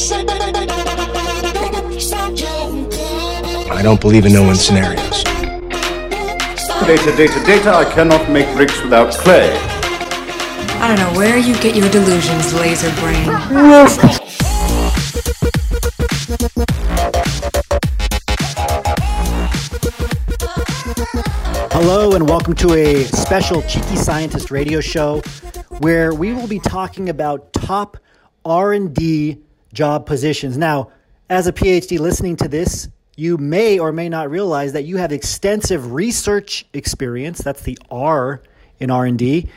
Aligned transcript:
don't 3.82 4.00
believe 4.00 4.26
in 4.26 4.32
no-win 4.32 4.54
scenarios. 4.54 5.24
Data, 6.84 7.16
data, 7.16 7.44
data. 7.44 7.74
I 7.74 7.84
cannot 7.92 8.30
make 8.30 8.46
bricks 8.54 8.80
without 8.80 9.12
clay. 9.12 9.50
I 10.80 10.86
don't 10.86 10.98
know 11.00 11.18
where 11.18 11.36
you 11.36 11.52
get 11.54 11.74
your 11.74 11.88
delusions, 11.90 12.54
laser 12.54 12.92
brain. 13.00 13.24
Hello 21.72 22.12
and 22.12 22.28
welcome 22.28 22.54
to 22.54 22.74
a 22.74 23.02
special 23.06 23.62
Cheeky 23.62 23.96
Scientist 23.96 24.52
radio 24.52 24.80
show 24.80 25.22
where 25.80 26.14
we 26.14 26.32
will 26.32 26.46
be 26.46 26.60
talking 26.60 27.08
about 27.08 27.52
top 27.52 27.96
R&D 28.44 29.42
job 29.72 30.06
positions. 30.06 30.56
Now, 30.56 30.90
as 31.30 31.46
a 31.46 31.52
PhD 31.52 31.98
listening 31.98 32.36
to 32.36 32.48
this, 32.48 32.88
you 33.16 33.36
may 33.36 33.78
or 33.78 33.92
may 33.92 34.08
not 34.08 34.30
realize 34.30 34.72
that 34.72 34.84
you 34.84 34.96
have 34.96 35.12
extensive 35.12 35.92
research 35.92 36.64
experience, 36.72 37.38
that's 37.38 37.62
the 37.62 37.78
R 37.90 38.42
in 38.78 38.90
R&D, 38.90 39.48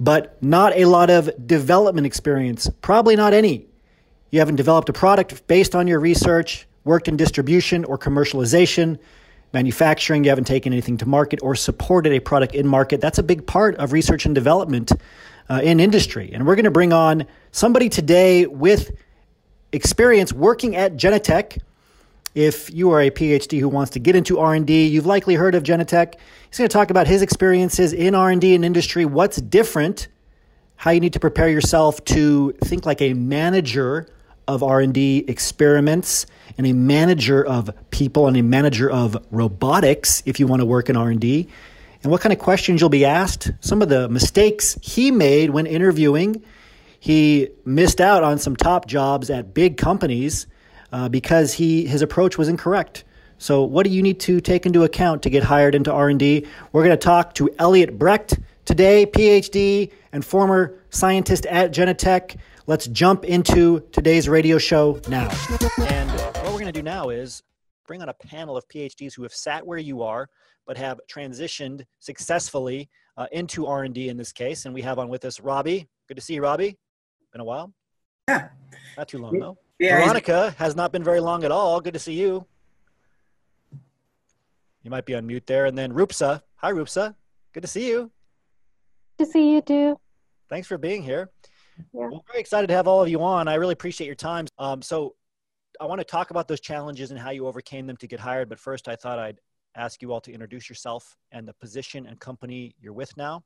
but 0.00 0.42
not 0.42 0.74
a 0.74 0.86
lot 0.86 1.10
of 1.10 1.30
development 1.46 2.06
experience, 2.06 2.70
probably 2.80 3.16
not 3.16 3.34
any. 3.34 3.66
You 4.30 4.38
haven't 4.38 4.56
developed 4.56 4.88
a 4.88 4.92
product 4.92 5.46
based 5.46 5.74
on 5.74 5.86
your 5.86 6.00
research, 6.00 6.66
worked 6.84 7.08
in 7.08 7.16
distribution 7.16 7.84
or 7.84 7.98
commercialization, 7.98 8.98
manufacturing, 9.52 10.24
you 10.24 10.30
haven't 10.30 10.46
taken 10.46 10.72
anything 10.72 10.96
to 10.98 11.06
market 11.06 11.40
or 11.42 11.54
supported 11.54 12.12
a 12.12 12.20
product 12.20 12.54
in 12.54 12.66
market. 12.66 13.00
That's 13.00 13.18
a 13.18 13.22
big 13.22 13.46
part 13.46 13.76
of 13.76 13.92
research 13.92 14.24
and 14.24 14.34
development 14.34 14.92
uh, 15.50 15.60
in 15.62 15.80
industry. 15.80 16.30
And 16.32 16.46
we're 16.46 16.54
going 16.54 16.64
to 16.64 16.70
bring 16.70 16.92
on 16.92 17.26
somebody 17.50 17.88
today 17.88 18.46
with 18.46 18.92
experience 19.72 20.32
working 20.32 20.76
at 20.76 20.96
Genentech. 20.96 21.60
If 22.34 22.72
you 22.72 22.90
are 22.92 23.00
a 23.00 23.10
PhD 23.10 23.58
who 23.58 23.68
wants 23.68 23.92
to 23.92 23.98
get 23.98 24.14
into 24.14 24.38
R&D, 24.38 24.86
you've 24.86 25.06
likely 25.06 25.34
heard 25.34 25.54
of 25.54 25.62
Genentech. 25.62 26.14
He's 26.48 26.58
going 26.58 26.68
to 26.68 26.72
talk 26.72 26.90
about 26.90 27.06
his 27.06 27.22
experiences 27.22 27.92
in 27.92 28.14
R&D 28.14 28.54
and 28.54 28.64
industry, 28.64 29.04
what's 29.04 29.38
different, 29.38 30.08
how 30.76 30.92
you 30.92 31.00
need 31.00 31.12
to 31.14 31.20
prepare 31.20 31.48
yourself 31.48 32.04
to 32.06 32.52
think 32.64 32.86
like 32.86 33.02
a 33.02 33.14
manager 33.14 34.06
of 34.46 34.62
R&D 34.62 35.24
experiments 35.28 36.26
and 36.56 36.66
a 36.66 36.72
manager 36.72 37.44
of 37.44 37.70
people 37.90 38.26
and 38.26 38.36
a 38.36 38.42
manager 38.42 38.90
of 38.90 39.16
robotics 39.30 40.22
if 40.26 40.40
you 40.40 40.46
want 40.46 40.60
to 40.60 40.66
work 40.66 40.88
in 40.88 40.96
R&D 40.96 41.48
and 42.02 42.10
what 42.10 42.20
kind 42.20 42.32
of 42.32 42.38
questions 42.38 42.80
you'll 42.80 42.90
be 42.90 43.04
asked 43.04 43.50
some 43.60 43.82
of 43.82 43.88
the 43.88 44.08
mistakes 44.08 44.78
he 44.82 45.10
made 45.10 45.50
when 45.50 45.66
interviewing 45.66 46.42
he 47.00 47.48
missed 47.64 48.00
out 48.00 48.22
on 48.22 48.38
some 48.38 48.54
top 48.54 48.86
jobs 48.86 49.28
at 49.28 49.52
big 49.52 49.76
companies 49.76 50.46
uh, 50.92 51.08
because 51.08 51.54
he 51.54 51.86
his 51.86 52.02
approach 52.02 52.38
was 52.38 52.48
incorrect 52.48 53.04
so 53.38 53.62
what 53.64 53.84
do 53.84 53.90
you 53.90 54.02
need 54.02 54.20
to 54.20 54.40
take 54.40 54.66
into 54.66 54.84
account 54.84 55.22
to 55.22 55.30
get 55.30 55.42
hired 55.42 55.74
into 55.74 55.92
r&d 55.92 56.46
we're 56.72 56.84
going 56.84 56.96
to 56.96 57.04
talk 57.04 57.34
to 57.34 57.50
elliot 57.58 57.98
brecht 57.98 58.38
today 58.64 59.04
phd 59.06 59.90
and 60.12 60.24
former 60.24 60.78
scientist 60.90 61.46
at 61.46 61.72
genentech 61.72 62.36
let's 62.70 62.86
jump 62.86 63.24
into 63.24 63.80
today's 63.90 64.28
radio 64.28 64.56
show 64.56 65.00
now. 65.08 65.28
And 65.88 66.08
what 66.08 66.52
we're 66.52 66.60
going 66.60 66.66
to 66.66 66.72
do 66.72 66.82
now 66.82 67.08
is 67.08 67.42
bring 67.84 68.00
on 68.00 68.08
a 68.08 68.14
panel 68.14 68.56
of 68.56 68.68
PhDs 68.68 69.12
who 69.12 69.24
have 69.24 69.34
sat 69.34 69.66
where 69.66 69.78
you 69.78 70.02
are, 70.02 70.28
but 70.68 70.76
have 70.76 71.00
transitioned 71.10 71.84
successfully 71.98 72.88
uh, 73.16 73.26
into 73.32 73.66
R&D 73.66 74.08
in 74.08 74.16
this 74.16 74.32
case. 74.32 74.66
And 74.66 74.72
we 74.72 74.82
have 74.82 75.00
on 75.00 75.08
with 75.08 75.24
us 75.24 75.40
Robbie. 75.40 75.88
Good 76.06 76.14
to 76.14 76.20
see 76.20 76.34
you, 76.34 76.42
Robbie. 76.42 76.78
Been 77.32 77.40
a 77.40 77.44
while. 77.44 77.72
Yeah. 78.28 78.48
Not 78.96 79.08
too 79.08 79.18
long 79.18 79.38
though. 79.38 79.58
Yeah, 79.78 79.96
Veronica 79.96 80.54
has 80.58 80.76
not 80.76 80.92
been 80.92 81.02
very 81.02 81.20
long 81.20 81.42
at 81.44 81.50
all. 81.50 81.80
Good 81.80 81.94
to 81.94 82.00
see 82.00 82.12
you. 82.12 82.46
You 84.82 84.90
might 84.90 85.06
be 85.06 85.14
on 85.14 85.26
mute 85.26 85.46
there. 85.46 85.66
And 85.66 85.76
then 85.76 85.92
Rupsa. 85.92 86.42
Hi, 86.56 86.72
Rupsa. 86.72 87.14
Good 87.52 87.62
to 87.62 87.68
see 87.68 87.88
you. 87.88 88.10
Good 89.18 89.26
to 89.26 89.30
see 89.30 89.52
you 89.52 89.62
too. 89.62 89.98
Thanks 90.48 90.68
for 90.68 90.76
being 90.76 91.02
here. 91.02 91.30
Yeah. 91.78 92.08
Well, 92.08 92.24
very 92.28 92.40
excited 92.40 92.66
to 92.66 92.74
have 92.74 92.86
all 92.86 93.02
of 93.02 93.08
you 93.08 93.22
on. 93.22 93.48
I 93.48 93.54
really 93.54 93.72
appreciate 93.72 94.06
your 94.06 94.16
time. 94.16 94.46
Um, 94.58 94.82
so 94.82 95.14
I 95.80 95.86
want 95.86 96.00
to 96.00 96.04
talk 96.04 96.30
about 96.30 96.46
those 96.46 96.60
challenges 96.60 97.10
and 97.10 97.18
how 97.18 97.30
you 97.30 97.46
overcame 97.46 97.86
them 97.86 97.96
to 97.98 98.06
get 98.06 98.20
hired. 98.20 98.48
But 98.48 98.58
first, 98.58 98.88
I 98.88 98.96
thought 98.96 99.18
I'd 99.18 99.40
ask 99.76 100.02
you 100.02 100.12
all 100.12 100.20
to 100.20 100.32
introduce 100.32 100.68
yourself 100.68 101.16
and 101.32 101.46
the 101.48 101.54
position 101.54 102.06
and 102.06 102.18
company 102.20 102.74
you're 102.80 102.92
with 102.92 103.16
now. 103.16 103.44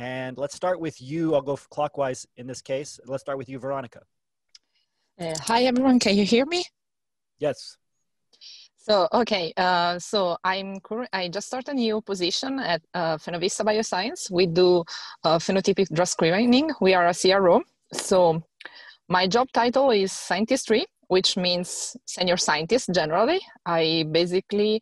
And 0.00 0.38
let's 0.38 0.54
start 0.54 0.80
with 0.80 0.98
you. 1.02 1.34
I'll 1.34 1.42
go 1.42 1.58
clockwise 1.58 2.26
in 2.38 2.46
this 2.46 2.62
case. 2.62 2.98
Let's 3.04 3.20
start 3.22 3.36
with 3.36 3.50
you, 3.50 3.58
Veronica. 3.58 4.00
Uh, 5.20 5.34
hi, 5.42 5.64
everyone. 5.64 5.98
Can 5.98 6.16
you 6.16 6.24
hear 6.24 6.46
me? 6.46 6.64
Yes. 7.38 7.76
So 8.78 9.08
okay, 9.12 9.52
uh, 9.58 9.98
so 9.98 10.38
I'm. 10.42 10.78
I 11.12 11.28
just 11.28 11.48
started 11.48 11.72
a 11.72 11.74
new 11.74 12.00
position 12.00 12.58
at 12.60 12.80
uh, 12.94 13.18
Phenovista 13.18 13.62
Bioscience. 13.62 14.30
We 14.30 14.46
do 14.46 14.84
uh, 15.22 15.38
phenotypic 15.38 15.92
drug 15.92 16.08
screening. 16.08 16.70
We 16.80 16.94
are 16.94 17.06
a 17.06 17.14
CRO. 17.14 17.60
So 17.92 18.42
my 19.08 19.26
job 19.26 19.52
title 19.52 19.90
is 19.90 20.12
scientist 20.12 20.66
three, 20.66 20.86
which 21.08 21.36
means 21.36 21.94
senior 22.06 22.38
scientist. 22.38 22.88
Generally, 22.94 23.40
I 23.66 24.06
basically. 24.10 24.80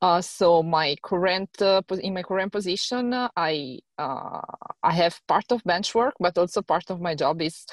Uh, 0.00 0.20
so 0.20 0.62
my 0.62 0.94
current 1.02 1.50
uh, 1.60 1.82
in 2.00 2.14
my 2.14 2.22
current 2.22 2.52
position, 2.52 3.12
I 3.36 3.78
uh, 3.98 4.40
I 4.82 4.92
have 4.92 5.20
part 5.26 5.50
of 5.50 5.64
bench 5.64 5.94
work, 5.94 6.14
but 6.20 6.38
also 6.38 6.62
part 6.62 6.90
of 6.90 7.00
my 7.00 7.14
job 7.16 7.42
is 7.42 7.66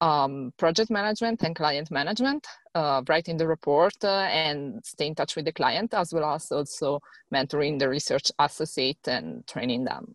um, 0.00 0.52
project 0.58 0.90
management 0.90 1.42
and 1.42 1.54
client 1.54 1.90
management, 1.90 2.46
uh, 2.74 3.02
writing 3.08 3.36
the 3.36 3.46
report 3.46 3.94
uh, 4.02 4.28
and 4.30 4.84
stay 4.84 5.06
in 5.06 5.14
touch 5.14 5.36
with 5.36 5.44
the 5.44 5.52
client, 5.52 5.94
as 5.94 6.12
well 6.12 6.34
as 6.34 6.50
also 6.50 7.00
mentoring 7.32 7.78
the 7.78 7.88
research 7.88 8.30
associate 8.38 9.06
and 9.06 9.46
training 9.46 9.84
them. 9.84 10.14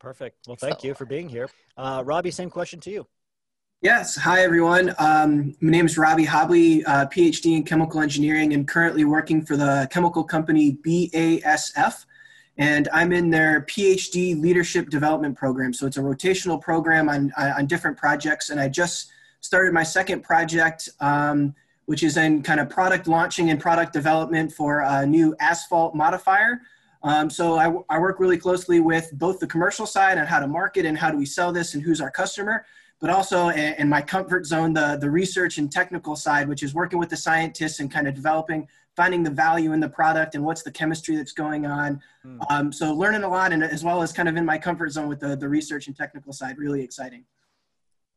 Perfect. 0.00 0.36
Well, 0.46 0.56
thank 0.56 0.80
so, 0.80 0.88
you 0.88 0.94
for 0.94 1.06
being 1.06 1.28
here. 1.28 1.48
Uh, 1.76 2.02
Robbie, 2.04 2.30
same 2.30 2.50
question 2.50 2.80
to 2.80 2.90
you. 2.90 3.06
Yes. 3.84 4.16
Hi, 4.16 4.42
everyone. 4.42 4.94
Um, 4.96 5.54
my 5.60 5.70
name 5.70 5.84
is 5.84 5.98
Robbie 5.98 6.24
Hobley, 6.24 6.82
uh, 6.86 7.04
PhD 7.04 7.54
in 7.54 7.64
chemical 7.64 8.00
engineering, 8.00 8.54
and 8.54 8.66
currently 8.66 9.04
working 9.04 9.44
for 9.44 9.58
the 9.58 9.86
chemical 9.90 10.24
company 10.24 10.78
BASF 10.86 12.06
and 12.56 12.88
I'm 12.94 13.12
in 13.12 13.28
their 13.28 13.60
PhD 13.68 14.40
leadership 14.40 14.88
development 14.88 15.36
program. 15.36 15.74
So 15.74 15.86
it's 15.86 15.98
a 15.98 16.00
rotational 16.00 16.58
program 16.58 17.10
on, 17.10 17.30
on 17.36 17.66
different 17.66 17.98
projects. 17.98 18.48
And 18.48 18.58
I 18.58 18.70
just 18.70 19.10
started 19.42 19.74
my 19.74 19.82
second 19.82 20.22
project, 20.22 20.88
um, 21.00 21.54
which 21.84 22.02
is 22.02 22.16
in 22.16 22.42
kind 22.42 22.60
of 22.60 22.70
product 22.70 23.06
launching 23.06 23.50
and 23.50 23.60
product 23.60 23.92
development 23.92 24.50
for 24.50 24.80
a 24.80 25.04
new 25.04 25.36
asphalt 25.40 25.94
modifier. 25.94 26.62
Um, 27.02 27.28
so 27.28 27.58
I, 27.58 27.70
I 27.94 27.98
work 27.98 28.18
really 28.18 28.38
closely 28.38 28.80
with 28.80 29.10
both 29.12 29.40
the 29.40 29.46
commercial 29.46 29.84
side 29.84 30.16
on 30.16 30.24
how 30.24 30.40
to 30.40 30.46
market 30.46 30.86
and 30.86 30.96
how 30.96 31.10
do 31.10 31.18
we 31.18 31.26
sell 31.26 31.52
this 31.52 31.74
and 31.74 31.82
who's 31.82 32.00
our 32.00 32.10
customer, 32.10 32.64
but 33.04 33.12
also 33.12 33.48
in 33.50 33.86
my 33.86 34.00
comfort 34.00 34.46
zone, 34.46 34.72
the, 34.72 34.96
the 34.98 35.10
research 35.10 35.58
and 35.58 35.70
technical 35.70 36.16
side, 36.16 36.48
which 36.48 36.62
is 36.62 36.72
working 36.72 36.98
with 36.98 37.10
the 37.10 37.16
scientists 37.18 37.80
and 37.80 37.92
kind 37.92 38.08
of 38.08 38.14
developing 38.14 38.66
finding 38.96 39.22
the 39.22 39.28
value 39.28 39.74
in 39.74 39.80
the 39.80 39.88
product 39.90 40.34
and 40.34 40.42
what's 40.42 40.62
the 40.62 40.70
chemistry 40.70 41.14
that's 41.14 41.32
going 41.32 41.66
on. 41.66 42.00
Mm. 42.24 42.38
Um, 42.48 42.72
so 42.72 42.94
learning 42.94 43.24
a 43.24 43.28
lot 43.28 43.52
and 43.52 43.62
as 43.62 43.84
well 43.84 44.00
as 44.00 44.10
kind 44.10 44.26
of 44.26 44.36
in 44.36 44.46
my 44.46 44.56
comfort 44.56 44.90
zone 44.90 45.06
with 45.06 45.20
the, 45.20 45.36
the 45.36 45.46
research 45.46 45.86
and 45.86 45.94
technical 45.94 46.32
side, 46.32 46.56
really 46.56 46.82
exciting. 46.82 47.26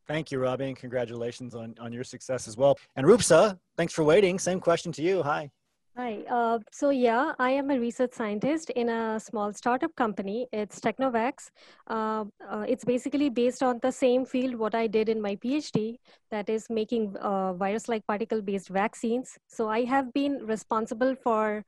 Thank 0.06 0.32
you, 0.32 0.38
Robbie, 0.38 0.68
and 0.68 0.76
congratulations 0.76 1.54
on, 1.54 1.74
on 1.78 1.92
your 1.92 2.04
success 2.04 2.48
as 2.48 2.56
well. 2.56 2.78
And 2.96 3.06
Rupsa, 3.06 3.58
thanks 3.76 3.92
for 3.92 4.04
waiting. 4.04 4.38
Same 4.38 4.58
question 4.58 4.90
to 4.92 5.02
you. 5.02 5.22
Hi. 5.22 5.50
Hi. 5.98 6.22
Uh, 6.30 6.60
so 6.70 6.90
yeah, 6.90 7.32
I 7.40 7.50
am 7.50 7.72
a 7.72 7.80
research 7.80 8.12
scientist 8.12 8.70
in 8.70 8.88
a 8.88 9.18
small 9.18 9.52
startup 9.52 9.96
company. 9.96 10.46
It's 10.52 10.78
Technovax. 10.78 11.50
Uh, 11.88 12.26
uh, 12.48 12.64
it's 12.68 12.84
basically 12.84 13.30
based 13.30 13.64
on 13.64 13.80
the 13.82 13.90
same 13.90 14.24
field 14.24 14.54
what 14.54 14.76
I 14.76 14.86
did 14.86 15.08
in 15.08 15.20
my 15.20 15.34
PhD, 15.34 15.96
that 16.30 16.48
is 16.48 16.70
making 16.70 17.16
uh, 17.16 17.54
virus-like 17.54 18.06
particle-based 18.06 18.68
vaccines. 18.68 19.36
So 19.48 19.68
I 19.68 19.82
have 19.86 20.12
been 20.12 20.46
responsible 20.46 21.16
for 21.16 21.64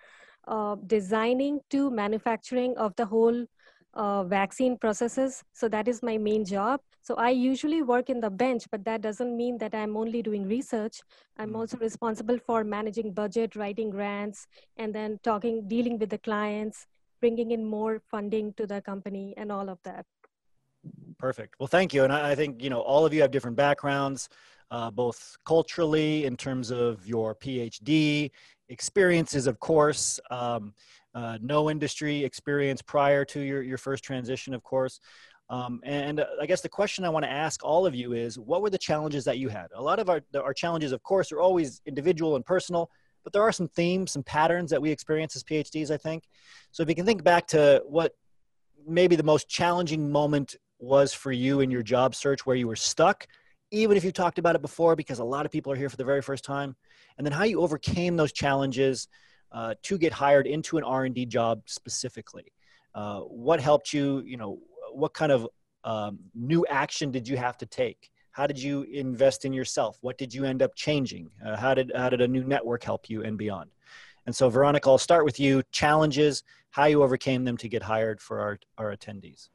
uh, 0.47 0.77
designing 0.87 1.59
to 1.71 1.91
manufacturing 1.91 2.79
of 2.79 2.95
the 2.95 3.07
whole 3.07 3.45
uh, 3.95 4.25
vaccine 4.25 4.77
processes. 4.77 5.43
So 5.53 5.69
that 5.69 5.89
is 5.89 6.03
my 6.03 6.19
main 6.19 6.45
job. 6.45 6.81
So 7.03 7.15
I 7.17 7.31
usually 7.31 7.83
work 7.83 8.11
in 8.11 8.21
the 8.21 8.31
bench, 8.31 8.65
but 8.71 8.85
that 8.85 9.01
doesn't 9.01 9.37
mean 9.37 9.59
that 9.59 9.75
I'm 9.75 9.97
only 9.97 10.23
doing 10.23 10.47
research. 10.47 11.01
I'm 11.39 11.53
mm. 11.53 11.57
also 11.57 11.77
responsible 11.79 12.39
for 12.47 12.63
managing 12.63 13.13
budget, 13.13 13.57
writing 13.57 13.91
grants, 13.91 14.47
and 14.77 14.95
then 14.95 15.19
talking, 15.23 15.67
dealing 15.67 15.99
with 15.99 16.11
the 16.11 16.19
clients, 16.19 16.87
bringing 17.21 17.51
in 17.51 17.65
more 17.65 18.01
funding 18.11 18.53
to 18.55 18.67
the 18.67 18.81
company, 18.81 19.35
and 19.37 19.51
all 19.51 19.69
of 19.69 19.79
that. 19.85 20.07
Perfect. 21.19 21.57
Well, 21.59 21.67
thank 21.67 21.93
you. 21.93 22.05
And 22.05 22.13
I, 22.13 22.31
I 22.31 22.35
think, 22.35 22.63
you 22.63 22.71
know, 22.71 22.81
all 22.81 23.05
of 23.05 23.13
you 23.13 23.21
have 23.23 23.31
different 23.31 23.57
backgrounds, 23.57 24.29
uh, 24.71 24.91
both 24.91 25.37
culturally 25.45 26.25
in 26.25 26.37
terms 26.37 26.71
of 26.71 27.07
your 27.07 27.35
PhD 27.35 28.31
experiences, 28.69 29.47
of 29.47 29.59
course. 29.59 30.21
Um, 30.31 30.73
uh, 31.15 31.39
no 31.41 31.71
industry 31.71 32.25
experience 32.25 32.83
prior 32.83 33.25
to 33.27 33.41
your, 33.41 33.63
your 33.63 33.79
first 33.79 34.05
transition, 34.05 34.55
of 34.55 34.63
course. 34.63 35.01
Um, 35.49 35.81
and 35.83 36.25
I 36.41 36.47
guess 36.47 36.61
the 36.61 36.69
question 36.69 37.05
I 37.05 37.09
want 37.09 37.25
to 37.25 37.31
ask 37.31 37.65
all 37.65 37.85
of 37.85 37.95
you 37.95 38.13
is, 38.13 38.39
what 38.39 38.63
were 38.63 38.71
the 38.71 38.79
challenges 38.79 39.25
that 39.25 39.39
you 39.39 39.49
had? 39.49 39.67
A 39.75 39.83
lot 39.83 39.99
of 39.99 40.09
our, 40.09 40.21
our 40.35 40.55
challenges, 40.55 40.93
of 40.93 41.03
course, 41.03 41.33
are 41.33 41.41
always 41.41 41.81
individual 41.87 42.37
and 42.37 42.47
personal, 42.47 42.89
but 43.25 43.33
there 43.33 43.43
are 43.43 43.51
some 43.51 43.67
themes, 43.69 44.13
some 44.13 44.23
patterns 44.23 44.71
that 44.71 44.81
we 44.81 44.91
experience 44.91 45.35
as 45.35 45.43
PhDs, 45.43 45.91
I 45.91 45.97
think. 45.97 46.25
So 46.71 46.85
if 46.85 46.89
you 46.89 46.95
can 46.95 47.05
think 47.05 47.25
back 47.25 47.49
to 47.49 47.83
what 47.85 48.13
maybe 48.87 49.17
the 49.17 49.25
most 49.25 49.49
challenging 49.49 50.11
moment 50.11 50.55
was 50.79 51.13
for 51.13 51.33
you 51.33 51.61
in 51.61 51.71
your 51.71 51.83
job 51.83 52.15
search 52.15 52.47
where 52.47 52.57
you 52.57 52.69
were 52.69 52.77
stuck, 52.77 53.27
even 53.73 53.97
if 53.97 54.05
you 54.05 54.13
talked 54.13 54.39
about 54.39 54.55
it 54.55 54.63
before, 54.63 54.95
because 54.95 55.19
a 55.19 55.25
lot 55.25 55.47
of 55.47 55.53
people 55.53 55.73
are 55.73 55.77
here 55.77 55.91
for 55.91 55.97
the 55.97 56.05
very 56.05 56.23
first 56.23 56.45
time, 56.45 56.77
and 57.19 57.27
then 57.27 57.33
how 57.33 57.45
you 57.45 57.61
overcame 57.61 58.17
those 58.17 58.33
challenges 58.33 59.09
uh, 59.53 59.75
to 59.83 59.99
get 59.99 60.13
hired 60.13 60.47
into 60.47 60.79
an 60.79 60.85
R&D 60.85 61.27
job 61.27 61.63
specifically. 61.67 62.53
Uh, 62.95 63.21
what 63.21 63.61
helped 63.61 63.93
you, 63.93 64.21
you 64.21 64.37
know, 64.37 64.59
what 64.93 65.15
kind 65.15 65.33
of 65.33 65.47
um, 65.85 66.19
new 66.35 66.65
action 66.69 67.11
did 67.11 67.27
you 67.29 67.37
have 67.37 67.57
to 67.59 67.67
take? 67.67 68.11
How 68.33 68.47
did 68.47 68.59
you 68.59 68.83
invest 68.83 69.45
in 69.45 69.53
yourself? 69.53 69.99
What 70.03 70.19
did 70.19 70.33
you 70.33 70.45
end 70.45 70.63
up 70.63 70.75
changing? 70.75 71.31
Uh, 71.45 71.57
how 71.57 71.75
did 71.75 71.93
how 71.95 72.09
did 72.09 72.21
a 72.21 72.29
new 72.29 72.45
network 72.45 72.85
help 72.85 73.11
you 73.11 73.23
and 73.25 73.37
beyond? 73.37 73.71
And 74.27 74.35
so, 74.35 74.49
Veronica, 74.49 74.89
I'll 74.89 74.99
start 74.99 75.25
with 75.25 75.41
you. 75.41 75.63
Challenges, 75.73 76.45
how 76.71 76.85
you 76.85 77.03
overcame 77.03 77.45
them 77.45 77.57
to 77.59 77.69
get 77.69 77.83
hired 77.83 78.21
for 78.21 78.41
our, 78.41 78.59
our 78.79 78.95
attendees. 78.95 79.49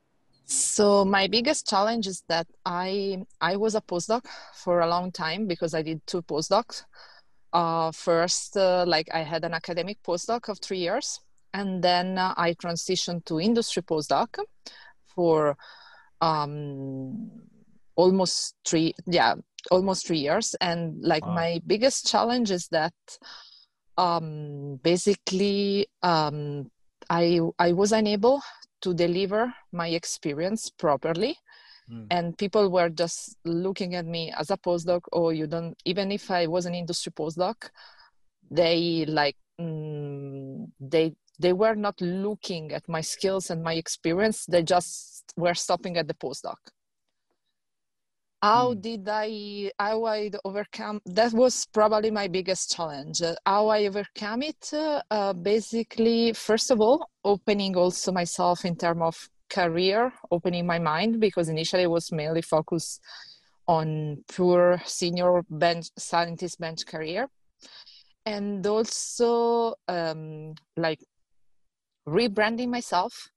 So 0.46 1.04
my 1.04 1.28
biggest 1.28 1.68
challenge 1.68 2.06
is 2.08 2.24
that 2.28 2.48
I 2.66 3.26
I 3.42 3.56
was 3.56 3.74
a 3.74 3.82
postdoc 3.82 4.26
for 4.54 4.82
a 4.82 4.88
long 4.88 5.12
time 5.12 5.48
because 5.48 5.74
I 5.74 5.82
did 5.82 6.06
two 6.06 6.22
postdocs. 6.22 6.84
Uh, 7.56 7.90
first, 7.92 8.58
uh, 8.58 8.84
like 8.86 9.08
I 9.14 9.24
had 9.24 9.46
an 9.46 9.54
academic 9.54 9.98
postdoc 10.04 10.50
of 10.50 10.60
three 10.60 10.80
years, 10.80 11.22
and 11.54 11.82
then 11.82 12.18
uh, 12.18 12.34
I 12.36 12.54
transitioned 12.54 13.24
to 13.26 13.40
industry 13.40 13.82
postdoc 13.82 14.38
for 15.16 15.56
um, 16.20 17.32
almost 17.96 18.56
three 18.68 18.94
yeah 19.08 19.36
almost 19.72 20.06
three 20.06 20.20
years 20.20 20.54
and 20.62 21.02
like 21.02 21.26
wow. 21.26 21.34
my 21.34 21.62
biggest 21.66 22.08
challenge 22.08 22.52
is 22.52 22.68
that 22.68 22.94
um, 23.98 24.80
basically 24.84 25.88
um, 26.04 26.70
I 27.10 27.40
I 27.58 27.72
was 27.72 27.92
unable 27.92 28.42
to 28.82 28.94
deliver 28.94 29.54
my 29.72 29.88
experience 29.88 30.70
properly. 30.70 31.38
Mm. 31.92 32.08
And 32.10 32.38
people 32.38 32.70
were 32.70 32.90
just 32.90 33.38
looking 33.46 33.96
at 33.96 34.06
me 34.06 34.34
as 34.38 34.50
a 34.50 34.58
postdoc, 34.58 35.02
or 35.12 35.26
oh, 35.26 35.30
you 35.30 35.48
don't, 35.48 35.76
even 35.86 36.12
if 36.12 36.32
I 36.32 36.48
was 36.48 36.66
an 36.66 36.74
industry 36.74 37.12
postdoc, 37.12 37.70
they 38.50 39.06
like, 39.08 39.38
mm, 39.60 40.68
they, 40.80 41.14
they 41.40 41.54
were 41.54 41.76
not 41.76 42.00
looking 42.02 42.72
at 42.72 42.88
my 42.88 43.02
skills 43.02 43.50
and 43.50 43.62
my 43.62 43.74
experience. 43.74 44.46
They 44.46 44.64
just 44.64 45.24
were 45.38 45.54
stopping 45.54 45.98
at 45.98 46.08
the 46.08 46.14
postdoc 46.14 46.56
how 48.46 48.74
mm. 48.74 48.82
did 48.82 49.08
i 49.10 49.72
how 49.80 50.06
i 50.06 50.30
overcome 50.44 51.02
that 51.06 51.32
was 51.34 51.66
probably 51.74 52.12
my 52.12 52.28
biggest 52.28 52.76
challenge 52.76 53.22
how 53.46 53.68
i 53.70 53.86
overcome 53.86 54.44
it 54.44 54.72
uh, 54.74 55.34
basically 55.34 56.34
first 56.34 56.70
of 56.70 56.80
all 56.80 57.10
opening 57.24 57.76
also 57.76 58.12
myself 58.12 58.64
in 58.66 58.76
terms 58.76 59.02
of 59.02 59.30
career 59.60 60.12
opening 60.36 60.66
my 60.66 60.80
mind 60.80 61.20
because 61.20 61.48
initially 61.50 61.84
it 61.84 61.96
was 61.98 62.12
mainly 62.12 62.42
focused 62.42 63.02
on 63.68 63.88
pure 64.36 64.82
senior 64.86 65.44
bench 65.50 65.86
scientist 65.98 66.60
bench 66.60 66.86
career 66.86 67.28
and 68.26 68.66
also 68.68 69.32
um, 69.88 70.54
like 70.78 71.02
rebranding 72.08 72.70
myself 72.70 73.30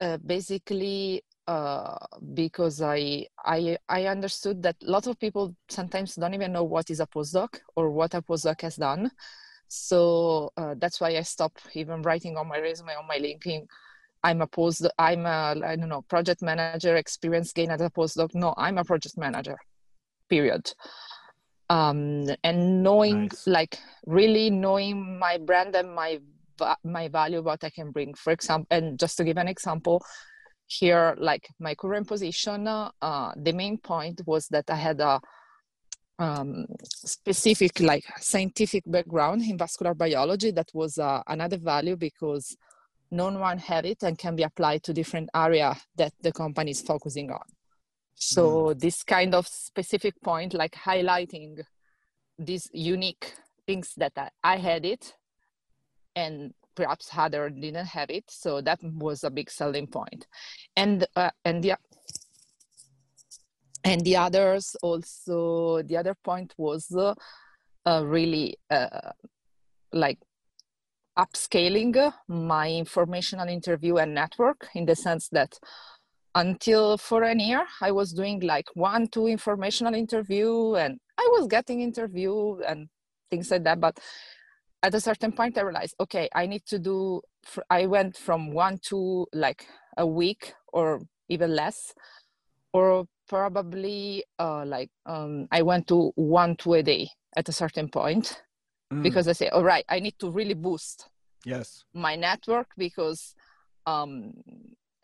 uh, 0.00 0.18
basically 0.18 1.22
uh, 1.46 1.96
because 2.34 2.82
I, 2.82 3.26
I 3.44 3.78
I 3.88 4.06
understood 4.06 4.62
that 4.62 4.76
a 4.82 4.90
lot 4.90 5.06
of 5.06 5.18
people 5.18 5.54
sometimes 5.68 6.16
don't 6.16 6.34
even 6.34 6.52
know 6.52 6.64
what 6.64 6.90
is 6.90 7.00
a 7.00 7.06
postdoc 7.06 7.60
or 7.76 7.90
what 7.90 8.14
a 8.14 8.22
postdoc 8.22 8.60
has 8.62 8.76
done. 8.76 9.10
So 9.68 10.50
uh, 10.56 10.74
that's 10.78 11.00
why 11.00 11.16
I 11.16 11.22
stopped 11.22 11.62
even 11.74 12.02
writing 12.02 12.36
on 12.36 12.48
my 12.48 12.58
resume 12.58 12.96
on 12.96 13.06
my 13.06 13.18
LinkedIn. 13.18 13.66
I'm 14.26 14.42
a 14.42 14.46
post. 14.46 14.86
I'm 14.98 15.24
a 15.24 15.54
I 15.70 15.76
don't 15.76 15.88
know 15.88 16.02
project 16.02 16.42
manager, 16.42 16.96
experience 16.96 17.52
gain 17.52 17.70
as 17.70 17.80
a 17.80 17.90
postdoc. 17.90 18.34
No, 18.34 18.54
I'm 18.56 18.78
a 18.78 18.84
project 18.84 19.16
manager. 19.16 19.56
Period. 20.28 20.72
Um, 21.70 22.28
and 22.42 22.82
knowing 22.82 23.22
nice. 23.22 23.46
like 23.46 23.78
really 24.06 24.50
knowing 24.50 25.18
my 25.18 25.38
brand 25.38 25.76
and 25.76 25.94
my 25.94 26.18
my 26.84 27.08
value, 27.08 27.42
what 27.42 27.62
I 27.62 27.70
can 27.70 27.92
bring. 27.92 28.14
For 28.14 28.32
example, 28.32 28.66
and 28.70 28.98
just 28.98 29.16
to 29.18 29.24
give 29.24 29.36
an 29.36 29.48
example, 29.48 30.02
here 30.66 31.14
like 31.18 31.48
my 31.60 31.74
current 31.74 32.08
position 32.08 32.66
uh, 32.66 33.32
the 33.36 33.52
main 33.52 33.78
point 33.78 34.20
was 34.26 34.48
that 34.48 34.68
i 34.68 34.74
had 34.74 35.00
a 35.00 35.20
um, 36.18 36.66
specific 36.82 37.78
like 37.80 38.04
scientific 38.18 38.82
background 38.86 39.42
in 39.42 39.58
vascular 39.58 39.94
biology 39.94 40.50
that 40.50 40.68
was 40.72 40.98
uh, 40.98 41.22
another 41.26 41.58
value 41.58 41.94
because 41.94 42.56
no 43.10 43.30
one 43.30 43.58
had 43.58 43.86
it 43.86 44.02
and 44.02 44.18
can 44.18 44.36
be 44.36 44.42
applied 44.42 44.82
to 44.82 44.92
different 44.92 45.28
area 45.34 45.76
that 45.96 46.12
the 46.20 46.32
company 46.32 46.70
is 46.70 46.82
focusing 46.82 47.30
on 47.30 47.44
so 48.14 48.42
mm. 48.46 48.80
this 48.80 49.02
kind 49.02 49.34
of 49.34 49.46
specific 49.46 50.14
point 50.22 50.54
like 50.54 50.72
highlighting 50.72 51.60
these 52.38 52.68
unique 52.72 53.34
things 53.66 53.92
that 53.96 54.12
I, 54.16 54.30
I 54.42 54.56
had 54.56 54.84
it 54.84 55.14
and 56.14 56.54
perhaps 56.74 57.10
other 57.16 57.50
didn't 57.50 57.86
have 57.86 58.10
it 58.10 58.24
so 58.28 58.60
that 58.60 58.80
was 58.82 59.24
a 59.24 59.30
big 59.30 59.50
selling 59.50 59.86
point 59.86 60.26
and 60.76 61.06
uh, 61.16 61.30
and 61.44 61.62
the 61.62 61.74
and 63.84 64.02
the 64.02 64.16
others 64.16 64.76
also 64.82 65.82
the 65.82 65.96
other 65.96 66.14
point 66.24 66.54
was 66.58 66.90
uh, 66.94 67.14
uh, 67.86 68.02
really 68.04 68.56
uh, 68.70 69.12
like 69.92 70.18
upscaling 71.18 72.12
my 72.28 72.70
informational 72.70 73.48
interview 73.48 73.96
and 73.96 74.14
network 74.14 74.68
in 74.74 74.84
the 74.84 74.94
sense 74.94 75.28
that 75.30 75.58
until 76.34 76.98
for 76.98 77.22
a 77.22 77.34
year 77.34 77.64
i 77.80 77.90
was 77.90 78.12
doing 78.12 78.40
like 78.40 78.66
one 78.74 79.08
two 79.08 79.26
informational 79.26 79.94
interview 79.94 80.74
and 80.74 80.98
i 81.18 81.26
was 81.32 81.46
getting 81.46 81.80
interview 81.80 82.58
and 82.68 82.88
things 83.30 83.50
like 83.50 83.64
that 83.64 83.80
but 83.80 83.98
at 84.82 84.94
a 84.94 85.00
certain 85.00 85.32
point 85.32 85.56
i 85.56 85.62
realized 85.62 85.94
okay 85.98 86.28
i 86.34 86.46
need 86.46 86.64
to 86.66 86.78
do 86.78 87.20
i 87.70 87.86
went 87.86 88.16
from 88.16 88.52
one 88.52 88.78
to 88.82 89.26
like 89.32 89.66
a 89.96 90.06
week 90.06 90.52
or 90.72 91.00
even 91.28 91.56
less 91.56 91.94
or 92.72 93.06
probably 93.26 94.22
uh, 94.38 94.64
like 94.66 94.90
um, 95.06 95.48
i 95.50 95.62
went 95.62 95.86
to 95.88 96.12
one 96.16 96.54
to 96.56 96.74
a 96.74 96.82
day 96.82 97.08
at 97.36 97.48
a 97.48 97.52
certain 97.52 97.88
point 97.88 98.42
mm. 98.92 99.02
because 99.02 99.28
i 99.28 99.32
say 99.32 99.48
all 99.48 99.64
right 99.64 99.84
i 99.88 99.98
need 99.98 100.14
to 100.18 100.30
really 100.30 100.54
boost 100.54 101.08
yes 101.44 101.84
my 101.94 102.16
network 102.16 102.68
because 102.76 103.34
um, 103.86 104.32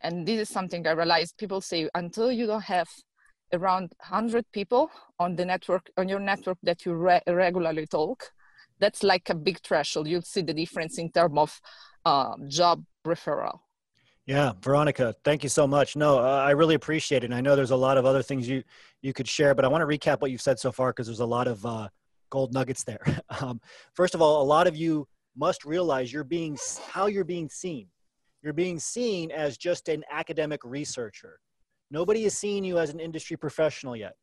and 0.03 0.27
this 0.27 0.41
is 0.41 0.49
something 0.49 0.87
i 0.87 0.91
realized 0.91 1.37
people 1.39 1.61
say 1.61 1.89
until 1.95 2.33
you 2.33 2.47
don't 2.47 2.65
have 2.65 2.89
around 3.53 3.93
100 3.99 4.45
people 4.53 4.91
on 5.19 5.37
the 5.37 5.45
network 5.45 5.91
on 5.97 6.09
your 6.09 6.19
network 6.19 6.59
that 6.63 6.85
you 6.85 6.95
re- 6.95 7.21
regularly 7.27 7.87
talk 7.87 8.33
that's 8.83 9.03
like 9.03 9.31
a 9.31 9.35
big 9.35 9.61
threshold. 9.61 10.09
You'll 10.09 10.23
see 10.23 10.43
the 10.43 10.53
difference 10.53 10.99
in 10.99 11.11
terms 11.11 11.39
of 11.39 11.61
uh, 12.05 12.35
job 12.49 12.85
referral. 13.07 13.61
Yeah, 14.27 14.53
Veronica, 14.61 15.15
thank 15.25 15.43
you 15.43 15.49
so 15.49 15.67
much. 15.67 15.97
No, 15.97 16.19
uh, 16.19 16.23
I 16.23 16.51
really 16.51 16.75
appreciate 16.75 17.23
it. 17.25 17.27
And 17.27 17.35
I 17.35 17.41
know 17.41 17.57
there's 17.57 17.71
a 17.71 17.77
lot 17.77 17.97
of 17.97 18.05
other 18.05 18.23
things 18.23 18.49
you 18.49 18.63
you 19.01 19.13
could 19.13 19.29
share, 19.29 19.55
but 19.55 19.65
I 19.65 19.69
want 19.69 19.83
to 19.83 19.87
recap 19.87 20.21
what 20.21 20.31
you've 20.31 20.43
said 20.43 20.59
so 20.59 20.71
far 20.71 20.91
because 20.91 21.07
there's 21.07 21.21
a 21.21 21.27
lot 21.27 21.49
of 21.49 21.65
uh, 21.65 21.89
gold 22.33 22.53
nuggets 22.55 22.83
there. 22.83 23.05
Um, 23.41 23.61
first 23.95 24.15
of 24.15 24.23
all, 24.23 24.43
a 24.43 24.45
lot 24.45 24.67
of 24.67 24.77
you 24.77 25.09
must 25.37 25.65
realize 25.65 26.13
you're 26.13 26.23
being 26.23 26.57
how 26.91 27.07
you're 27.07 27.25
being 27.25 27.49
seen. 27.49 27.89
You're 28.43 28.53
being 28.53 28.79
seen 28.79 29.31
as 29.31 29.57
just 29.57 29.89
an 29.89 30.05
academic 30.11 30.61
researcher. 30.65 31.39
Nobody 31.91 32.25
is 32.25 32.37
seeing 32.37 32.63
you 32.63 32.79
as 32.79 32.91
an 32.91 33.01
industry 33.01 33.37
professional 33.37 33.97
yet. 33.97 34.15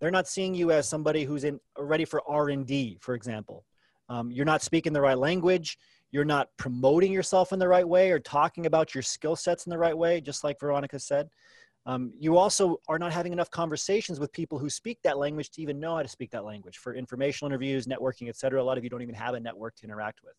They're 0.00 0.10
not 0.10 0.26
seeing 0.26 0.54
you 0.54 0.70
as 0.72 0.88
somebody 0.88 1.24
who's 1.24 1.44
in 1.44 1.60
ready 1.78 2.04
for 2.04 2.22
R 2.28 2.48
and 2.48 2.66
D, 2.66 2.98
for 3.00 3.14
example. 3.14 3.64
Um, 4.08 4.30
you're 4.30 4.52
not 4.52 4.62
speaking 4.62 4.92
the 4.92 5.00
right 5.00 5.18
language. 5.18 5.78
You're 6.10 6.24
not 6.24 6.48
promoting 6.56 7.12
yourself 7.12 7.52
in 7.52 7.58
the 7.58 7.68
right 7.68 7.88
way 7.88 8.10
or 8.10 8.18
talking 8.18 8.66
about 8.66 8.94
your 8.94 9.02
skill 9.02 9.36
sets 9.36 9.66
in 9.66 9.70
the 9.70 9.78
right 9.78 9.96
way, 9.96 10.20
just 10.20 10.44
like 10.44 10.58
Veronica 10.58 10.98
said. 10.98 11.28
Um, 11.86 12.12
you 12.18 12.36
also 12.36 12.80
are 12.88 12.98
not 12.98 13.12
having 13.12 13.32
enough 13.32 13.50
conversations 13.50 14.18
with 14.18 14.32
people 14.32 14.58
who 14.58 14.68
speak 14.68 14.98
that 15.04 15.18
language 15.18 15.50
to 15.50 15.62
even 15.62 15.78
know 15.78 15.96
how 15.96 16.02
to 16.02 16.08
speak 16.08 16.32
that 16.32 16.44
language 16.44 16.78
for 16.78 16.94
informational 16.94 17.48
interviews, 17.50 17.86
networking, 17.86 18.28
et 18.28 18.36
cetera. 18.36 18.60
A 18.60 18.64
lot 18.64 18.76
of 18.76 18.84
you 18.84 18.90
don't 18.90 19.02
even 19.02 19.14
have 19.14 19.34
a 19.34 19.40
network 19.40 19.76
to 19.76 19.84
interact 19.84 20.20
with. 20.24 20.34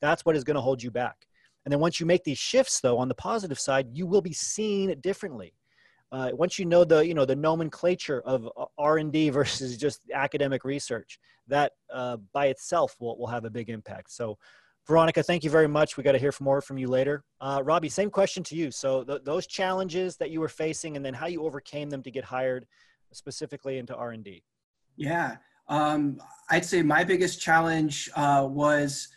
That's 0.00 0.24
what 0.24 0.36
is 0.36 0.44
going 0.44 0.54
to 0.54 0.60
hold 0.60 0.82
you 0.82 0.92
back. 0.92 1.26
And 1.64 1.72
then 1.72 1.80
once 1.80 1.98
you 1.98 2.06
make 2.06 2.22
these 2.22 2.38
shifts, 2.38 2.80
though, 2.80 2.98
on 2.98 3.08
the 3.08 3.14
positive 3.14 3.58
side, 3.58 3.88
you 3.92 4.06
will 4.06 4.22
be 4.22 4.32
seen 4.32 4.98
differently 5.00 5.52
uh, 6.12 6.30
once 6.32 6.58
you 6.58 6.64
know 6.64 6.84
the 6.84 7.06
you 7.06 7.14
know 7.14 7.24
the 7.24 7.36
nomenclature 7.36 8.20
of 8.22 8.48
uh, 8.56 8.64
r&d 8.78 9.30
versus 9.30 9.76
just 9.76 10.00
academic 10.14 10.64
research 10.64 11.18
that 11.48 11.72
uh, 11.92 12.16
by 12.32 12.46
itself 12.46 12.96
will, 13.00 13.18
will 13.18 13.26
have 13.26 13.44
a 13.44 13.50
big 13.50 13.68
impact 13.68 14.10
so 14.10 14.38
Veronica, 14.86 15.22
thank 15.22 15.42
you 15.42 15.50
very 15.50 15.66
much. 15.66 15.96
We 15.96 16.04
got 16.04 16.12
to 16.12 16.18
hear 16.18 16.30
from 16.30 16.44
more 16.44 16.60
from 16.60 16.78
you 16.78 16.86
later. 16.86 17.24
Uh, 17.40 17.60
Robbie, 17.64 17.88
same 17.88 18.10
question 18.10 18.44
to 18.44 18.54
you. 18.54 18.70
So 18.70 19.02
th- 19.02 19.22
those 19.24 19.46
challenges 19.46 20.16
that 20.18 20.30
you 20.30 20.40
were 20.40 20.48
facing, 20.48 20.96
and 20.96 21.04
then 21.04 21.12
how 21.12 21.26
you 21.26 21.44
overcame 21.44 21.90
them 21.90 22.02
to 22.04 22.10
get 22.10 22.24
hired, 22.24 22.66
specifically 23.12 23.78
into 23.78 23.96
R 23.96 24.12
and 24.12 24.22
D. 24.22 24.44
Yeah, 24.96 25.36
um, 25.68 26.20
I'd 26.50 26.64
say 26.64 26.82
my 26.82 27.02
biggest 27.02 27.40
challenge 27.40 28.08
uh, 28.14 28.46
was 28.48 29.08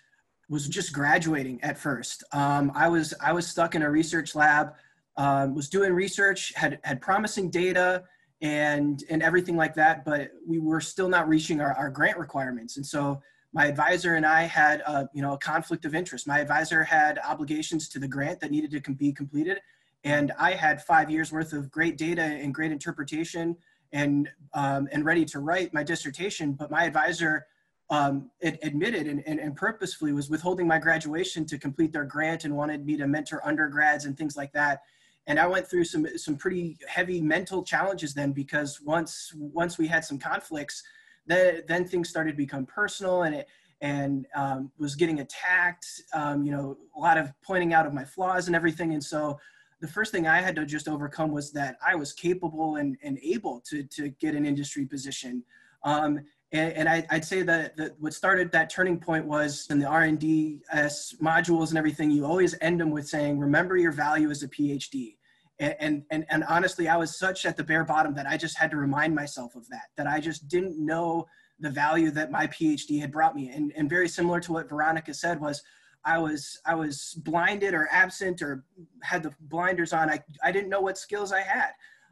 was 0.49 0.67
just 0.67 0.91
graduating 0.91 1.61
at 1.61 1.77
first. 1.77 2.23
Um, 2.33 2.71
I 2.73 2.87
was 2.89 3.13
I 3.21 3.31
was 3.31 3.45
stuck 3.45 3.75
in 3.75 3.83
a 3.83 3.89
research 3.89 4.33
lab, 4.33 4.73
um, 5.17 5.53
was 5.53 5.69
doing 5.69 5.93
research, 5.93 6.51
had 6.55 6.79
had 6.83 6.99
promising 6.99 7.51
data 7.51 8.03
and 8.41 9.03
and 9.11 9.21
everything 9.21 9.55
like 9.55 9.75
that, 9.75 10.03
but 10.03 10.31
we 10.47 10.57
were 10.57 10.81
still 10.81 11.09
not 11.09 11.29
reaching 11.29 11.61
our, 11.61 11.73
our 11.73 11.91
grant 11.91 12.17
requirements, 12.17 12.77
and 12.77 12.85
so 12.85 13.21
my 13.53 13.65
advisor 13.65 14.15
and 14.15 14.25
I 14.25 14.43
had 14.43 14.81
a, 14.81 15.09
you 15.13 15.21
know, 15.21 15.33
a 15.33 15.37
conflict 15.37 15.85
of 15.85 15.95
interest. 15.95 16.27
My 16.27 16.39
advisor 16.39 16.83
had 16.83 17.19
obligations 17.19 17.89
to 17.89 17.99
the 17.99 18.07
grant 18.07 18.39
that 18.41 18.51
needed 18.51 18.71
to 18.71 18.91
be 18.91 19.11
completed. 19.11 19.59
And 20.03 20.31
I 20.39 20.51
had 20.51 20.83
five 20.83 21.09
years 21.09 21.31
worth 21.31 21.53
of 21.53 21.71
great 21.71 21.97
data 21.97 22.21
and 22.21 22.53
great 22.53 22.71
interpretation 22.71 23.57
and, 23.91 24.29
um, 24.53 24.87
and 24.91 25.03
ready 25.03 25.25
to 25.25 25.39
write 25.39 25.73
my 25.73 25.83
dissertation. 25.83 26.53
But 26.53 26.69
my 26.69 26.85
advisor 26.85 27.47
um, 27.89 28.29
admitted 28.43 29.07
and, 29.07 29.23
and, 29.25 29.39
and 29.39 29.55
purposefully 29.55 30.13
was 30.13 30.29
withholding 30.29 30.67
my 30.67 30.77
graduation 30.77 31.45
to 31.47 31.57
complete 31.57 31.91
their 31.91 32.05
grant 32.05 32.45
and 32.45 32.55
wanted 32.55 32.85
me 32.85 32.97
to 32.97 33.07
mentor 33.07 33.45
undergrads 33.45 34.05
and 34.05 34.15
things 34.15 34.37
like 34.37 34.53
that 34.53 34.81
and 35.29 35.39
I 35.39 35.45
went 35.45 35.67
through 35.67 35.83
some 35.83 36.07
some 36.17 36.35
pretty 36.35 36.77
heavy 36.87 37.21
mental 37.21 37.63
challenges 37.63 38.13
then 38.13 38.31
because 38.31 38.81
once 38.81 39.31
once 39.37 39.77
we 39.77 39.87
had 39.87 40.03
some 40.03 40.17
conflicts, 40.17 40.83
then 41.27 41.61
then 41.67 41.85
things 41.85 42.09
started 42.09 42.31
to 42.31 42.37
become 42.37 42.65
personal 42.65 43.23
and 43.23 43.35
it 43.35 43.47
and 43.81 44.27
um, 44.35 44.71
was 44.77 44.95
getting 44.95 45.21
attacked 45.21 45.87
um, 46.13 46.43
you 46.43 46.51
know 46.51 46.77
a 46.95 46.99
lot 46.99 47.17
of 47.17 47.31
pointing 47.41 47.73
out 47.73 47.85
of 47.85 47.93
my 47.93 48.03
flaws 48.03 48.47
and 48.47 48.55
everything. 48.55 48.93
And 48.93 49.03
so 49.03 49.39
the 49.81 49.87
first 49.87 50.11
thing 50.11 50.27
i 50.27 50.41
had 50.41 50.55
to 50.55 50.65
just 50.65 50.87
overcome 50.87 51.31
was 51.31 51.51
that 51.51 51.77
i 51.85 51.95
was 51.95 52.13
capable 52.13 52.77
and, 52.77 52.97
and 53.03 53.17
able 53.23 53.61
to, 53.61 53.83
to 53.83 54.09
get 54.19 54.35
an 54.35 54.45
industry 54.45 54.85
position. 54.85 55.43
Um, 55.83 56.19
and, 56.51 56.73
and 56.73 56.89
I, 56.89 57.05
would 57.11 57.23
say 57.23 57.43
that, 57.43 57.77
that 57.77 57.93
what 57.99 58.13
started 58.13 58.51
that 58.51 58.69
turning 58.69 58.99
point 58.99 59.25
was 59.25 59.67
in 59.69 59.79
the 59.79 59.85
r&ds 59.85 61.15
modules 61.21 61.69
and 61.69 61.77
everything 61.77 62.11
you 62.11 62.25
always 62.25 62.55
end 62.61 62.79
them 62.79 62.91
with 62.91 63.07
saying 63.07 63.39
remember 63.39 63.77
your 63.77 63.91
value 63.91 64.29
as 64.29 64.43
a 64.43 64.47
phd 64.47 65.15
and, 65.59 66.03
and 66.09 66.25
and 66.29 66.43
honestly 66.45 66.87
i 66.87 66.95
was 66.95 67.17
such 67.17 67.45
at 67.45 67.57
the 67.57 67.63
bare 67.63 67.83
bottom 67.83 68.13
that 68.13 68.25
i 68.25 68.37
just 68.37 68.57
had 68.57 68.71
to 68.71 68.77
remind 68.77 69.13
myself 69.13 69.55
of 69.55 69.67
that 69.69 69.89
that 69.97 70.07
i 70.07 70.19
just 70.19 70.47
didn't 70.47 70.83
know 70.83 71.25
the 71.59 71.69
value 71.69 72.11
that 72.11 72.31
my 72.31 72.47
phd 72.47 72.99
had 72.99 73.11
brought 73.11 73.35
me. 73.35 73.49
And, 73.49 73.73
and 73.75 73.89
very 73.89 74.07
similar 74.07 74.39
to 74.41 74.53
what 74.53 74.69
veronica 74.69 75.13
said 75.13 75.39
was 75.39 75.61
i 76.05 76.17
was 76.17 76.59
i 76.65 76.73
was 76.73 77.15
blinded 77.25 77.73
or 77.73 77.89
absent 77.91 78.41
or 78.41 78.63
had 79.03 79.23
the 79.23 79.33
blinders 79.41 79.93
on. 79.93 80.09
I, 80.09 80.19
I 80.43 80.51
didn't 80.51 80.69
know 80.69 80.81
what 80.81 80.97
skills 80.97 81.31
i 81.31 81.41
had. 81.41 81.71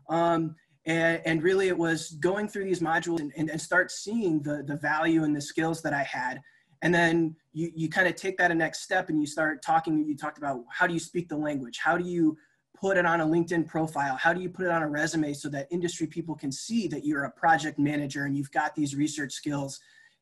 Um, 0.10 0.56
and, 0.86 1.22
and 1.26 1.44
really 1.44 1.68
it 1.68 1.78
was 1.78 2.12
going 2.22 2.48
through 2.48 2.64
these 2.64 2.80
modules 2.80 3.20
and, 3.20 3.34
and, 3.36 3.50
and 3.50 3.60
start 3.60 3.92
seeing 3.92 4.42
the, 4.42 4.64
the 4.66 4.78
value 4.78 5.24
and 5.24 5.36
the 5.36 5.42
skills 5.42 5.82
that 5.82 5.94
i 5.94 6.04
had. 6.04 6.42
And 6.82 6.94
then 6.94 7.36
you, 7.54 7.72
you 7.76 7.90
kind 7.90 8.08
of 8.08 8.16
take 8.16 8.38
that 8.38 8.52
a 8.52 8.56
next 8.56 8.82
step 8.82 9.10
and 9.10 9.20
you 9.20 9.28
start 9.28 9.62
talking 9.64 10.06
you 10.06 10.16
talked 10.16 10.38
about 10.38 10.64
how 10.70 10.86
do 10.86 10.94
you 10.94 11.00
speak 11.00 11.28
the 11.30 11.38
language? 11.38 11.80
How 11.82 11.98
do 11.98 12.04
you 12.06 12.38
put 12.80 12.98
it 12.98 13.06
on 13.06 13.22
a 13.22 13.26
LinkedIn 13.26 13.68
profile? 13.68 14.16
How 14.16 14.34
do 14.34 14.42
you 14.42 14.50
put 14.50 14.66
it 14.66 14.72
on 14.72 14.84
a 14.84 14.88
resume 14.88 15.34
so 15.34 15.50
that 15.50 15.68
industry 15.72 16.08
people 16.08 16.36
can 16.36 16.52
see 16.52 16.88
that 16.88 17.06
you're 17.06 17.24
a 17.24 17.32
project 17.32 17.80
manager 17.80 18.26
and 18.26 18.38
you've 18.38 18.52
got 18.52 18.76
these 18.76 18.96
research 18.96 19.34
skills 19.34 19.80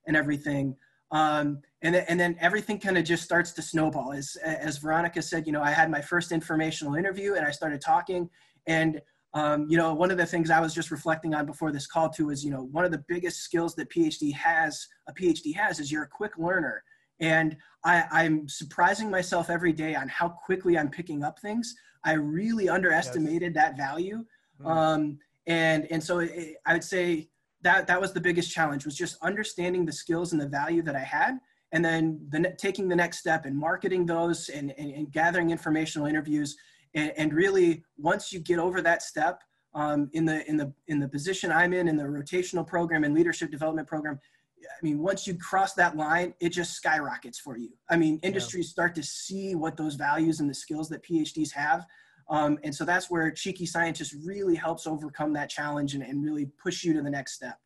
and 0.07 0.15
everything? 0.15 0.75
Um, 1.11 1.59
and, 1.81 1.93
then, 1.95 2.05
and 2.07 2.19
then 2.19 2.35
everything 2.39 2.79
kind 2.79 2.97
of 2.97 3.03
just 3.03 3.23
starts 3.23 3.51
to 3.53 3.61
snowball. 3.61 4.13
As, 4.13 4.35
as 4.43 4.77
Veronica 4.77 5.21
said, 5.21 5.45
you 5.45 5.53
know, 5.53 5.61
I 5.61 5.71
had 5.71 5.91
my 5.91 6.01
first 6.01 6.31
informational 6.31 6.95
interview 6.95 7.35
and 7.35 7.45
I 7.45 7.51
started 7.51 7.81
talking. 7.81 8.29
And, 8.67 9.01
um, 9.33 9.67
you 9.69 9.77
know, 9.77 9.93
one 9.93 10.09
of 10.09 10.17
the 10.17 10.25
things 10.25 10.49
I 10.49 10.61
was 10.61 10.73
just 10.73 10.91
reflecting 10.91 11.35
on 11.35 11.45
before 11.45 11.71
this 11.71 11.87
call 11.87 12.09
too 12.09 12.29
is, 12.29 12.43
you 12.43 12.51
know, 12.51 12.63
one 12.71 12.85
of 12.85 12.91
the 12.91 13.03
biggest 13.07 13.41
skills 13.41 13.75
that 13.75 13.89
PhD 13.89 14.33
has, 14.33 14.87
a 15.07 15.13
PhD 15.13 15.53
has, 15.55 15.79
is 15.79 15.91
you're 15.91 16.03
a 16.03 16.07
quick 16.07 16.37
learner. 16.37 16.83
And 17.19 17.57
I, 17.83 18.25
am 18.25 18.49
surprising 18.49 19.09
myself 19.09 19.49
every 19.49 19.71
day 19.71 19.95
on 19.95 20.07
how 20.07 20.29
quickly 20.29 20.77
I'm 20.77 20.89
picking 20.89 21.23
up 21.23 21.39
things. 21.39 21.75
I 22.03 22.13
really 22.13 22.67
underestimated 22.67 23.53
yes. 23.55 23.63
that 23.63 23.77
value. 23.77 24.25
Mm. 24.61 24.69
Um, 24.69 25.19
and, 25.47 25.87
and 25.91 26.03
so 26.03 26.19
it, 26.19 26.55
I 26.65 26.73
would 26.73 26.83
say 26.83 27.29
that 27.61 27.87
that 27.87 27.99
was 27.99 28.13
the 28.13 28.21
biggest 28.21 28.51
challenge 28.51 28.85
was 28.85 28.95
just 28.95 29.17
understanding 29.21 29.85
the 29.85 29.91
skills 29.91 30.33
and 30.33 30.41
the 30.41 30.47
value 30.47 30.81
that 30.83 30.95
I 30.95 30.99
had. 30.99 31.39
And 31.71 31.83
then 31.83 32.19
the, 32.29 32.55
taking 32.57 32.87
the 32.87 32.95
next 32.95 33.19
step 33.19 33.45
and 33.45 33.57
marketing 33.57 34.05
those 34.05 34.49
and, 34.49 34.73
and, 34.77 34.91
and 34.91 35.11
gathering 35.11 35.49
informational 35.49 36.07
interviews. 36.07 36.55
And, 36.93 37.11
and, 37.17 37.33
really 37.33 37.83
once 37.97 38.31
you 38.31 38.39
get 38.39 38.59
over 38.59 38.81
that 38.81 39.01
step 39.03 39.41
um, 39.73 40.09
in 40.13 40.25
the, 40.25 40.47
in 40.47 40.57
the, 40.57 40.71
in 40.87 40.99
the 40.99 41.07
position 41.07 41.51
I'm 41.51 41.73
in, 41.73 41.87
in 41.87 41.97
the 41.97 42.03
rotational 42.03 42.65
program 42.65 43.03
and 43.03 43.13
leadership 43.13 43.51
development 43.51 43.87
program, 43.87 44.19
I 44.63 44.83
mean, 44.83 44.99
once 44.99 45.27
you 45.27 45.37
cross 45.37 45.73
that 45.73 45.95
line, 45.95 46.33
it 46.39 46.49
just 46.49 46.73
skyrockets 46.73 47.39
for 47.39 47.57
you. 47.57 47.69
I 47.89 47.97
mean, 47.97 48.19
industries 48.23 48.67
yeah. 48.67 48.71
start 48.71 48.95
to 48.95 49.03
see 49.03 49.55
what 49.55 49.77
those 49.77 49.95
values 49.95 50.39
and 50.39 50.49
the 50.49 50.53
skills 50.53 50.89
that 50.89 51.03
PhDs 51.03 51.51
have. 51.51 51.85
Um, 52.29 52.57
and 52.63 52.73
so 52.73 52.85
that's 52.85 53.09
where 53.09 53.29
Cheeky 53.31 53.65
Scientist 53.65 54.15
really 54.23 54.55
helps 54.55 54.87
overcome 54.87 55.33
that 55.33 55.49
challenge 55.49 55.93
and, 55.93 56.03
and 56.03 56.23
really 56.23 56.47
push 56.61 56.83
you 56.83 56.93
to 56.93 57.01
the 57.01 57.09
next 57.09 57.33
step. 57.33 57.57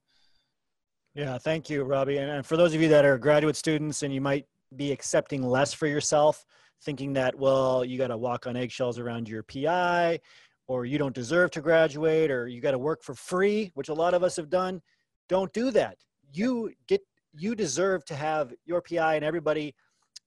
Yeah, 1.15 1.37
thank 1.37 1.69
you, 1.69 1.83
Robbie. 1.83 2.17
And 2.17 2.45
for 2.45 2.57
those 2.57 2.73
of 2.73 2.81
you 2.81 2.89
that 2.89 3.05
are 3.05 3.17
graduate 3.17 3.55
students 3.55 4.03
and 4.03 4.13
you 4.13 4.21
might 4.21 4.45
be 4.75 4.91
accepting 4.91 5.41
less 5.41 5.73
for 5.73 5.87
yourself, 5.87 6.45
thinking 6.83 7.13
that, 7.13 7.35
well, 7.35 7.83
you 7.83 7.97
got 7.97 8.07
to 8.07 8.17
walk 8.17 8.47
on 8.47 8.55
eggshells 8.55 8.99
around 8.99 9.27
your 9.27 9.43
PI, 9.43 10.19
or 10.67 10.85
you 10.85 10.97
don't 10.97 11.15
deserve 11.15 11.51
to 11.51 11.61
graduate, 11.61 12.29
or 12.29 12.47
you 12.47 12.61
got 12.61 12.71
to 12.71 12.77
work 12.77 13.01
for 13.01 13.15
free, 13.15 13.71
which 13.73 13.89
a 13.89 13.93
lot 13.93 14.13
of 14.13 14.23
us 14.23 14.35
have 14.35 14.49
done, 14.49 14.81
don't 15.27 15.51
do 15.53 15.71
that 15.71 15.97
you 16.31 16.71
get 16.87 17.01
you 17.33 17.55
deserve 17.55 18.05
to 18.05 18.15
have 18.15 18.53
your 18.65 18.81
PI 18.81 19.15
and 19.15 19.25
everybody 19.25 19.75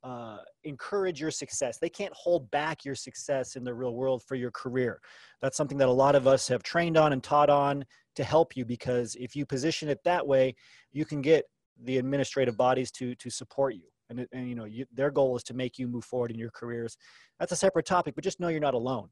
uh, 0.04 0.38
encourage 0.64 1.20
your 1.20 1.30
success. 1.30 1.78
They 1.78 1.88
can't 1.88 2.12
hold 2.14 2.50
back 2.50 2.84
your 2.84 2.94
success 2.94 3.56
in 3.56 3.64
the 3.64 3.72
real 3.72 3.94
world 3.94 4.22
for 4.26 4.34
your 4.34 4.50
career. 4.50 5.00
That's 5.40 5.56
something 5.56 5.78
that 5.78 5.88
a 5.88 5.92
lot 5.92 6.14
of 6.14 6.26
us 6.26 6.48
have 6.48 6.62
trained 6.62 6.96
on 6.96 7.12
and 7.12 7.22
taught 7.22 7.50
on 7.50 7.84
to 8.16 8.24
help 8.24 8.56
you 8.56 8.64
because 8.64 9.16
if 9.16 9.36
you 9.36 9.46
position 9.46 9.88
it 9.88 10.00
that 10.04 10.26
way, 10.26 10.54
you 10.92 11.04
can 11.04 11.22
get 11.22 11.44
the 11.84 11.98
administrative 11.98 12.56
bodies 12.56 12.90
to 12.92 13.14
to 13.16 13.30
support 13.30 13.74
you. 13.74 13.84
And, 14.10 14.26
and 14.32 14.48
you 14.48 14.54
know 14.54 14.64
you, 14.64 14.84
their 14.92 15.10
goal 15.10 15.36
is 15.36 15.42
to 15.44 15.54
make 15.54 15.78
you 15.78 15.88
move 15.88 16.04
forward 16.04 16.30
in 16.30 16.38
your 16.38 16.50
careers. 16.50 16.96
That's 17.38 17.52
a 17.52 17.56
separate 17.56 17.86
topic, 17.86 18.14
but 18.14 18.24
just 18.24 18.40
know 18.40 18.48
you're 18.48 18.60
not 18.60 18.74
alone. 18.74 19.08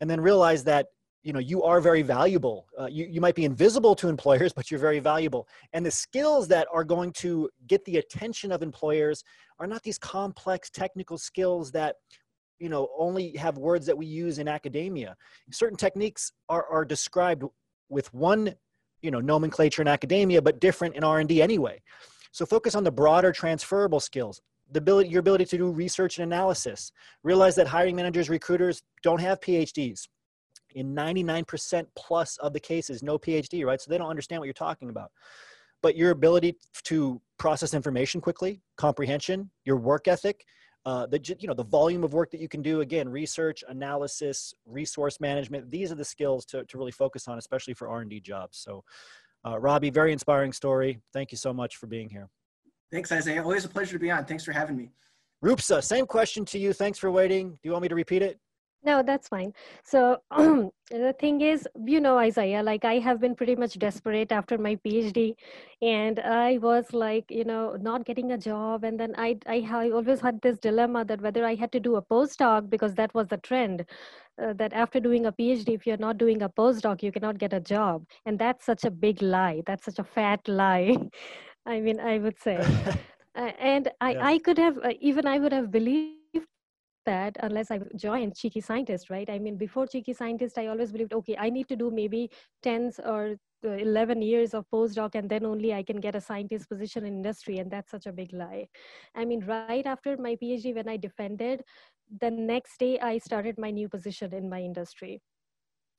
And 0.00 0.08
then 0.08 0.20
realize 0.20 0.64
that 0.64 0.86
you 1.22 1.32
know 1.32 1.38
you 1.38 1.62
are 1.62 1.80
very 1.80 2.02
valuable. 2.02 2.66
Uh, 2.78 2.86
you, 2.86 3.06
you 3.06 3.20
might 3.20 3.34
be 3.34 3.44
invisible 3.44 3.94
to 3.96 4.08
employers 4.08 4.52
but 4.56 4.70
you're 4.70 4.80
very 4.80 5.00
valuable. 5.00 5.48
And 5.72 5.84
the 5.84 5.90
skills 5.90 6.48
that 6.48 6.66
are 6.72 6.84
going 6.84 7.12
to 7.14 7.50
get 7.66 7.84
the 7.84 7.98
attention 7.98 8.52
of 8.52 8.62
employers 8.62 9.24
are 9.58 9.66
not 9.66 9.82
these 9.82 9.98
complex 9.98 10.70
technical 10.70 11.18
skills 11.18 11.70
that 11.72 11.96
you 12.58 12.68
know 12.68 12.88
only 12.98 13.36
have 13.36 13.58
words 13.58 13.86
that 13.86 13.96
we 13.96 14.06
use 14.06 14.38
in 14.38 14.48
academia. 14.48 15.16
Certain 15.50 15.76
techniques 15.76 16.32
are, 16.48 16.66
are 16.66 16.84
described 16.84 17.44
with 17.88 18.12
one 18.14 18.54
you 19.02 19.10
know 19.10 19.20
nomenclature 19.20 19.82
in 19.82 19.88
academia 19.88 20.40
but 20.40 20.60
different 20.60 20.94
in 20.96 21.04
r&d 21.04 21.42
anyway. 21.42 21.80
So 22.32 22.46
focus 22.46 22.74
on 22.74 22.84
the 22.84 22.92
broader 22.92 23.32
transferable 23.32 24.00
skills 24.00 24.40
the 24.72 24.78
ability 24.78 25.08
your 25.08 25.20
ability 25.20 25.46
to 25.46 25.58
do 25.58 25.70
research 25.70 26.18
and 26.18 26.32
analysis. 26.32 26.92
Realize 27.24 27.56
that 27.56 27.66
hiring 27.66 27.96
managers 27.96 28.28
recruiters 28.28 28.82
don't 29.02 29.20
have 29.20 29.40
phds 29.40 30.06
in 30.74 30.94
99% 30.94 31.86
plus 31.96 32.36
of 32.38 32.52
the 32.52 32.60
cases 32.60 33.02
no 33.02 33.18
phd 33.18 33.64
right? 33.64 33.80
So 33.80 33.90
they 33.90 33.98
don't 33.98 34.10
understand 34.10 34.40
what 34.40 34.46
you're 34.46 34.54
talking 34.54 34.90
about. 34.90 35.10
But 35.82 35.96
your 35.96 36.10
ability 36.10 36.56
to 36.84 37.20
process 37.38 37.74
information 37.74 38.20
quickly 38.20 38.60
comprehension 38.76 39.50
your 39.64 39.76
work 39.76 40.08
ethic 40.08 40.44
uh, 40.86 41.06
the 41.06 41.36
you 41.38 41.46
know 41.46 41.54
the 41.54 41.64
volume 41.64 42.02
of 42.04 42.14
work 42.14 42.30
that 42.30 42.40
you 42.40 42.48
can 42.48 42.62
do 42.62 42.80
again 42.80 43.08
research 43.08 43.62
analysis 43.68 44.54
resource 44.64 45.20
management 45.20 45.70
these 45.70 45.92
are 45.92 45.94
the 45.94 46.04
skills 46.04 46.46
to, 46.46 46.64
to 46.64 46.78
really 46.78 46.92
focus 46.92 47.28
on 47.28 47.36
especially 47.36 47.74
for 47.74 47.88
r&d 47.88 48.18
jobs. 48.20 48.58
So 48.58 48.82
uh, 49.46 49.58
robbie 49.58 49.90
very 49.90 50.12
inspiring 50.12 50.52
story. 50.52 51.00
Thank 51.12 51.32
you 51.32 51.38
so 51.38 51.52
much 51.52 51.76
for 51.76 51.86
being 51.86 52.08
here. 52.08 52.28
Thanks 52.90 53.12
isaiah. 53.12 53.42
Always 53.42 53.64
a 53.64 53.68
pleasure 53.68 53.92
to 53.92 53.98
be 53.98 54.10
on. 54.10 54.24
Thanks 54.24 54.44
for 54.44 54.52
having 54.52 54.76
me. 54.76 54.90
Rupsa 55.44 55.82
same 55.82 56.06
question 56.06 56.46
to 56.46 56.58
you. 56.58 56.72
Thanks 56.72 56.98
for 56.98 57.10
waiting. 57.10 57.50
Do 57.50 57.58
you 57.64 57.72
want 57.72 57.82
me 57.82 57.88
to 57.88 57.94
repeat 57.94 58.22
it 58.22 58.38
no, 58.84 59.02
that's 59.02 59.28
fine. 59.28 59.52
So 59.82 60.20
the 60.90 61.14
thing 61.18 61.40
is, 61.40 61.68
you 61.86 62.00
know, 62.00 62.18
Isaiah, 62.18 62.62
like 62.62 62.84
I 62.84 62.94
have 62.98 63.20
been 63.20 63.34
pretty 63.34 63.54
much 63.56 63.78
desperate 63.78 64.32
after 64.32 64.58
my 64.58 64.76
PhD, 64.76 65.34
and 65.82 66.18
I 66.20 66.58
was 66.58 66.92
like, 66.92 67.30
you 67.30 67.44
know, 67.44 67.76
not 67.80 68.04
getting 68.04 68.32
a 68.32 68.38
job, 68.38 68.84
and 68.84 68.98
then 68.98 69.14
I, 69.16 69.38
I, 69.46 69.66
I 69.70 69.90
always 69.90 70.20
had 70.20 70.40
this 70.42 70.58
dilemma 70.58 71.04
that 71.04 71.20
whether 71.20 71.44
I 71.44 71.54
had 71.54 71.72
to 71.72 71.80
do 71.80 71.96
a 71.96 72.02
postdoc 72.02 72.70
because 72.70 72.94
that 72.94 73.14
was 73.14 73.28
the 73.28 73.38
trend. 73.38 73.84
Uh, 74.42 74.52
that 74.54 74.72
after 74.72 75.00
doing 75.00 75.26
a 75.26 75.32
PhD, 75.32 75.74
if 75.74 75.86
you're 75.86 75.96
not 75.98 76.16
doing 76.18 76.42
a 76.42 76.48
postdoc, 76.48 77.02
you 77.02 77.12
cannot 77.12 77.38
get 77.38 77.52
a 77.52 77.60
job, 77.60 78.04
and 78.24 78.38
that's 78.38 78.64
such 78.64 78.84
a 78.84 78.90
big 78.90 79.22
lie. 79.22 79.62
That's 79.66 79.84
such 79.84 79.98
a 79.98 80.04
fat 80.04 80.48
lie. 80.48 80.96
I 81.66 81.80
mean, 81.80 82.00
I 82.00 82.18
would 82.18 82.38
say. 82.38 82.70
Uh, 83.36 83.52
and 83.60 83.88
I, 84.00 84.16
Yeah. 84.16 84.24
I 84.32 84.38
could 84.38 84.58
have 84.58 84.78
uh, 84.78 84.92
even 85.00 85.26
I 85.26 85.38
would 85.38 85.52
have 85.52 85.70
believed 85.70 86.19
that 87.06 87.36
unless 87.40 87.70
I 87.70 87.80
joined 87.96 88.36
Cheeky 88.36 88.60
Scientist, 88.60 89.10
right? 89.10 89.28
I 89.28 89.38
mean, 89.38 89.56
before 89.56 89.86
Cheeky 89.86 90.12
Scientist, 90.12 90.58
I 90.58 90.66
always 90.66 90.92
believed, 90.92 91.12
okay, 91.12 91.36
I 91.38 91.50
need 91.50 91.68
to 91.68 91.76
do 91.76 91.90
maybe 91.90 92.30
10 92.62 92.92
or 93.04 93.36
uh, 93.64 93.70
11 93.70 94.22
years 94.22 94.54
of 94.54 94.64
postdoc 94.72 95.14
and 95.14 95.28
then 95.28 95.44
only 95.44 95.74
I 95.74 95.82
can 95.82 96.00
get 96.00 96.14
a 96.14 96.20
scientist 96.20 96.68
position 96.68 97.04
in 97.04 97.14
industry. 97.14 97.58
And 97.58 97.70
that's 97.70 97.90
such 97.90 98.06
a 98.06 98.12
big 98.12 98.32
lie. 98.32 98.68
I 99.14 99.24
mean, 99.24 99.44
right 99.46 99.86
after 99.86 100.16
my 100.16 100.36
PhD, 100.42 100.74
when 100.74 100.88
I 100.88 100.96
defended, 100.96 101.62
the 102.20 102.30
next 102.30 102.78
day 102.78 102.98
I 102.98 103.18
started 103.18 103.58
my 103.58 103.70
new 103.70 103.88
position 103.88 104.34
in 104.34 104.48
my 104.48 104.60
industry. 104.60 105.20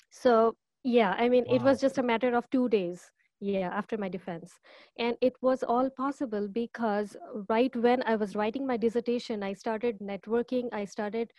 So, 0.09 0.55
yeah, 0.83 1.15
I 1.17 1.29
mean, 1.29 1.45
it 1.49 1.61
was 1.61 1.79
just 1.79 1.97
a 1.97 2.03
matter 2.03 2.35
of 2.35 2.49
two 2.49 2.67
days. 2.67 3.11
Yeah, 3.41 3.69
after 3.73 3.97
my 3.97 4.07
defense. 4.07 4.59
And 4.99 5.17
it 5.19 5.33
was 5.41 5.63
all 5.63 5.89
possible 5.89 6.47
because 6.47 7.17
right 7.49 7.75
when 7.75 8.03
I 8.05 8.15
was 8.15 8.35
writing 8.35 8.67
my 8.67 8.77
dissertation, 8.77 9.41
I 9.43 9.53
started 9.53 9.99
networking. 9.99 10.69
I 10.71 10.85
started, 10.85 11.33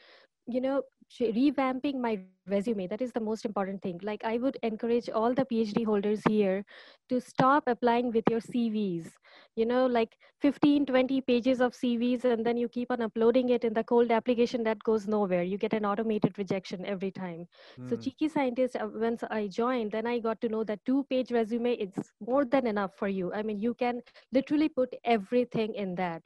you 0.46 0.60
know, 0.60 0.82
revamping 1.20 2.00
my 2.00 2.14
resume. 2.14 2.56
That 2.60 2.72
is 2.72 2.84
the 2.84 2.90
most 2.90 3.16
important 3.16 3.52
thing. 3.54 3.72
Like, 3.74 3.96
I 3.96 4.10
would 4.10 4.30
encourage 4.38 4.86
all 4.88 5.12
the 5.12 5.24
PhD 5.24 5.72
holders 5.74 6.12
here 6.18 6.64
to 7.08 7.20
stop 7.20 7.64
applying 7.66 8.10
with 8.10 8.24
your 8.30 8.40
CVs. 8.40 9.12
You 9.54 9.64
know, 9.66 9.86
like 9.86 10.16
15, 10.40 10.86
20 10.86 11.20
pages 11.20 11.60
of 11.60 11.74
CVs, 11.74 12.24
and 12.24 12.44
then 12.44 12.56
you 12.56 12.68
keep 12.68 12.90
on 12.90 13.00
uploading 13.02 13.48
it 13.50 13.64
in 13.64 13.72
the 13.74 13.84
cold 13.84 14.10
application 14.10 14.64
that 14.64 14.82
goes 14.82 15.06
nowhere. 15.08 15.42
You 15.42 15.58
get 15.58 15.72
an 15.74 15.84
automated 15.84 16.38
rejection 16.38 16.84
every 16.84 17.10
time. 17.10 17.46
So 17.86 17.96
Mm. 17.96 17.96
cheeky 17.96 18.28
scientist, 18.28 18.76
uh, 18.76 18.88
once 18.92 19.22
I 19.30 19.48
joined, 19.48 19.92
then 19.92 20.06
I 20.06 20.18
got 20.18 20.40
to 20.42 20.48
know 20.48 20.64
that 20.64 20.84
two-page 20.84 21.30
resume 21.32 21.72
it's 21.74 22.12
more 22.20 22.44
than 22.44 22.66
enough 22.66 22.94
for 22.96 23.08
you. 23.08 23.32
I 23.32 23.42
mean, 23.42 23.58
you 23.58 23.74
can 23.74 24.02
literally 24.32 24.68
put 24.68 24.94
everything 25.04 25.74
in 25.74 25.94
that, 25.96 26.24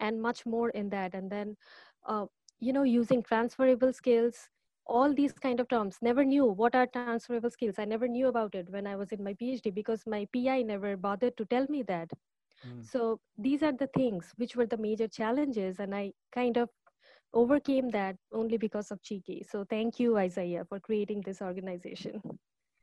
and 0.00 0.20
much 0.22 0.46
more 0.46 0.70
in 0.70 0.90
that. 0.90 1.14
And 1.14 1.30
then, 1.30 1.56
uh, 2.06 2.26
you 2.62 2.72
know, 2.72 2.84
using 2.84 3.22
transferable 3.24 3.92
skills, 3.92 4.48
all 4.86 5.12
these 5.12 5.32
kind 5.32 5.58
of 5.58 5.68
terms. 5.68 5.98
Never 6.00 6.24
knew 6.24 6.44
what 6.46 6.76
are 6.76 6.86
transferable 6.86 7.50
skills. 7.50 7.74
I 7.78 7.84
never 7.84 8.06
knew 8.06 8.28
about 8.28 8.54
it 8.54 8.70
when 8.70 8.86
I 8.86 8.94
was 8.94 9.10
in 9.10 9.24
my 9.24 9.34
PhD 9.34 9.74
because 9.74 10.04
my 10.06 10.28
PI 10.32 10.62
never 10.62 10.96
bothered 10.96 11.36
to 11.38 11.44
tell 11.46 11.66
me 11.68 11.82
that. 11.82 12.08
Mm. 12.64 12.86
So 12.88 13.18
these 13.36 13.64
are 13.64 13.72
the 13.72 13.88
things 13.96 14.32
which 14.36 14.54
were 14.54 14.66
the 14.66 14.76
major 14.76 15.08
challenges, 15.08 15.80
and 15.80 15.92
I 15.92 16.12
kind 16.32 16.56
of 16.56 16.70
overcame 17.34 17.90
that 17.90 18.16
only 18.32 18.58
because 18.58 18.92
of 18.92 19.02
Cheeky. 19.02 19.44
So 19.50 19.64
thank 19.68 19.98
you, 19.98 20.16
Isaiah, 20.16 20.64
for 20.68 20.78
creating 20.78 21.22
this 21.26 21.42
organization. 21.42 22.22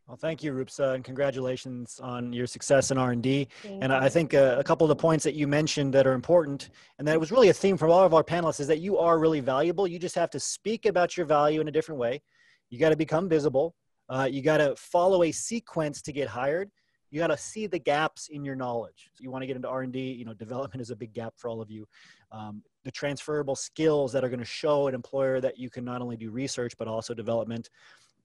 Well, 0.09 0.17
thank 0.17 0.43
you, 0.43 0.53
Rupsa, 0.53 0.95
and 0.95 1.03
congratulations 1.03 1.99
on 2.01 2.33
your 2.33 2.47
success 2.47 2.89
in 2.89 2.97
R&D. 2.97 3.47
Thank 3.61 3.83
And. 3.83 3.93
I 3.93 4.09
think 4.09 4.33
uh, 4.33 4.55
a 4.57 4.63
couple 4.63 4.83
of 4.83 4.89
the 4.89 4.95
points 4.95 5.23
that 5.23 5.35
you 5.35 5.45
mentioned 5.45 5.93
that 5.93 6.07
are 6.07 6.13
important, 6.13 6.71
and 6.97 7.07
that 7.07 7.19
was 7.19 7.31
really 7.31 7.49
a 7.49 7.53
theme 7.53 7.77
from 7.77 7.91
all 7.91 8.03
of 8.03 8.15
our 8.15 8.23
panelists, 8.23 8.59
is 8.59 8.65
that 8.69 8.79
you 8.79 8.97
are 8.97 9.19
really 9.19 9.39
valuable. 9.39 9.87
You 9.87 9.99
just 9.99 10.15
have 10.15 10.31
to 10.31 10.39
speak 10.39 10.87
about 10.87 11.15
your 11.15 11.27
value 11.27 11.61
in 11.61 11.67
a 11.67 11.71
different 11.71 11.99
way. 11.99 12.23
You 12.71 12.79
got 12.79 12.89
to 12.89 12.95
become 12.95 13.29
visible. 13.29 13.75
Uh, 14.09 14.27
you 14.31 14.41
got 14.41 14.57
to 14.57 14.75
follow 14.77 15.21
a 15.21 15.31
sequence 15.31 16.01
to 16.01 16.11
get 16.11 16.27
hired. 16.27 16.71
You 17.11 17.19
got 17.19 17.27
to 17.27 17.37
see 17.37 17.67
the 17.67 17.77
gaps 17.77 18.29
in 18.29 18.43
your 18.43 18.55
knowledge. 18.55 19.11
So 19.13 19.21
you 19.21 19.29
want 19.29 19.43
to 19.43 19.47
get 19.47 19.57
into 19.57 19.69
R&D. 19.69 19.99
You 19.99 20.25
know, 20.25 20.33
development 20.45 20.81
is 20.81 20.89
a 20.89 20.95
big 20.95 21.13
gap 21.13 21.35
for 21.37 21.51
all 21.51 21.61
of 21.61 21.69
you. 21.69 21.87
Um, 22.31 22.63
the 22.83 22.91
transferable 22.91 23.55
skills 23.55 24.11
that 24.13 24.23
are 24.23 24.29
going 24.29 24.39
to 24.39 24.45
show 24.45 24.87
an 24.87 24.95
employer 24.95 25.39
that 25.39 25.59
you 25.59 25.69
can 25.69 25.85
not 25.85 26.01
only 26.01 26.17
do 26.17 26.31
research 26.31 26.73
but 26.79 26.87
also 26.87 27.13
development 27.13 27.69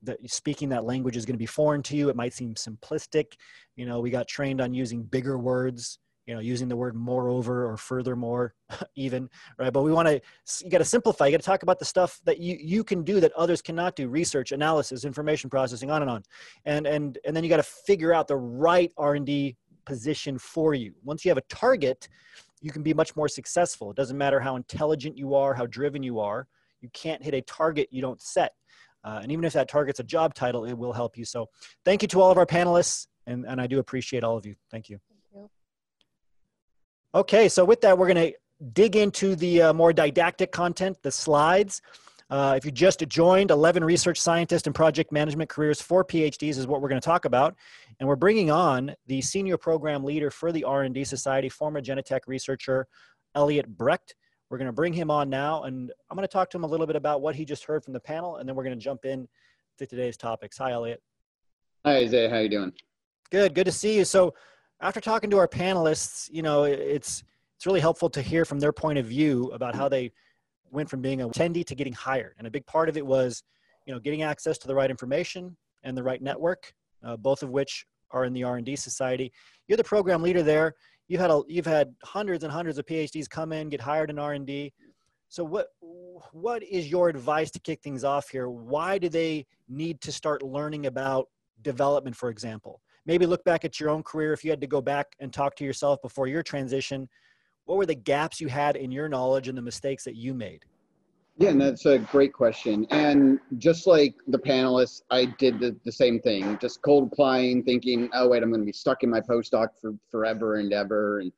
that 0.04 0.18
speaking 0.30 0.68
that 0.70 0.84
language 0.84 1.16
is 1.16 1.25
going 1.25 1.34
to 1.34 1.38
be 1.38 1.46
foreign 1.46 1.82
to 1.84 1.96
you. 1.96 2.08
It 2.08 2.16
might 2.16 2.32
seem 2.32 2.54
simplistic. 2.54 3.34
You 3.76 3.87
know, 3.87 4.00
we 4.00 4.11
got 4.11 4.28
trained 4.28 4.61
on 4.61 4.75
using 4.75 5.02
bigger 5.02 5.38
words, 5.38 5.99
you 6.26 6.34
know, 6.34 6.40
using 6.40 6.68
the 6.68 6.76
word 6.76 6.94
moreover 6.94 7.70
or 7.70 7.76
furthermore, 7.76 8.54
even, 8.96 9.28
right? 9.58 9.73
But 9.73 9.82
we 9.82 9.92
want 9.92 10.08
to, 10.08 10.20
you 10.64 10.70
got 10.70 10.78
to 10.78 10.84
simplify. 10.84 11.26
You 11.26 11.32
got 11.32 11.40
to 11.40 11.46
talk 11.46 11.62
about 11.62 11.78
the 11.78 11.84
stuff 11.84 12.20
that 12.25 12.38
you, 12.38 12.56
you 12.61 12.84
can 12.84 13.02
do 13.02 13.20
that 13.20 13.32
others 13.32 13.61
cannot 13.61 13.96
do 13.96 14.08
research, 14.08 14.52
analysis, 14.52 15.04
information 15.04 15.50
processing, 15.50 15.90
on 15.90 16.02
and 16.02 16.11
on. 16.11 16.23
And, 16.64 16.87
and, 16.87 17.18
and 17.25 17.37
then 17.37 17.44
you 17.44 17.50
got 17.50 17.58
to 17.58 17.62
figure 17.62 18.12
out 18.12 18.28
the 18.28 18.37
right 18.37 18.90
R&D 18.96 19.56
position 19.84 20.38
for 20.38 20.75
you. 20.75 20.94
Once 21.02 21.25
you 21.25 21.30
have 21.30 21.38
a 21.38 21.42
target, 21.42 22.08
you 22.62 22.70
can 22.70 22.82
be 22.82 22.94
much 22.94 23.14
more 23.14 23.28
successful. 23.28 23.90
It 23.90 23.96
doesn't 23.96 24.16
matter 24.16 24.40
how 24.40 24.56
intelligent 24.56 25.18
you 25.18 25.34
are, 25.34 25.52
how 25.52 25.66
driven 25.66 26.02
you 26.02 26.20
are. 26.20 26.48
You 26.81 26.88
can't 26.94 27.22
hit 27.22 27.35
a 27.35 27.42
target 27.42 27.88
you 27.90 28.00
don't 28.00 28.20
set. 28.20 28.52
Uh, 29.04 29.20
and 29.22 29.30
even 29.30 29.44
if 29.44 29.52
that 29.52 29.68
target's 29.68 30.00
a 30.00 30.04
job 30.04 30.34
title, 30.34 30.64
it 30.64 30.72
will 30.72 30.92
help 30.92 31.16
you. 31.16 31.24
So 31.24 31.48
thank 31.84 32.02
you 32.02 32.08
to 32.08 32.20
all 32.20 32.30
of 32.30 32.38
our 32.38 32.46
panelists, 32.46 33.06
and, 33.26 33.44
and 33.46 33.60
I 33.60 33.66
do 33.66 33.78
appreciate 33.78 34.24
all 34.24 34.36
of 34.36 34.46
you. 34.46 34.54
Thank 34.70 34.88
you. 34.88 34.98
you. 35.34 35.50
Okay, 37.14 37.48
so 37.48 37.64
with 37.64 37.80
that, 37.82 37.98
we're 37.98 38.12
going 38.12 38.32
to 38.32 38.34
dig 38.72 38.96
into 38.96 39.36
the 39.36 39.62
uh, 39.62 39.72
more 39.72 39.92
didactic 39.92 40.52
content, 40.52 40.96
the 41.02 41.10
slides. 41.10 41.82
Uh, 42.30 42.54
if 42.56 42.64
you 42.64 42.70
just 42.70 43.06
joined, 43.08 43.50
11 43.50 43.84
research 43.84 44.18
scientist 44.18 44.66
and 44.66 44.74
project 44.74 45.12
management 45.12 45.50
careers 45.50 45.80
for 45.82 46.04
PhDs 46.04 46.56
is 46.56 46.66
what 46.66 46.80
we're 46.80 46.88
going 46.88 47.00
to 47.00 47.04
talk 47.04 47.26
about. 47.26 47.54
And 48.00 48.08
we're 48.08 48.16
bringing 48.16 48.50
on 48.50 48.94
the 49.06 49.20
senior 49.20 49.58
program 49.58 50.02
leader 50.02 50.30
for 50.30 50.50
the 50.50 50.64
R&D 50.64 51.04
Society, 51.04 51.48
former 51.48 51.82
Genentech 51.82 52.20
researcher, 52.26 52.86
Elliot 53.34 53.68
Brecht. 53.68 54.14
We're 54.50 54.59
going 54.59 54.66
to 54.66 54.72
bring 54.72 54.92
him 54.92 55.11
on 55.11 55.30
now, 55.30 55.64
and 55.64 55.90
I'm 56.11 56.16
going 56.16 56.26
to 56.26 56.33
talk 56.33 56.50
to 56.50 56.57
him 56.57 56.64
a 56.64 56.66
little 56.66 56.87
bit 56.87 56.96
about 56.96 57.22
what 57.22 57.35
he 57.35 57.44
just 57.44 57.64
heard 57.64 57.83
from 57.83 57.92
the 57.92 58.00
panel, 58.00 58.37
and 58.37 58.48
then 58.48 58.54
we're 58.54 58.64
going 58.64 58.78
to 58.78 58.83
jump 58.83 59.04
in 59.04 59.26
to 59.78 59.87
today's 59.87 60.16
topics. 60.16 60.59
Hi, 60.59 60.72
Elliot. 60.72 61.02
Hi, 61.85 61.96
Isaiah. 61.96 62.30
How 62.30 62.38
you 62.38 62.48
doing? 62.48 62.72
Good, 63.30 63.54
good 63.54 63.64
to 63.64 63.72
see 63.72 63.96
you. 63.96 64.04
So, 64.04 64.35
after 64.80 65.00
talking 65.00 65.30
to 65.30 65.38
our 65.38 65.48
panelists, 65.48 66.28
you 66.30 66.42
know, 66.42 66.64
it's 66.64 67.24
it's 67.57 67.66
really 67.66 67.80
helpful 67.80 68.11
to 68.11 68.20
hear 68.20 68.44
from 68.44 68.61
their 68.61 68.72
point 68.72 68.98
of 68.98 69.07
view 69.07 69.50
about 69.52 69.74
how 69.74 69.88
they 69.88 70.12
went 70.70 70.90
from 70.90 71.00
being 71.00 71.22
a 71.22 71.28
attendee 71.28 71.64
to 71.66 71.74
getting 71.74 71.92
hired. 71.92 72.35
And 72.38 72.46
a 72.46 72.50
big 72.50 72.66
part 72.66 72.88
of 72.88 72.96
it 72.96 73.07
was, 73.07 73.42
you 73.87 73.94
know, 73.94 74.00
getting 74.00 74.22
access 74.22 74.59
to 74.59 74.66
the 74.68 74.74
right 74.74 74.90
information 74.90 75.57
and 75.85 75.96
the 75.96 76.02
right 76.02 76.20
network, 76.20 76.74
uh, 77.02 77.16
both 77.16 77.42
of 77.42 77.50
which 77.50 77.87
are 78.11 78.24
in 78.24 78.33
the 78.33 78.44
R&D 78.44 78.76
Society. 78.76 79.33
You're 79.66 79.76
the 79.76 79.85
program 79.85 80.22
leader 80.22 80.42
there. 80.42 80.74
You've 81.08 81.20
had 81.20 81.30
a, 81.30 81.42
you've 81.48 81.66
had 81.66 81.94
hundreds 82.02 82.44
and 82.44 82.52
hundreds 82.52 82.78
of 82.78 82.86
PhDs 82.86 83.28
come 83.28 83.52
in, 83.52 83.68
get 83.68 83.80
hired 83.80 84.10
in 84.10 84.18
R&D. 84.18 84.72
So 85.28 85.44
what 85.44 85.68
what 86.32 86.62
is 86.62 86.88
your 86.88 87.08
advice 87.08 87.50
to 87.50 87.58
kick 87.58 87.82
things 87.82 88.04
off 88.04 88.28
here? 88.28 88.48
Why 88.48 88.98
do 88.98 89.08
they 89.08 89.46
need 89.68 90.00
to 90.02 90.12
start 90.12 90.42
learning 90.42 90.86
about 90.86 91.28
development, 91.62 92.16
for 92.16 92.30
example? 92.30 92.80
Maybe 93.06 93.26
look 93.26 93.44
back 93.44 93.64
at 93.64 93.80
your 93.80 93.90
own 93.90 94.02
career. 94.02 94.32
If 94.32 94.44
you 94.44 94.50
had 94.50 94.60
to 94.60 94.66
go 94.66 94.80
back 94.80 95.08
and 95.18 95.32
talk 95.32 95.56
to 95.56 95.64
yourself 95.64 96.00
before 96.02 96.26
your 96.26 96.42
transition, 96.42 97.08
what 97.64 97.76
were 97.76 97.86
the 97.86 97.94
gaps 97.94 98.40
you 98.40 98.48
had 98.48 98.76
in 98.76 98.90
your 98.90 99.08
knowledge 99.08 99.48
and 99.48 99.58
the 99.58 99.62
mistakes 99.62 100.04
that 100.04 100.16
you 100.16 100.34
made? 100.34 100.64
Yeah, 101.37 101.51
and 101.51 101.61
that's 101.61 101.85
a 101.87 101.99
great 101.99 102.33
question. 102.33 102.87
And 102.90 103.40
just 103.59 103.88
like 103.88 104.14
the 104.29 104.38
panelists, 104.38 105.03
I 105.11 105.25
did 105.25 105.59
the, 105.59 105.77
the 105.85 105.90
same 105.90 106.20
thing, 106.20 106.57
just 106.61 106.81
cold 106.83 107.11
applying, 107.12 107.64
thinking, 107.64 108.09
oh, 108.12 108.29
wait, 108.29 108.42
I'm 108.42 108.51
going 108.51 108.61
to 108.61 108.66
be 108.66 108.73
stuck 108.73 109.03
in 109.03 109.11
my 109.11 109.20
postdoc 109.20 109.68
for 109.81 109.94
forever 110.12 110.57
and 110.57 110.73
ever, 110.73 111.18
and 111.18 111.33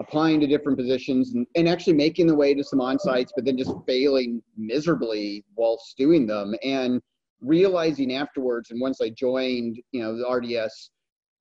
applying 0.00 0.40
to 0.40 0.46
different 0.46 0.78
positions 0.78 1.34
and, 1.34 1.46
and 1.56 1.68
actually 1.68 1.92
making 1.92 2.26
the 2.26 2.34
way 2.34 2.54
to 2.54 2.64
some 2.64 2.80
on 2.80 2.98
sites, 2.98 3.32
but 3.36 3.44
then 3.44 3.58
just 3.58 3.74
failing 3.86 4.42
miserably 4.56 5.44
whilst 5.56 5.96
doing 5.98 6.26
them. 6.26 6.54
And 6.64 7.02
realizing 7.42 8.14
afterwards, 8.14 8.70
and 8.70 8.80
once 8.80 9.02
I 9.02 9.10
joined, 9.10 9.78
you 9.92 10.02
know, 10.02 10.16
the 10.16 10.26
RDS, 10.26 10.90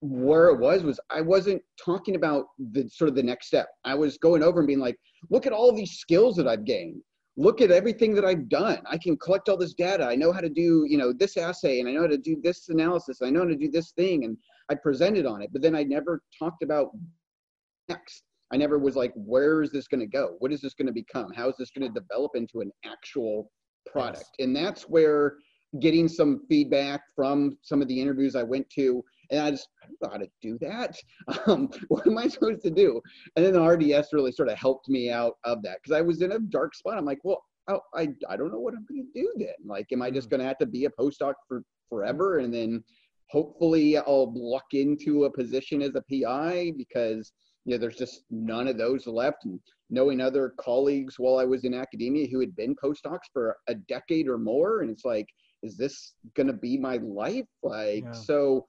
where 0.01 0.49
it 0.49 0.59
was 0.59 0.83
was 0.83 0.99
I 1.09 1.21
wasn't 1.21 1.61
talking 1.83 2.17
about 2.17 2.47
the 2.73 2.89
sort 2.89 3.07
of 3.07 3.15
the 3.15 3.23
next 3.23 3.47
step. 3.47 3.69
I 3.85 3.95
was 3.95 4.17
going 4.17 4.43
over 4.43 4.59
and 4.59 4.67
being 4.67 4.81
like, 4.81 4.97
look 5.29 5.47
at 5.47 5.53
all 5.53 5.73
these 5.73 5.93
skills 5.93 6.35
that 6.35 6.47
I've 6.47 6.65
gained. 6.65 7.01
Look 7.35 7.61
at 7.61 7.71
everything 7.71 8.13
that 8.15 8.25
I've 8.25 8.47
done. 8.47 8.79
I 8.85 8.97
can 8.97 9.17
collect 9.17 9.49
all 9.49 9.57
this 9.57 9.73
data. 9.73 10.05
I 10.05 10.15
know 10.15 10.31
how 10.31 10.39
to 10.41 10.49
do, 10.49 10.85
you 10.87 10.97
know, 10.97 11.11
this 11.11 11.35
assay 11.35 11.79
and 11.79 11.89
I 11.89 11.91
know 11.91 12.01
how 12.01 12.07
to 12.07 12.17
do 12.17 12.37
this 12.43 12.69
analysis. 12.69 13.21
I 13.23 13.31
know 13.31 13.39
how 13.41 13.47
to 13.47 13.55
do 13.55 13.71
this 13.71 13.91
thing 13.91 14.25
and 14.25 14.37
I 14.69 14.75
presented 14.75 15.25
on 15.25 15.41
it. 15.41 15.49
But 15.51 15.61
then 15.61 15.75
I 15.75 15.83
never 15.83 16.21
talked 16.37 16.61
about 16.61 16.91
next. 17.89 18.23
I 18.51 18.57
never 18.57 18.77
was 18.77 18.95
like, 18.95 19.13
where 19.15 19.63
is 19.63 19.71
this 19.71 19.87
going 19.87 20.01
to 20.01 20.07
go? 20.07 20.35
What 20.39 20.51
is 20.53 20.61
this 20.61 20.75
going 20.75 20.85
to 20.85 20.93
become? 20.93 21.33
How 21.33 21.49
is 21.49 21.55
this 21.57 21.71
going 21.71 21.91
to 21.91 21.99
develop 21.99 22.33
into 22.35 22.61
an 22.61 22.71
actual 22.85 23.51
product? 23.87 24.29
And 24.37 24.55
that's 24.55 24.83
where 24.83 25.37
getting 25.79 26.07
some 26.07 26.41
feedback 26.47 27.01
from 27.15 27.57
some 27.63 27.81
of 27.81 27.87
the 27.87 27.99
interviews 27.99 28.35
I 28.35 28.43
went 28.43 28.69
to 28.75 29.03
and 29.31 29.39
I 29.39 29.51
just 29.51 29.67
I 29.81 29.87
don't 29.87 30.01
know 30.01 30.09
how 30.09 30.17
to 30.17 30.29
do 30.41 30.57
that. 30.59 30.95
Um, 31.47 31.69
what 31.87 32.07
am 32.07 32.17
I 32.17 32.27
supposed 32.27 32.61
to 32.63 32.69
do? 32.69 33.01
And 33.35 33.45
then 33.45 33.53
the 33.53 33.61
RDS 33.61 34.13
really 34.13 34.31
sort 34.31 34.49
of 34.49 34.57
helped 34.57 34.87
me 34.89 35.09
out 35.09 35.35
of 35.43 35.61
that 35.63 35.77
because 35.81 35.97
I 35.97 36.01
was 36.01 36.21
in 36.21 36.33
a 36.33 36.39
dark 36.39 36.75
spot. 36.75 36.97
I'm 36.97 37.05
like, 37.05 37.19
well, 37.23 37.43
I, 37.67 37.77
I, 37.95 38.07
I 38.29 38.37
don't 38.37 38.51
know 38.51 38.59
what 38.59 38.73
I'm 38.73 38.85
going 38.89 39.05
to 39.13 39.19
do 39.21 39.31
then. 39.37 39.55
Like, 39.65 39.87
am 39.91 40.01
I 40.01 40.11
just 40.11 40.29
going 40.29 40.39
to 40.39 40.47
have 40.47 40.57
to 40.59 40.65
be 40.65 40.85
a 40.85 40.89
postdoc 40.91 41.33
for 41.47 41.63
forever 41.89 42.39
and 42.39 42.53
then 42.53 42.83
hopefully 43.29 43.97
I'll 43.97 44.31
luck 44.35 44.65
into 44.73 45.25
a 45.25 45.31
position 45.31 45.81
as 45.81 45.95
a 45.95 46.03
PI 46.09 46.73
because 46.77 47.31
you 47.65 47.71
know 47.73 47.77
there's 47.77 47.95
just 47.97 48.23
none 48.29 48.67
of 48.67 48.77
those 48.77 49.07
left. 49.07 49.45
And 49.45 49.59
knowing 49.89 50.21
other 50.21 50.53
colleagues 50.59 51.15
while 51.17 51.37
I 51.37 51.45
was 51.45 51.63
in 51.63 51.73
academia 51.73 52.27
who 52.27 52.39
had 52.39 52.55
been 52.55 52.75
postdocs 52.75 53.27
for 53.31 53.57
a 53.67 53.75
decade 53.75 54.27
or 54.27 54.37
more, 54.37 54.81
and 54.81 54.89
it's 54.89 55.05
like, 55.05 55.27
is 55.61 55.77
this 55.77 56.13
going 56.35 56.47
to 56.47 56.53
be 56.53 56.77
my 56.77 56.97
life? 56.97 57.45
Like, 57.63 58.03
Yeah. 58.03 58.11
so 58.11 58.67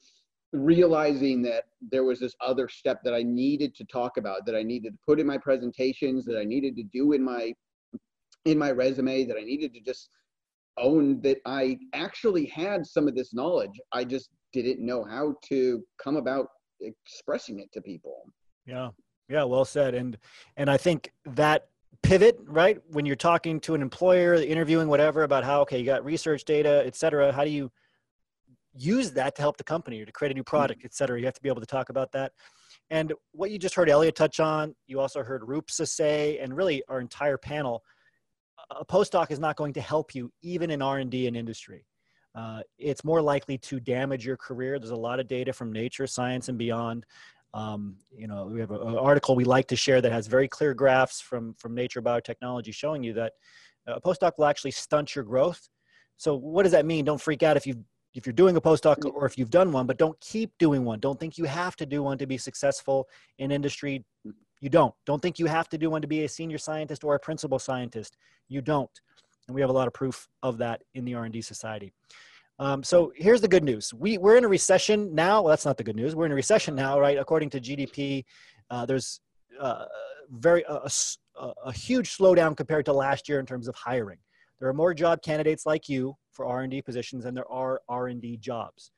realizing 0.54 1.42
that 1.42 1.64
there 1.90 2.04
was 2.04 2.20
this 2.20 2.34
other 2.40 2.68
step 2.68 3.00
that 3.04 3.12
I 3.14 3.22
needed 3.22 3.74
to 3.76 3.84
talk 3.84 4.16
about, 4.16 4.46
that 4.46 4.54
I 4.54 4.62
needed 4.62 4.92
to 4.92 4.98
put 5.06 5.20
in 5.20 5.26
my 5.26 5.36
presentations, 5.36 6.24
that 6.26 6.38
I 6.38 6.44
needed 6.44 6.76
to 6.76 6.84
do 6.84 7.12
in 7.12 7.22
my 7.22 7.52
in 8.44 8.58
my 8.58 8.70
resume, 8.70 9.24
that 9.24 9.36
I 9.38 9.44
needed 9.44 9.72
to 9.74 9.80
just 9.80 10.10
own 10.76 11.20
that 11.22 11.38
I 11.46 11.78
actually 11.94 12.46
had 12.46 12.86
some 12.86 13.08
of 13.08 13.14
this 13.14 13.32
knowledge. 13.32 13.80
I 13.92 14.04
just 14.04 14.30
didn't 14.52 14.84
know 14.84 15.04
how 15.04 15.34
to 15.48 15.82
come 16.02 16.16
about 16.16 16.48
expressing 16.80 17.60
it 17.60 17.72
to 17.72 17.80
people. 17.80 18.24
Yeah. 18.66 18.90
Yeah, 19.28 19.44
well 19.44 19.64
said. 19.64 19.94
And 19.94 20.18
and 20.56 20.70
I 20.70 20.76
think 20.76 21.10
that 21.24 21.68
pivot, 22.02 22.38
right? 22.44 22.78
When 22.88 23.06
you're 23.06 23.16
talking 23.16 23.58
to 23.60 23.74
an 23.74 23.82
employer, 23.82 24.34
interviewing 24.34 24.88
whatever 24.88 25.22
about 25.22 25.44
how 25.44 25.62
okay, 25.62 25.78
you 25.78 25.86
got 25.86 26.04
research 26.04 26.44
data, 26.44 26.82
et 26.84 26.94
cetera, 26.94 27.32
how 27.32 27.44
do 27.44 27.50
you 27.50 27.70
use 28.76 29.12
that 29.12 29.36
to 29.36 29.42
help 29.42 29.56
the 29.56 29.64
company 29.64 30.00
or 30.00 30.06
to 30.06 30.12
create 30.12 30.32
a 30.32 30.34
new 30.34 30.42
mm-hmm. 30.42 30.56
product, 30.56 30.82
et 30.84 30.94
cetera? 30.94 31.18
You 31.18 31.26
have 31.26 31.34
to 31.34 31.42
be 31.42 31.48
able 31.48 31.60
to 31.60 31.66
talk 31.66 31.88
about 31.88 32.12
that. 32.12 32.32
And 32.90 33.12
what 33.32 33.50
you 33.50 33.58
just 33.58 33.74
heard 33.74 33.88
Elliot 33.88 34.16
touch 34.16 34.40
on, 34.40 34.74
you 34.86 35.00
also 35.00 35.22
heard 35.22 35.42
Rupsa 35.42 35.88
say, 35.88 36.38
and 36.38 36.54
really 36.54 36.82
our 36.88 37.00
entire 37.00 37.38
panel, 37.38 37.82
a 38.70 38.84
postdoc 38.84 39.30
is 39.30 39.38
not 39.38 39.56
going 39.56 39.72
to 39.74 39.80
help 39.80 40.14
you 40.14 40.30
even 40.42 40.70
in 40.70 40.82
R&D 40.82 41.26
and 41.26 41.36
industry. 41.36 41.86
Uh, 42.34 42.60
it's 42.78 43.04
more 43.04 43.22
likely 43.22 43.56
to 43.58 43.78
damage 43.78 44.26
your 44.26 44.36
career. 44.36 44.78
There's 44.78 44.90
a 44.90 44.96
lot 44.96 45.20
of 45.20 45.28
data 45.28 45.52
from 45.52 45.72
Nature, 45.72 46.06
Science, 46.06 46.48
and 46.48 46.58
beyond. 46.58 47.06
Um, 47.52 47.96
you 48.10 48.26
know, 48.26 48.46
we 48.46 48.58
have 48.58 48.72
an 48.72 48.96
article 48.96 49.36
we 49.36 49.44
like 49.44 49.68
to 49.68 49.76
share 49.76 50.00
that 50.00 50.10
has 50.10 50.26
very 50.26 50.48
clear 50.48 50.74
graphs 50.74 51.20
from 51.20 51.54
from 51.54 51.74
Nature 51.74 52.02
Biotechnology 52.02 52.74
showing 52.74 53.04
you 53.04 53.12
that 53.12 53.34
a 53.86 54.00
postdoc 54.00 54.32
will 54.38 54.46
actually 54.46 54.72
stunt 54.72 55.14
your 55.14 55.24
growth. 55.24 55.68
So, 56.16 56.34
what 56.34 56.64
does 56.64 56.72
that 56.72 56.86
mean? 56.86 57.04
Don't 57.04 57.20
freak 57.20 57.44
out 57.44 57.56
if 57.56 57.66
you 57.66 57.84
if 58.14 58.26
you're 58.26 58.32
doing 58.32 58.56
a 58.56 58.60
postdoc 58.60 59.04
or 59.12 59.26
if 59.26 59.36
you've 59.36 59.50
done 59.50 59.72
one, 59.72 59.86
but 59.86 59.98
don't 59.98 60.18
keep 60.20 60.52
doing 60.58 60.84
one. 60.84 61.00
Don't 61.00 61.18
think 61.18 61.36
you 61.36 61.44
have 61.44 61.76
to 61.76 61.86
do 61.86 62.02
one 62.02 62.16
to 62.18 62.26
be 62.26 62.38
successful 62.38 63.08
in 63.38 63.50
industry. 63.50 64.04
You 64.60 64.70
don't. 64.70 64.94
Don't 65.04 65.20
think 65.20 65.38
you 65.38 65.46
have 65.46 65.68
to 65.70 65.78
do 65.78 65.90
one 65.90 66.00
to 66.00 66.08
be 66.08 66.24
a 66.24 66.28
senior 66.28 66.58
scientist 66.58 67.04
or 67.04 67.14
a 67.16 67.18
principal 67.18 67.58
scientist. 67.58 68.16
You 68.48 68.60
don't. 68.60 68.90
And 69.48 69.54
we 69.54 69.60
have 69.60 69.70
a 69.70 69.74
lot 69.74 69.88
of 69.88 69.92
proof 69.92 70.28
of 70.42 70.58
that 70.58 70.82
in 70.94 71.04
the 71.04 71.14
R&D 71.14 71.42
Society. 71.42 71.92
Um, 72.60 72.84
so 72.84 73.12
here's 73.16 73.40
the 73.40 73.48
good 73.48 73.64
news. 73.64 73.92
We, 73.92 74.16
we're 74.16 74.36
in 74.36 74.44
a 74.44 74.48
recession 74.48 75.14
now. 75.14 75.42
Well, 75.42 75.50
that's 75.50 75.66
not 75.66 75.76
the 75.76 75.84
good 75.84 75.96
news. 75.96 76.14
We're 76.14 76.26
in 76.26 76.32
a 76.32 76.36
recession 76.36 76.76
now, 76.76 77.00
right? 77.00 77.18
According 77.18 77.50
to 77.50 77.60
GDP, 77.60 78.24
uh, 78.70 78.86
there's 78.86 79.20
uh, 79.60 79.86
very 80.30 80.64
a, 80.68 80.88
a, 81.36 81.52
a, 81.66 81.72
huge 81.72 82.16
slowdown 82.16 82.56
compared 82.56 82.84
to 82.86 82.92
last 82.92 83.28
year 83.28 83.40
in 83.40 83.46
terms 83.46 83.68
of 83.68 83.74
hiring. 83.74 84.18
There 84.60 84.68
are 84.68 84.74
more 84.74 84.94
job 84.94 85.22
candidates 85.22 85.66
like 85.66 85.88
you 85.88 86.16
for 86.32 86.46
R&D 86.46 86.82
positions 86.82 87.24
than 87.24 87.34
there 87.34 87.50
are 87.50 87.82
R&D 87.88 88.38
jobs. 88.38 88.90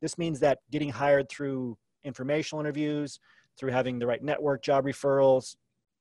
This 0.00 0.18
means 0.18 0.40
that 0.40 0.58
getting 0.70 0.90
hired 0.90 1.28
through 1.28 1.76
informational 2.04 2.60
interviews, 2.60 3.18
through 3.58 3.72
having 3.72 3.98
the 3.98 4.06
right 4.06 4.22
network, 4.22 4.62
job 4.62 4.84
referrals, 4.84 5.56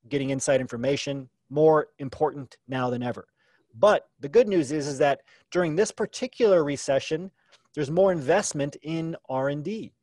getting 0.10 0.30
inside 0.30 0.62
information, 0.62 1.30
more 1.50 1.88
important 2.00 2.58
now 2.68 2.90
than 2.90 3.04
ever. 3.04 3.28
But 3.78 4.08
the 4.20 4.30
good 4.30 4.48
news 4.48 4.72
is, 4.72 4.88
is 4.88 4.98
that 5.00 5.22
during 5.52 5.76
this 5.76 5.92
particular 5.92 6.64
recession, 6.64 7.32
there's 7.74 7.92
more 7.92 8.12
investment 8.12 8.78
in 8.84 9.16
R&D 9.30 9.94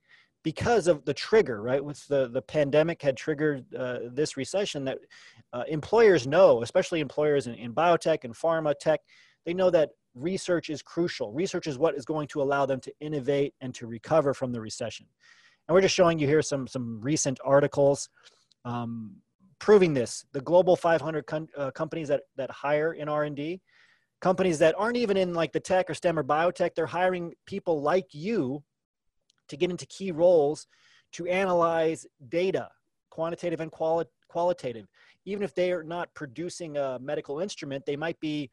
because 0.42 0.88
of 0.88 1.04
the 1.04 1.14
trigger, 1.14 1.62
right? 1.62 1.82
With 1.82 2.06
the, 2.08 2.28
the 2.28 2.42
pandemic 2.42 3.00
had 3.00 3.16
triggered 3.16 3.64
uh, 3.74 4.00
this 4.10 4.36
recession 4.36 4.84
that 4.84 4.98
uh, 5.52 5.64
employers 5.68 6.26
know, 6.26 6.62
especially 6.62 7.00
employers 7.00 7.46
in, 7.46 7.54
in 7.54 7.74
biotech 7.74 8.24
and 8.24 8.34
pharma 8.34 8.74
tech, 8.78 9.00
they 9.44 9.54
know 9.54 9.70
that 9.70 9.90
research 10.14 10.70
is 10.70 10.82
crucial. 10.82 11.32
Research 11.32 11.66
is 11.66 11.78
what 11.78 11.96
is 11.96 12.04
going 12.04 12.28
to 12.28 12.42
allow 12.42 12.66
them 12.66 12.80
to 12.80 12.92
innovate 13.00 13.54
and 13.60 13.74
to 13.74 13.86
recover 13.86 14.34
from 14.34 14.52
the 14.52 14.60
recession. 14.60 15.06
And 15.68 15.74
we're 15.74 15.80
just 15.80 15.94
showing 15.94 16.18
you 16.18 16.26
here 16.26 16.42
some, 16.42 16.66
some 16.66 17.00
recent 17.00 17.38
articles 17.44 18.08
um, 18.64 19.16
proving 19.58 19.94
this. 19.94 20.24
The 20.32 20.40
global 20.40 20.76
500 20.76 21.26
com- 21.26 21.48
uh, 21.56 21.70
companies 21.70 22.08
that, 22.08 22.22
that 22.36 22.50
hire 22.50 22.92
in 22.94 23.08
R&D, 23.08 23.60
companies 24.20 24.58
that 24.58 24.74
aren't 24.78 24.96
even 24.96 25.16
in 25.16 25.34
like 25.34 25.52
the 25.52 25.60
tech 25.60 25.88
or 25.88 25.94
STEM 25.94 26.18
or 26.18 26.24
biotech, 26.24 26.74
they're 26.74 26.86
hiring 26.86 27.32
people 27.46 27.80
like 27.80 28.06
you 28.12 28.62
to 29.48 29.56
get 29.56 29.70
into 29.70 29.86
key 29.86 30.12
roles 30.12 30.66
to 31.12 31.26
analyze 31.26 32.06
data, 32.28 32.68
quantitative 33.10 33.60
and 33.60 33.70
quali- 33.70 34.06
qualitative. 34.28 34.86
Even 35.24 35.42
if 35.42 35.54
they 35.54 35.72
are 35.72 35.82
not 35.82 36.12
producing 36.14 36.76
a 36.76 36.98
medical 37.00 37.40
instrument, 37.40 37.85
they 37.87 37.96
might 37.96 38.18
be 38.20 38.50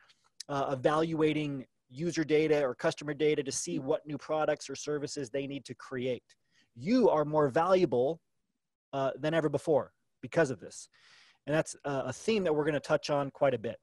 uh, 0.48 0.70
evaluating 0.72 1.66
user 1.90 2.24
data 2.24 2.64
or 2.64 2.76
customer 2.76 3.14
data 3.14 3.44
to 3.44 3.52
see 3.52 3.80
what 3.80 4.06
new 4.06 4.18
products 4.18 4.70
or 4.70 4.76
services 4.76 5.30
they 5.30 5.48
need 5.48 5.66
to 5.66 5.74
create. 5.76 6.24
You 6.76 7.10
are 7.10 7.26
more 7.26 7.50
valuable 7.50 8.20
uh, 8.94 9.12
than 9.20 9.34
ever 9.34 9.50
before 9.50 9.92
because 10.22 10.52
of 10.52 10.60
this. 10.60 10.90
And 11.48 11.56
that's 11.56 11.76
a 11.84 12.14
theme 12.14 12.44
that 12.44 12.54
we're 12.54 12.64
going 12.64 12.74
to 12.74 12.80
touch 12.80 13.10
on 13.10 13.32
quite 13.32 13.56
a 13.56 13.58
bit. 13.58 13.78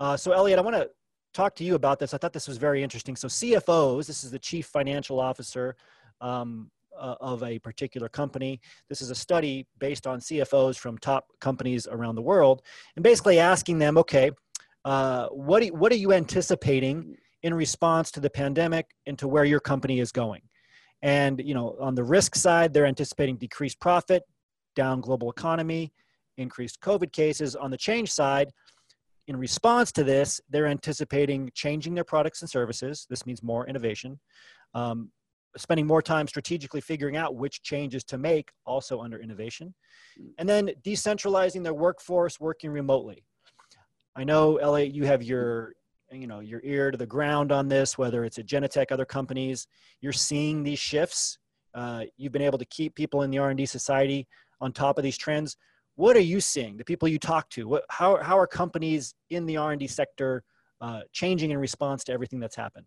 Uh, 0.00 0.16
so, 0.16 0.32
Elliot, 0.32 0.58
I 0.58 0.62
want 0.62 0.76
to 0.76 0.88
talk 1.34 1.54
to 1.56 1.64
you 1.64 1.74
about 1.74 1.98
this. 1.98 2.14
I 2.14 2.18
thought 2.18 2.32
this 2.32 2.48
was 2.48 2.56
very 2.56 2.82
interesting. 2.82 3.16
So, 3.16 3.28
CFOs, 3.28 4.06
this 4.06 4.24
is 4.24 4.30
the 4.30 4.38
chief 4.38 4.66
financial 4.66 5.20
officer 5.20 5.76
um, 6.20 6.70
uh, 6.98 7.14
of 7.20 7.42
a 7.42 7.58
particular 7.58 8.08
company. 8.08 8.60
This 8.88 9.02
is 9.02 9.10
a 9.10 9.14
study 9.14 9.66
based 9.78 10.06
on 10.06 10.20
CFOs 10.20 10.78
from 10.78 10.98
top 10.98 11.26
companies 11.40 11.86
around 11.86 12.14
the 12.14 12.22
world, 12.22 12.62
and 12.96 13.02
basically 13.02 13.38
asking 13.38 13.78
them, 13.78 13.98
okay, 13.98 14.30
uh, 14.84 15.28
what, 15.28 15.64
you, 15.64 15.74
what 15.74 15.92
are 15.92 15.96
you 15.96 16.12
anticipating 16.12 17.16
in 17.42 17.54
response 17.54 18.10
to 18.12 18.20
the 18.20 18.30
pandemic 18.30 18.86
and 19.06 19.18
to 19.18 19.28
where 19.28 19.44
your 19.44 19.60
company 19.60 20.00
is 20.00 20.12
going? 20.12 20.42
And 21.02 21.40
you 21.44 21.54
know, 21.54 21.76
on 21.80 21.94
the 21.94 22.04
risk 22.04 22.34
side, 22.34 22.72
they're 22.72 22.86
anticipating 22.86 23.36
decreased 23.36 23.80
profit, 23.80 24.24
down 24.74 25.00
global 25.00 25.30
economy, 25.30 25.92
increased 26.36 26.80
COVID 26.80 27.12
cases. 27.12 27.54
On 27.56 27.70
the 27.70 27.76
change 27.76 28.10
side, 28.10 28.50
in 29.26 29.36
response 29.36 29.92
to 29.92 30.04
this, 30.04 30.40
they're 30.48 30.66
anticipating 30.66 31.50
changing 31.54 31.94
their 31.94 32.04
products 32.04 32.40
and 32.40 32.50
services. 32.50 33.06
This 33.10 33.26
means 33.26 33.42
more 33.42 33.66
innovation, 33.66 34.18
um, 34.74 35.10
spending 35.58 35.86
more 35.86 36.02
time 36.02 36.26
strategically 36.26 36.80
figuring 36.80 37.16
out 37.16 37.36
which 37.36 37.62
changes 37.62 38.04
to 38.04 38.18
make, 38.18 38.50
also 38.64 39.00
under 39.00 39.18
innovation, 39.18 39.74
and 40.38 40.48
then 40.48 40.70
decentralizing 40.84 41.62
their 41.62 41.74
workforce, 41.74 42.40
working 42.40 42.70
remotely. 42.70 43.24
I 44.16 44.24
know, 44.24 44.56
Elliot, 44.56 44.94
you 44.94 45.04
have 45.04 45.22
your 45.22 45.74
you 46.10 46.26
know 46.26 46.40
your 46.40 46.60
ear 46.64 46.90
to 46.90 46.96
the 46.96 47.06
ground 47.06 47.52
on 47.52 47.68
this, 47.68 47.98
whether 47.98 48.24
it's 48.24 48.38
at 48.38 48.46
Genentech, 48.46 48.90
other 48.90 49.04
companies. 49.04 49.66
You're 50.00 50.12
seeing 50.12 50.62
these 50.62 50.78
shifts. 50.78 51.38
Uh, 51.74 52.04
you've 52.16 52.32
been 52.32 52.42
able 52.42 52.58
to 52.58 52.64
keep 52.66 52.94
people 52.94 53.22
in 53.22 53.30
the 53.30 53.38
R&D 53.38 53.66
society 53.66 54.26
on 54.60 54.72
top 54.72 54.98
of 54.98 55.04
these 55.04 55.18
trends. 55.18 55.56
What 55.96 56.16
are 56.16 56.20
you 56.20 56.40
seeing? 56.40 56.76
The 56.76 56.84
people 56.84 57.08
you 57.08 57.18
talk 57.18 57.50
to, 57.50 57.68
what, 57.68 57.84
how, 57.90 58.22
how 58.22 58.38
are 58.38 58.46
companies 58.46 59.14
in 59.30 59.46
the 59.46 59.56
R&D 59.56 59.86
sector 59.88 60.42
uh, 60.80 61.00
changing 61.12 61.50
in 61.50 61.58
response 61.58 62.04
to 62.04 62.12
everything 62.12 62.40
that's 62.40 62.56
happened? 62.56 62.86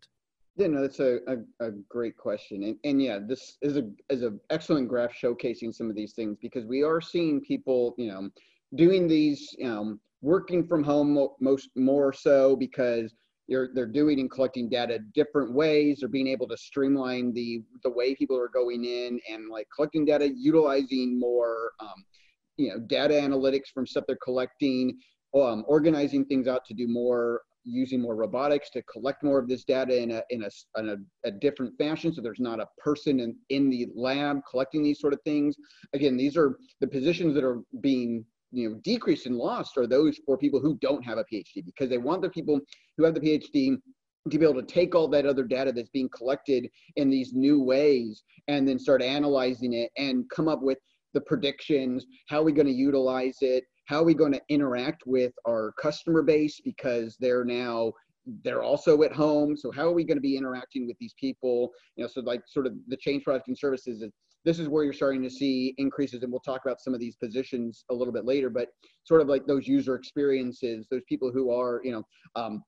Yeah, 0.58 0.68
no, 0.68 0.82
that's 0.82 1.00
a, 1.00 1.20
a, 1.28 1.66
a, 1.66 1.72
great 1.88 2.18
question. 2.18 2.64
And, 2.64 2.78
and 2.84 3.02
yeah, 3.02 3.20
this 3.26 3.58
is 3.62 3.78
a 3.78 3.90
is 4.10 4.22
an 4.22 4.40
excellent 4.50 4.90
graph 4.90 5.14
showcasing 5.14 5.74
some 5.74 5.90
of 5.90 5.96
these 5.96 6.14
things 6.14 6.38
because 6.42 6.66
we 6.66 6.84
are 6.84 7.00
seeing 7.00 7.40
people, 7.40 7.96
you 7.98 8.08
know, 8.08 8.30
doing 8.76 9.08
these, 9.08 9.56
you 9.58 9.68
know, 9.68 9.98
working 10.22 10.68
from 10.68 10.84
home 10.84 11.30
most 11.40 11.70
more 11.76 12.12
so 12.12 12.56
because 12.58 13.14
they're, 13.48 13.70
they're 13.74 13.86
doing 13.86 14.20
and 14.20 14.32
collecting 14.32 14.70
data 14.70 15.00
different 15.14 15.54
ways. 15.54 16.00
They're 16.00 16.10
being 16.10 16.28
able 16.28 16.48
to 16.50 16.58
streamline 16.58 17.34
the 17.34 17.64
the 17.84 17.90
way 17.90 18.16
people 18.16 18.38
are 18.38 18.50
going 18.50 18.86
in 18.86 19.20
and 19.30 19.50
like 19.50 19.68
collecting 19.76 20.06
data, 20.06 20.30
utilizing 20.36 21.20
more 21.20 21.72
um, 21.80 22.06
you 22.58 22.70
know 22.70 22.80
data 22.80 23.14
analytics 23.14 23.68
from 23.74 23.88
stuff 23.88 24.04
they're 24.08 24.18
collecting, 24.24 24.98
um, 25.34 25.64
organizing 25.68 26.26
things 26.26 26.48
out 26.48 26.66
to 26.66 26.74
do 26.74 26.88
more 26.88 27.42
using 27.64 28.02
more 28.02 28.16
robotics 28.16 28.70
to 28.72 28.82
collect 28.84 29.24
more 29.24 29.40
of 29.40 29.48
this 29.48 29.64
data 29.64 30.02
in 30.02 30.12
a 30.12 30.24
in 30.30 30.44
a, 30.44 30.80
in 30.80 30.90
a, 30.90 30.98
a, 31.28 31.32
different 31.32 31.78
fashion 31.78 32.14
so 32.14 32.22
there's 32.22 32.40
not 32.40 32.60
a 32.60 32.68
person 32.78 33.20
in, 33.20 33.36
in 33.50 33.70
the 33.70 33.88
lab 33.96 34.40
collecting 34.50 34.84
these 34.84 35.00
sort 35.00 35.14
of 35.14 35.22
things. 35.24 35.56
Again 35.94 36.18
these 36.18 36.36
are 36.38 36.58
the 36.80 36.88
positions 36.88 37.36
that 37.36 37.44
are 37.44 37.62
being 37.82 38.26
you 38.52 38.70
know 38.70 38.80
decreased 38.84 39.26
and 39.26 39.38
lost 39.38 39.78
are 39.78 39.88
those 39.88 40.20
for 40.26 40.38
people 40.38 40.60
who 40.60 40.78
don't 40.82 41.04
have 41.04 41.18
a 41.18 41.24
phd 41.34 41.66
because 41.66 41.90
they 41.90 41.98
want 41.98 42.22
the 42.22 42.30
people 42.30 42.60
who 42.98 43.04
have 43.04 43.14
the 43.14 43.22
phd 43.22 43.78
to 44.30 44.38
be 44.38 44.46
able 44.46 44.62
to 44.62 44.68
take 44.68 44.94
all 44.94 45.08
that 45.08 45.26
other 45.26 45.44
data 45.44 45.72
that's 45.72 45.90
being 45.90 46.10
collected 46.10 46.68
in 46.96 47.10
these 47.10 47.34
new 47.34 47.62
ways 47.62 48.24
and 48.48 48.68
then 48.68 48.78
start 48.78 49.02
analyzing 49.02 49.74
it 49.74 49.90
and 49.98 50.30
come 50.30 50.48
up 50.48 50.62
with 50.62 50.78
the 51.14 51.22
predictions 51.22 52.06
how 52.28 52.40
are 52.40 52.44
we 52.44 52.52
going 52.52 52.68
to 52.68 52.74
utilize 52.74 53.38
it 53.42 53.64
how 53.86 54.00
are 54.00 54.06
we 54.06 54.14
going 54.14 54.34
to 54.34 54.42
interact 54.50 55.04
with 55.06 55.34
our 55.48 55.74
customer 55.80 56.22
base? 56.22 56.62
Because 56.64 57.18
they're 57.20 57.46
now 57.46 57.94
they're 58.44 58.62
also 58.62 59.02
at 59.02 59.12
home. 59.12 59.58
So 59.58 59.72
how 59.72 59.88
are 59.88 59.94
we 59.94 60.04
going 60.04 60.18
to 60.18 60.22
be 60.22 60.38
interacting 60.38 60.86
with 60.86 60.96
these 61.00 61.16
people? 61.20 61.72
You 61.96 62.04
know 62.04 62.08
so 62.08 62.22
like 62.22 62.42
sort 62.48 62.68
of 62.68 62.74
the 62.88 62.98
change 62.98 63.24
product 63.24 63.48
and 63.48 63.58
services 63.58 64.04
this 64.44 64.60
is 64.60 64.68
where 64.68 64.84
you're 64.84 64.94
starting 64.94 65.22
to 65.22 65.30
see 65.30 65.74
increases 65.78 66.24
and 66.24 66.32
we'll 66.32 66.42
talk 66.42 66.62
about 66.66 66.82
some 66.82 66.94
of 66.94 67.00
these 67.00 67.16
positions 67.16 67.86
a 67.90 67.94
little 67.94 68.14
bit 68.14 68.26
later 68.26 68.50
but 68.50 68.70
sort 69.04 69.22
of 69.22 69.28
like 69.28 69.46
those 69.46 69.68
user 69.68 69.96
experiences 69.96 70.88
those 70.90 71.04
people 71.08 71.32
who 71.32 71.52
are 71.52 71.82
you 71.84 71.92
know 71.92 72.04
um, 72.36 72.64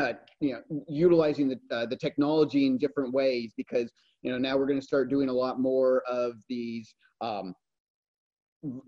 uh, 0.00 0.12
you 0.40 0.52
know, 0.52 0.82
utilizing 0.88 1.48
the 1.48 1.58
uh, 1.74 1.86
the 1.86 1.96
technology 1.96 2.66
in 2.66 2.76
different 2.78 3.12
ways 3.12 3.52
because 3.56 3.92
you 4.22 4.30
know 4.30 4.38
now 4.38 4.56
we're 4.56 4.66
going 4.66 4.80
to 4.80 4.84
start 4.84 5.08
doing 5.08 5.28
a 5.28 5.32
lot 5.32 5.60
more 5.60 6.02
of 6.08 6.34
these 6.48 6.94
um, 7.20 7.54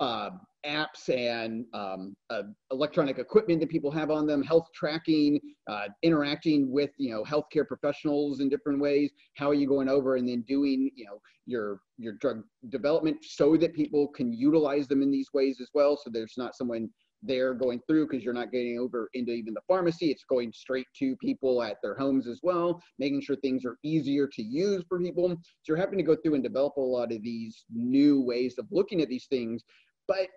uh, 0.00 0.30
apps 0.66 1.08
and 1.08 1.64
um, 1.74 2.16
uh, 2.30 2.42
electronic 2.70 3.18
equipment 3.18 3.60
that 3.60 3.68
people 3.68 3.90
have 3.90 4.10
on 4.10 4.26
them, 4.26 4.42
health 4.42 4.66
tracking, 4.74 5.40
uh, 5.68 5.86
interacting 6.02 6.70
with 6.70 6.90
you 6.98 7.10
know 7.10 7.24
healthcare 7.24 7.66
professionals 7.66 8.40
in 8.40 8.48
different 8.48 8.80
ways. 8.80 9.10
How 9.36 9.48
are 9.50 9.54
you 9.54 9.68
going 9.68 9.88
over 9.88 10.16
and 10.16 10.28
then 10.28 10.42
doing 10.48 10.90
you 10.94 11.04
know 11.06 11.20
your 11.46 11.80
your 11.98 12.14
drug 12.14 12.42
development 12.70 13.18
so 13.22 13.56
that 13.56 13.74
people 13.74 14.08
can 14.08 14.32
utilize 14.32 14.88
them 14.88 15.02
in 15.02 15.10
these 15.10 15.28
ways 15.32 15.60
as 15.60 15.68
well? 15.74 15.96
So 15.96 16.10
there's 16.10 16.34
not 16.36 16.56
someone 16.56 16.88
there 17.26 17.54
going 17.54 17.80
through 17.86 18.08
because 18.08 18.24
you're 18.24 18.34
not 18.34 18.52
getting 18.52 18.78
over 18.78 19.08
into 19.14 19.32
even 19.32 19.54
the 19.54 19.60
pharmacy. 19.66 20.10
It's 20.10 20.24
going 20.24 20.52
straight 20.52 20.86
to 20.98 21.16
people 21.16 21.62
at 21.62 21.76
their 21.82 21.96
homes 21.96 22.26
as 22.26 22.40
well, 22.42 22.82
making 22.98 23.22
sure 23.22 23.36
things 23.36 23.64
are 23.64 23.78
easier 23.82 24.26
to 24.28 24.42
use 24.42 24.84
for 24.88 25.00
people. 25.00 25.28
So 25.30 25.36
you're 25.68 25.76
having 25.76 25.98
to 25.98 26.04
go 26.04 26.16
through 26.16 26.34
and 26.34 26.42
develop 26.42 26.76
a 26.76 26.80
lot 26.80 27.12
of 27.12 27.22
these 27.22 27.64
new 27.72 28.22
ways 28.22 28.56
of 28.58 28.66
looking 28.70 29.00
at 29.00 29.08
these 29.08 29.26
things. 29.26 29.64
But 30.08 30.28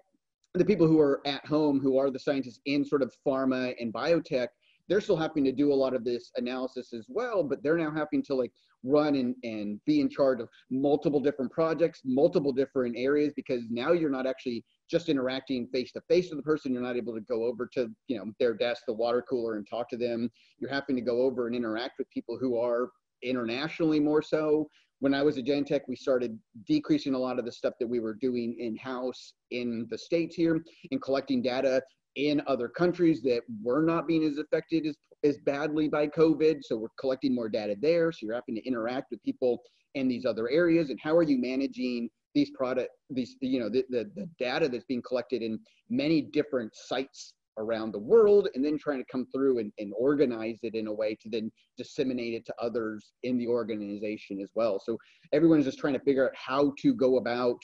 the 0.53 0.65
people 0.65 0.87
who 0.87 0.99
are 0.99 1.21
at 1.25 1.45
home, 1.45 1.79
who 1.79 1.97
are 1.97 2.09
the 2.09 2.19
scientists 2.19 2.59
in 2.65 2.83
sort 2.83 3.03
of 3.03 3.13
pharma 3.25 3.75
and 3.79 3.93
biotech, 3.93 4.47
they're 4.87 5.01
still 5.01 5.15
having 5.15 5.43
to 5.43 5.51
do 5.51 5.71
a 5.71 5.75
lot 5.75 5.93
of 5.93 6.03
this 6.03 6.31
analysis 6.35 6.93
as 6.93 7.05
well, 7.07 7.43
but 7.43 7.61
they're 7.61 7.77
now 7.77 7.91
having 7.91 8.23
to 8.23 8.33
like 8.33 8.51
run 8.83 9.15
and, 9.15 9.35
and 9.43 9.79
be 9.85 10.01
in 10.01 10.09
charge 10.09 10.41
of 10.41 10.49
multiple 10.71 11.19
different 11.19 11.51
projects, 11.51 12.01
multiple 12.03 12.51
different 12.51 12.95
areas, 12.97 13.31
because 13.35 13.61
now 13.69 13.91
you're 13.91 14.09
not 14.09 14.25
actually 14.25 14.65
just 14.89 15.09
interacting 15.09 15.67
face 15.67 15.91
to 15.93 16.01
face 16.07 16.29
with 16.29 16.39
the 16.39 16.43
person. 16.43 16.73
You're 16.73 16.81
not 16.81 16.97
able 16.97 17.13
to 17.13 17.21
go 17.21 17.43
over 17.45 17.67
to, 17.73 17.89
you 18.07 18.17
know, 18.17 18.31
their 18.39 18.53
desk, 18.53 18.83
the 18.87 18.93
water 18.93 19.23
cooler 19.29 19.55
and 19.55 19.67
talk 19.69 19.89
to 19.89 19.97
them. 19.97 20.29
You're 20.57 20.71
having 20.71 20.95
to 20.95 21.01
go 21.01 21.21
over 21.21 21.47
and 21.47 21.55
interact 21.55 21.99
with 21.99 22.09
people 22.09 22.37
who 22.39 22.57
are 22.57 22.89
internationally 23.21 23.99
more 23.99 24.21
so. 24.21 24.67
When 24.99 25.13
I 25.13 25.23
was 25.23 25.37
at 25.37 25.45
Genentech, 25.45 25.81
we 25.87 25.95
started 25.95 26.37
decreasing 26.67 27.13
a 27.13 27.19
lot 27.19 27.39
of 27.39 27.45
the 27.45 27.51
stuff 27.51 27.75
that 27.79 27.87
we 27.87 27.99
were 27.99 28.15
doing 28.15 28.55
in 28.59 28.75
house 28.75 29.33
in 29.51 29.87
the 29.89 29.97
States 29.97 30.35
here 30.35 30.61
and 30.91 31.01
collecting 31.01 31.41
data 31.41 31.81
in 32.15 32.41
other 32.47 32.67
countries 32.67 33.21
that 33.21 33.41
were 33.63 33.81
not 33.81 34.07
being 34.07 34.23
as 34.23 34.37
affected 34.37 34.85
as, 34.85 34.97
as 35.23 35.37
badly 35.45 35.87
by 35.87 36.07
COVID. 36.07 36.57
So 36.63 36.77
we're 36.77 36.89
collecting 36.99 37.33
more 37.33 37.47
data 37.47 37.75
there. 37.79 38.11
So 38.11 38.25
you're 38.25 38.35
having 38.35 38.55
to 38.55 38.67
interact 38.67 39.07
with 39.11 39.23
people 39.23 39.61
in 39.95 40.07
these 40.07 40.25
other 40.25 40.49
areas. 40.49 40.89
And 40.89 40.99
how 41.01 41.15
are 41.15 41.23
you 41.23 41.39
managing 41.39 42.09
these 42.35 42.51
product, 42.51 42.89
these, 43.09 43.35
you 43.41 43.59
know, 43.59 43.69
the, 43.69 43.83
the, 43.89 44.09
the 44.15 44.29
data 44.39 44.69
that's 44.69 44.85
being 44.85 45.01
collected 45.01 45.41
in 45.41 45.59
many 45.89 46.21
different 46.21 46.71
sites 46.75 47.33
around 47.57 47.91
the 47.91 47.99
world 47.99 48.47
and 48.55 48.63
then 48.63 48.77
trying 48.77 48.99
to 48.99 49.05
come 49.11 49.27
through 49.33 49.59
and, 49.59 49.71
and 49.77 49.91
organize 49.97 50.59
it 50.63 50.75
in 50.75 50.87
a 50.87 50.93
way 50.93 51.15
to 51.21 51.29
then 51.29 51.51
disseminate 51.77 52.33
it 52.33 52.45
to 52.45 52.53
others 52.59 53.11
in 53.23 53.37
the 53.37 53.47
organization 53.47 54.39
as 54.41 54.49
well. 54.55 54.79
So 54.83 54.97
everyone's 55.33 55.65
just 55.65 55.77
trying 55.77 55.93
to 55.93 55.99
figure 55.99 56.25
out 56.25 56.35
how 56.35 56.73
to 56.81 56.93
go 56.93 57.17
about 57.17 57.57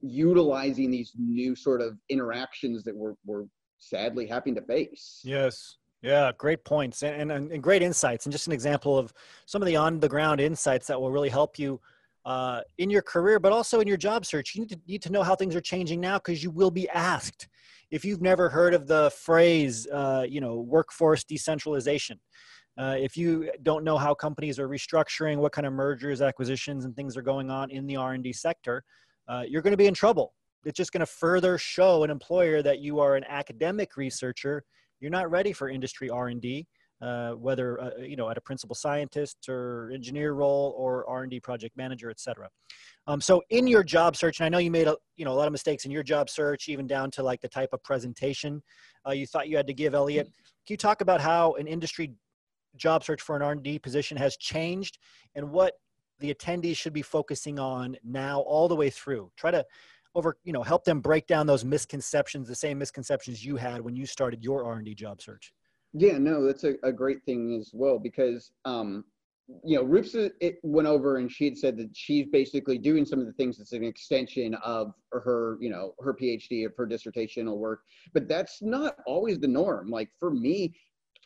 utilizing 0.00 0.90
these 0.90 1.12
new 1.16 1.54
sort 1.54 1.80
of 1.80 1.96
interactions 2.10 2.82
that 2.84 2.96
we're, 2.96 3.14
we're 3.24 3.44
sadly 3.78 4.26
having 4.26 4.54
to 4.56 4.62
face. 4.62 5.20
Yes. 5.22 5.76
Yeah, 6.02 6.32
great 6.36 6.64
points 6.64 7.04
and, 7.04 7.30
and, 7.30 7.52
and, 7.52 7.62
great 7.62 7.80
insights, 7.80 8.26
and 8.26 8.32
just 8.32 8.48
an 8.48 8.52
example 8.52 8.98
of 8.98 9.12
some 9.46 9.62
of 9.62 9.66
the 9.66 9.76
on 9.76 10.00
the 10.00 10.08
ground 10.08 10.40
insights 10.40 10.88
that 10.88 11.00
will 11.00 11.12
really 11.12 11.28
help 11.28 11.60
you 11.60 11.80
uh, 12.24 12.60
in 12.78 12.90
your 12.90 13.02
career, 13.02 13.38
but 13.38 13.52
also 13.52 13.80
in 13.80 13.88
your 13.88 13.96
job 13.96 14.24
search. 14.24 14.54
You 14.54 14.62
need 14.62 14.70
to, 14.70 14.80
need 14.86 15.02
to 15.02 15.12
know 15.12 15.22
how 15.22 15.34
things 15.34 15.56
are 15.56 15.60
changing 15.60 16.00
now 16.00 16.18
because 16.18 16.42
you 16.42 16.50
will 16.50 16.70
be 16.70 16.88
asked. 16.90 17.48
If 17.90 18.04
you've 18.04 18.22
never 18.22 18.48
heard 18.48 18.74
of 18.74 18.86
the 18.86 19.10
phrase, 19.10 19.86
uh, 19.88 20.24
you 20.28 20.40
know, 20.40 20.60
workforce 20.60 21.24
decentralization, 21.24 22.18
uh, 22.78 22.96
if 22.98 23.16
you 23.16 23.50
don't 23.62 23.84
know 23.84 23.98
how 23.98 24.14
companies 24.14 24.58
are 24.58 24.68
restructuring, 24.68 25.36
what 25.36 25.52
kind 25.52 25.66
of 25.66 25.74
mergers, 25.74 26.22
acquisitions, 26.22 26.86
and 26.86 26.96
things 26.96 27.16
are 27.16 27.22
going 27.22 27.50
on 27.50 27.70
in 27.70 27.86
the 27.86 27.96
R&D 27.96 28.32
sector, 28.32 28.82
uh, 29.28 29.42
you're 29.46 29.60
going 29.60 29.72
to 29.72 29.76
be 29.76 29.86
in 29.86 29.94
trouble 29.94 30.32
it's 30.64 30.76
just 30.76 30.92
going 30.92 31.00
to 31.00 31.06
further 31.06 31.58
show 31.58 32.04
an 32.04 32.10
employer 32.10 32.62
that 32.62 32.80
you 32.80 33.00
are 33.00 33.16
an 33.16 33.24
academic 33.28 33.96
researcher 33.96 34.64
you're 35.00 35.10
not 35.10 35.30
ready 35.30 35.52
for 35.52 35.68
industry 35.68 36.08
r&d 36.10 36.66
uh, 37.02 37.32
whether 37.32 37.80
uh, 37.80 37.90
you 37.98 38.16
know 38.16 38.30
at 38.30 38.38
a 38.38 38.40
principal 38.40 38.74
scientist 38.74 39.48
or 39.48 39.90
engineer 39.92 40.32
role 40.32 40.74
or 40.78 41.08
r&d 41.08 41.40
project 41.40 41.76
manager 41.76 42.10
et 42.10 42.20
cetera. 42.20 42.48
Um, 43.06 43.20
so 43.20 43.42
in 43.50 43.66
your 43.66 43.82
job 43.82 44.16
search 44.16 44.40
and 44.40 44.46
i 44.46 44.48
know 44.48 44.58
you 44.58 44.70
made 44.70 44.86
a 44.86 44.96
you 45.16 45.24
know 45.24 45.32
a 45.32 45.34
lot 45.34 45.46
of 45.46 45.52
mistakes 45.52 45.84
in 45.84 45.90
your 45.90 46.02
job 46.02 46.30
search 46.30 46.68
even 46.68 46.86
down 46.86 47.10
to 47.12 47.22
like 47.22 47.40
the 47.40 47.48
type 47.48 47.70
of 47.72 47.82
presentation 47.82 48.62
uh, 49.06 49.10
you 49.10 49.26
thought 49.26 49.48
you 49.48 49.56
had 49.56 49.66
to 49.66 49.74
give 49.74 49.94
elliot 49.94 50.26
can 50.66 50.74
you 50.74 50.76
talk 50.76 51.00
about 51.00 51.20
how 51.20 51.52
an 51.54 51.66
industry 51.66 52.12
job 52.76 53.02
search 53.04 53.20
for 53.20 53.34
an 53.36 53.42
r&d 53.42 53.78
position 53.80 54.16
has 54.16 54.36
changed 54.36 54.98
and 55.34 55.50
what 55.50 55.74
the 56.22 56.32
attendees 56.32 56.76
should 56.76 56.94
be 56.94 57.02
focusing 57.02 57.58
on 57.58 57.96
now 58.02 58.40
all 58.40 58.68
the 58.68 58.76
way 58.76 58.88
through? 58.88 59.30
Try 59.36 59.50
to 59.50 59.66
over 60.14 60.36
you 60.44 60.52
know 60.52 60.62
help 60.62 60.84
them 60.84 61.00
break 61.00 61.26
down 61.26 61.46
those 61.46 61.64
misconceptions 61.64 62.46
the 62.46 62.54
same 62.54 62.78
misconceptions 62.78 63.44
you 63.44 63.56
had 63.56 63.80
when 63.80 63.96
you 63.96 64.04
started 64.04 64.44
your 64.44 64.62
r&d 64.62 64.94
job 64.94 65.22
search 65.22 65.54
yeah 65.92 66.18
no 66.18 66.44
that's 66.44 66.64
a, 66.64 66.74
a 66.82 66.92
great 66.92 67.22
thing 67.24 67.56
as 67.58 67.70
well 67.72 67.98
because 67.98 68.52
um 68.64 69.04
you 69.64 69.76
know 69.76 69.84
Rupsa 69.84 70.30
went 70.62 70.88
over 70.88 71.18
and 71.18 71.30
she 71.30 71.44
had 71.44 71.58
said 71.58 71.76
that 71.76 71.90
she's 71.94 72.26
basically 72.26 72.78
doing 72.78 73.04
some 73.04 73.18
of 73.18 73.26
the 73.26 73.32
things 73.32 73.58
that's 73.58 73.72
an 73.72 73.84
extension 73.84 74.54
of 74.56 74.94
her 75.12 75.58
you 75.60 75.68
know 75.68 75.94
her 76.02 76.14
phd 76.14 76.64
of 76.64 76.72
her 76.76 76.86
dissertational 76.86 77.58
work 77.58 77.80
but 78.14 78.28
that's 78.28 78.62
not 78.62 78.96
always 79.06 79.38
the 79.38 79.48
norm 79.48 79.90
like 79.90 80.08
for 80.18 80.30
me 80.30 80.74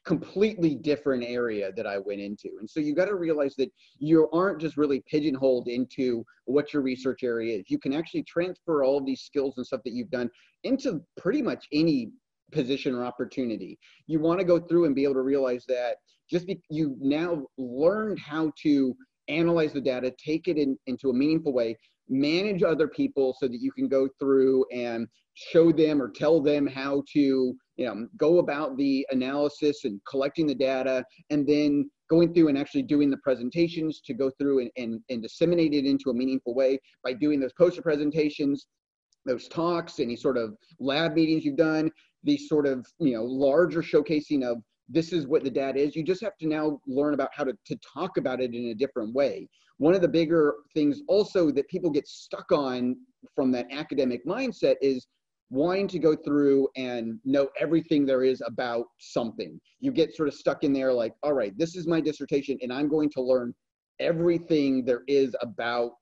completely 0.07 0.77
different 0.77 1.25
area 1.25 1.73
that 1.73 1.87
I 1.87 1.99
went 1.99 2.21
into. 2.21 2.49
And 2.61 2.71
so 2.71 2.79
you 2.79 2.95
got 2.95 3.07
to 3.07 3.17
realize 3.17 3.57
that 3.57 3.73
you 3.99 4.31
aren't 4.33 4.61
just 4.61 4.77
really 4.77 5.03
pigeonholed 5.11 5.67
into 5.67 6.25
what 6.45 6.73
your 6.73 6.81
research 6.81 7.25
area 7.25 7.59
is. 7.59 7.65
You 7.69 7.79
can 7.79 7.93
actually 7.93 8.23
transfer 8.23 8.85
all 8.85 8.99
of 8.99 9.05
these 9.05 9.23
skills 9.23 9.55
and 9.57 9.67
stuff 9.67 9.81
that 9.85 9.93
you've 9.93 10.11
done 10.11 10.31
into 10.63 11.03
pretty 11.17 11.43
much 11.43 11.67
any 11.73 12.13
position 12.53 12.95
or 12.95 13.05
opportunity. 13.05 13.79
You 14.07 14.21
want 14.21 14.41
to 14.41 14.45
go 14.45 14.59
through 14.59 14.87
and 14.87 14.95
be 14.95 15.05
able 15.05 15.15
to 15.15 15.23
realize 15.23 15.65
that 15.69 15.97
just 16.31 16.47
be, 16.47 16.61
you 16.71 16.97
now 17.01 17.47
learned 17.57 18.19
how 18.19 18.53
to 18.63 18.97
analyze 19.29 19.73
the 19.73 19.81
data, 19.81 20.13
take 20.25 20.49
it 20.49 20.57
in, 20.57 20.79
into 20.87 21.11
a 21.11 21.15
meaningful 21.15 21.53
way, 21.53 21.77
manage 22.09 22.63
other 22.63 22.89
people 22.89 23.37
so 23.39 23.49
that 23.49 23.61
you 23.61 23.73
can 23.73 23.89
go 23.89 24.09
through 24.21 24.65
and 24.73 25.09
show 25.35 25.71
them 25.71 26.01
or 26.01 26.09
tell 26.09 26.41
them 26.41 26.67
how 26.67 27.03
to 27.13 27.55
you 27.77 27.87
know 27.87 28.09
go 28.17 28.39
about 28.39 28.77
the 28.77 29.07
analysis 29.11 29.85
and 29.85 30.01
collecting 30.09 30.47
the 30.47 30.55
data 30.55 31.05
and 31.31 31.47
then 31.47 31.89
going 32.09 32.33
through 32.33 32.49
and 32.49 32.57
actually 32.57 32.83
doing 32.83 33.11
the 33.11 33.19
presentations 33.19 34.01
to 34.01 34.15
go 34.15 34.31
through 34.39 34.61
and, 34.61 34.71
and, 34.77 35.01
and 35.11 35.23
disseminate 35.23 35.75
it 35.75 35.85
into 35.85 36.09
a 36.11 36.15
meaningful 36.15 36.55
way 36.55 36.79
by 37.05 37.13
doing 37.13 37.39
those 37.39 37.53
poster 37.53 37.83
presentations 37.83 38.67
those 39.27 39.47
talks 39.49 40.01
any 40.01 40.17
sort 40.17 40.39
of 40.39 40.55
lab 40.81 41.13
meetings 41.13 41.45
you've 41.45 41.57
done 41.57 41.91
these 42.27 42.49
sort 42.49 42.67
of 42.67 42.87
you 42.99 43.15
know 43.15 43.25
larger 43.25 43.83
showcasing 43.83 44.45
of 44.45 44.59
this 44.89 45.13
is 45.13 45.27
what 45.27 45.43
the 45.43 45.51
data 45.51 45.79
is 45.79 45.97
you 45.97 46.05
just 46.05 46.23
have 46.23 46.37
to 46.39 46.47
now 46.47 46.81
learn 46.87 47.15
about 47.15 47.31
how 47.33 47.43
to, 47.43 47.53
to 47.65 47.77
talk 47.95 48.19
about 48.19 48.41
it 48.41 48.55
in 48.55 48.67
a 48.67 48.75
different 48.75 49.15
way 49.15 49.49
one 49.79 49.95
of 49.95 50.01
the 50.01 50.09
bigger 50.09 50.55
things 50.75 51.03
also 51.09 51.51
that 51.51 51.69
people 51.69 51.91
get 51.91 52.07
stuck 52.07 52.51
on 52.53 52.97
from 53.35 53.51
that 53.53 53.67
academic 53.71 54.25
mindset 54.27 54.77
is 54.81 55.07
wanting 55.51 55.87
to 55.87 55.99
go 55.99 56.17
through 56.17 56.69
and 56.77 57.19
know 57.25 57.49
everything 57.61 58.05
there 58.05 58.25
is 58.25 58.43
about 58.45 58.87
something. 58.99 59.61
You 59.81 59.93
get 59.93 60.15
sort 60.15 60.29
of 60.29 60.35
stuck 60.35 60.65
in 60.65 60.73
there 60.73 60.93
like, 60.93 61.13
all 61.23 61.35
right, 61.35 61.57
this 61.57 61.77
is 61.77 61.87
my 61.87 62.01
dissertation 62.01 62.59
and 62.63 62.73
I'm 62.73 62.89
going 62.89 63.11
to 63.11 63.23
learn 63.23 63.55
everything 64.01 64.85
there 64.85 65.03
is 65.07 65.37
about 65.41 65.97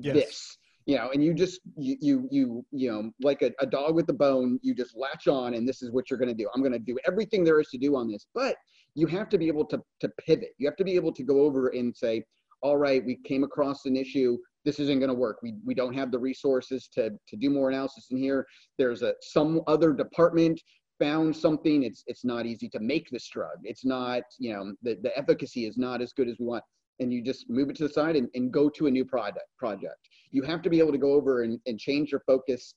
yes. 0.00 0.14
this. 0.14 0.58
You 0.86 0.96
know, 0.96 1.10
and 1.12 1.24
you 1.24 1.32
just 1.34 1.60
you 1.76 1.96
you 2.00 2.28
you 2.30 2.66
you 2.72 2.90
know, 2.90 3.10
like 3.22 3.42
a, 3.42 3.52
a 3.60 3.66
dog 3.66 3.94
with 3.94 4.08
a 4.08 4.14
bone, 4.14 4.58
you 4.62 4.74
just 4.74 4.96
latch 4.96 5.28
on 5.28 5.54
and 5.54 5.68
this 5.68 5.82
is 5.82 5.92
what 5.92 6.10
you're 6.10 6.18
gonna 6.18 6.34
do. 6.34 6.48
I'm 6.54 6.62
gonna 6.62 6.78
do 6.78 6.98
everything 7.06 7.44
there 7.44 7.60
is 7.60 7.68
to 7.68 7.78
do 7.78 7.96
on 7.96 8.10
this. 8.10 8.26
But 8.34 8.56
you 8.94 9.06
have 9.06 9.28
to 9.30 9.38
be 9.38 9.48
able 9.48 9.64
to 9.66 9.80
to 10.00 10.08
pivot. 10.26 10.50
You 10.58 10.66
have 10.68 10.76
to 10.76 10.84
be 10.84 10.94
able 10.94 11.12
to 11.12 11.22
go 11.22 11.40
over 11.42 11.68
and 11.68 11.96
say, 11.96 12.24
all 12.62 12.76
right, 12.76 13.04
we 13.04 13.18
came 13.24 13.44
across 13.44 13.86
an 13.86 13.96
issue 13.96 14.36
this 14.64 14.78
isn't 14.78 14.98
going 14.98 15.08
to 15.08 15.14
work. 15.14 15.38
We, 15.42 15.54
we 15.64 15.74
don't 15.74 15.94
have 15.94 16.10
the 16.10 16.18
resources 16.18 16.88
to, 16.94 17.10
to 17.10 17.36
do 17.36 17.50
more 17.50 17.70
analysis 17.70 18.08
in 18.10 18.18
here. 18.18 18.46
There's 18.78 19.02
a 19.02 19.14
some 19.20 19.60
other 19.66 19.92
department 19.92 20.60
found 20.98 21.34
something. 21.34 21.82
It's 21.82 22.04
it's 22.06 22.24
not 22.24 22.46
easy 22.46 22.68
to 22.70 22.80
make 22.80 23.08
this 23.10 23.28
drug. 23.28 23.56
It's 23.64 23.84
not 23.84 24.22
you 24.38 24.52
know 24.52 24.72
the, 24.82 24.98
the 25.02 25.16
efficacy 25.16 25.66
is 25.66 25.76
not 25.76 26.00
as 26.00 26.12
good 26.12 26.28
as 26.28 26.36
we 26.38 26.46
want. 26.46 26.64
And 27.02 27.12
you 27.12 27.22
just 27.22 27.50
move 27.50 27.68
it 27.68 27.76
to 27.76 27.88
the 27.88 27.92
side 27.92 28.16
and, 28.16 28.28
and 28.34 28.52
go 28.52 28.68
to 28.70 28.86
a 28.86 28.90
new 28.90 29.04
product 29.04 29.46
project. 29.58 30.08
You 30.30 30.42
have 30.42 30.62
to 30.62 30.70
be 30.70 30.78
able 30.78 30.92
to 30.92 30.98
go 30.98 31.12
over 31.12 31.42
and, 31.42 31.58
and 31.66 31.78
change 31.78 32.10
your 32.10 32.22
focus 32.26 32.74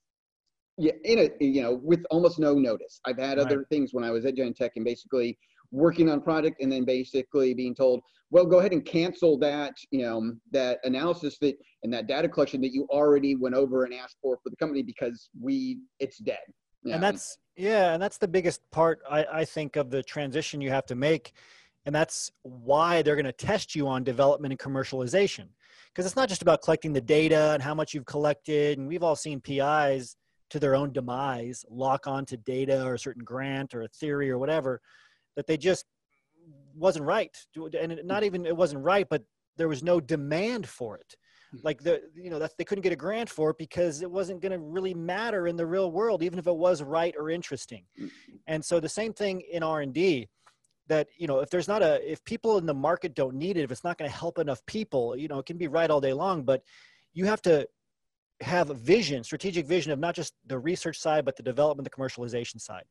yeah, 0.77 0.91
in 1.05 1.19
a 1.19 1.29
you 1.39 1.61
know 1.61 1.79
with 1.81 2.03
almost 2.09 2.37
no 2.37 2.53
notice. 2.55 2.99
I've 3.05 3.17
had 3.17 3.37
right. 3.37 3.45
other 3.45 3.65
things 3.69 3.93
when 3.93 4.03
I 4.03 4.11
was 4.11 4.25
at 4.25 4.35
Genentech 4.35 4.71
and 4.75 4.83
basically 4.83 5.37
working 5.71 6.09
on 6.09 6.21
project 6.21 6.61
and 6.61 6.71
then 6.71 6.85
basically 6.85 7.53
being 7.53 7.75
told, 7.75 8.01
well, 8.29 8.45
go 8.45 8.59
ahead 8.59 8.71
and 8.71 8.85
cancel 8.85 9.37
that, 9.39 9.73
you 9.91 10.01
know, 10.01 10.33
that 10.51 10.79
analysis 10.83 11.37
that 11.39 11.55
and 11.83 11.93
that 11.93 12.07
data 12.07 12.27
collection 12.27 12.61
that 12.61 12.73
you 12.73 12.87
already 12.89 13.35
went 13.35 13.55
over 13.55 13.85
and 13.85 13.93
asked 13.93 14.17
for 14.21 14.37
for 14.43 14.49
the 14.49 14.55
company 14.57 14.83
because 14.83 15.29
we 15.39 15.79
it's 15.99 16.17
dead. 16.17 16.39
and 16.85 17.01
that's 17.01 17.37
yeah 17.55 17.93
and 17.93 18.01
that's 18.03 18.17
the 18.17 18.27
biggest 18.27 18.61
part 18.71 18.99
I, 19.09 19.25
I 19.31 19.45
think 19.45 19.75
of 19.75 19.89
the 19.89 20.03
transition 20.03 20.61
you 20.61 20.71
have 20.71 20.85
to 20.87 20.95
make 20.95 21.33
and 21.85 21.93
that's 21.93 22.31
why 22.41 23.01
they're 23.01 23.15
going 23.15 23.25
to 23.25 23.31
test 23.31 23.75
you 23.75 23.87
on 23.87 24.03
development 24.03 24.51
and 24.51 24.59
commercialization. 24.59 25.47
Because 25.93 26.05
it's 26.05 26.15
not 26.15 26.29
just 26.29 26.41
about 26.41 26.61
collecting 26.61 26.93
the 26.93 27.01
data 27.01 27.51
and 27.53 27.63
how 27.63 27.73
much 27.73 27.93
you've 27.93 28.05
collected 28.05 28.77
and 28.77 28.87
we've 28.87 29.03
all 29.03 29.15
seen 29.15 29.39
pis 29.39 30.15
to 30.49 30.59
their 30.59 30.75
own 30.75 30.91
demise 30.91 31.63
lock 31.69 32.07
onto 32.07 32.37
data 32.37 32.83
or 32.83 32.95
a 32.95 32.99
certain 32.99 33.23
grant 33.23 33.73
or 33.73 33.83
a 33.83 33.87
theory 33.87 34.29
or 34.29 34.37
whatever 34.37 34.81
that 35.35 35.47
they 35.47 35.57
just 35.57 35.85
wasn't 36.75 37.05
right. 37.05 37.35
And 37.79 38.01
not 38.03 38.23
even 38.23 38.45
it 38.45 38.55
wasn't 38.55 38.83
right 38.83 39.07
but 39.09 39.23
there 39.57 39.67
was 39.67 39.83
no 39.83 40.01
demand 40.01 40.67
for 40.67 40.97
it. 40.97 41.15
Hmm. 41.51 41.57
Like 41.63 41.81
the 41.81 42.01
you 42.15 42.29
know 42.29 42.39
that 42.39 42.51
they 42.57 42.65
couldn't 42.65 42.81
get 42.81 42.93
a 42.93 42.97
grant 42.97 43.29
for 43.29 43.51
it 43.51 43.57
because 43.57 44.01
it 44.01 44.11
wasn't 44.11 44.41
going 44.41 44.51
to 44.51 44.59
really 44.59 44.93
matter 44.93 45.47
in 45.47 45.55
the 45.55 45.65
real 45.65 45.91
world 45.91 46.23
even 46.23 46.39
if 46.39 46.47
it 46.47 46.55
was 46.55 46.83
right 46.83 47.15
or 47.17 47.29
interesting. 47.29 47.85
Hmm. 47.97 48.07
And 48.47 48.65
so 48.65 48.79
the 48.79 48.89
same 48.89 49.13
thing 49.13 49.41
in 49.51 49.63
r&d 49.63 50.27
that 50.87 51.07
you 51.17 51.27
know 51.27 51.39
if 51.39 51.49
there's 51.49 51.67
not 51.67 51.81
a 51.81 52.11
if 52.11 52.23
people 52.25 52.57
in 52.57 52.65
the 52.65 52.73
market 52.73 53.15
don't 53.15 53.35
need 53.35 53.57
it 53.57 53.63
if 53.63 53.71
it's 53.71 53.83
not 53.83 53.97
going 53.97 54.09
to 54.09 54.15
help 54.15 54.37
enough 54.39 54.65
people 54.65 55.15
you 55.17 55.27
know 55.27 55.39
it 55.39 55.45
can 55.45 55.57
be 55.57 55.67
right 55.67 55.89
all 55.89 56.01
day 56.01 56.13
long 56.13 56.43
but 56.43 56.61
you 57.13 57.25
have 57.25 57.41
to 57.41 57.67
have 58.41 58.69
a 58.69 58.73
vision 58.73 59.23
strategic 59.23 59.65
vision 59.65 59.91
of 59.91 59.99
not 59.99 60.13
just 60.13 60.33
the 60.47 60.57
research 60.57 60.99
side 60.99 61.25
but 61.25 61.35
the 61.35 61.43
development 61.43 61.89
the 61.89 62.01
commercialization 62.01 62.59
side. 62.59 62.83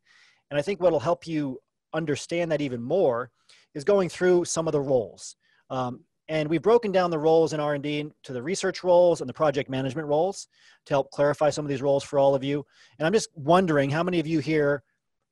And 0.51 0.59
i 0.59 0.63
think 0.63 0.81
what 0.81 0.93
will 0.93 1.01
help 1.01 1.27
you 1.27 1.59
understand 1.93 2.51
that 2.51 2.61
even 2.61 2.83
more 2.83 3.31
is 3.75 3.85
going 3.85 4.09
through 4.09 4.45
some 4.45 4.67
of 4.67 4.73
the 4.73 4.81
roles. 4.81 5.37
Um, 5.71 6.01
and 6.29 6.49
we've 6.49 6.63
broken 6.63 6.91
down 6.91 7.11
the 7.11 7.19
roles 7.19 7.53
in 7.53 7.61
r&d 7.61 8.11
to 8.23 8.33
the 8.33 8.43
research 8.43 8.83
roles 8.83 9.21
and 9.21 9.29
the 9.29 9.35
project 9.35 9.69
management 9.69 10.09
roles 10.09 10.49
to 10.87 10.95
help 10.95 11.11
clarify 11.11 11.51
some 11.51 11.65
of 11.65 11.69
these 11.69 11.83
roles 11.83 12.03
for 12.03 12.19
all 12.19 12.35
of 12.35 12.43
you. 12.43 12.65
And 12.99 13.07
i'm 13.07 13.13
just 13.13 13.29
wondering 13.37 13.91
how 13.91 14.03
many 14.03 14.19
of 14.19 14.27
you 14.27 14.41
here 14.41 14.83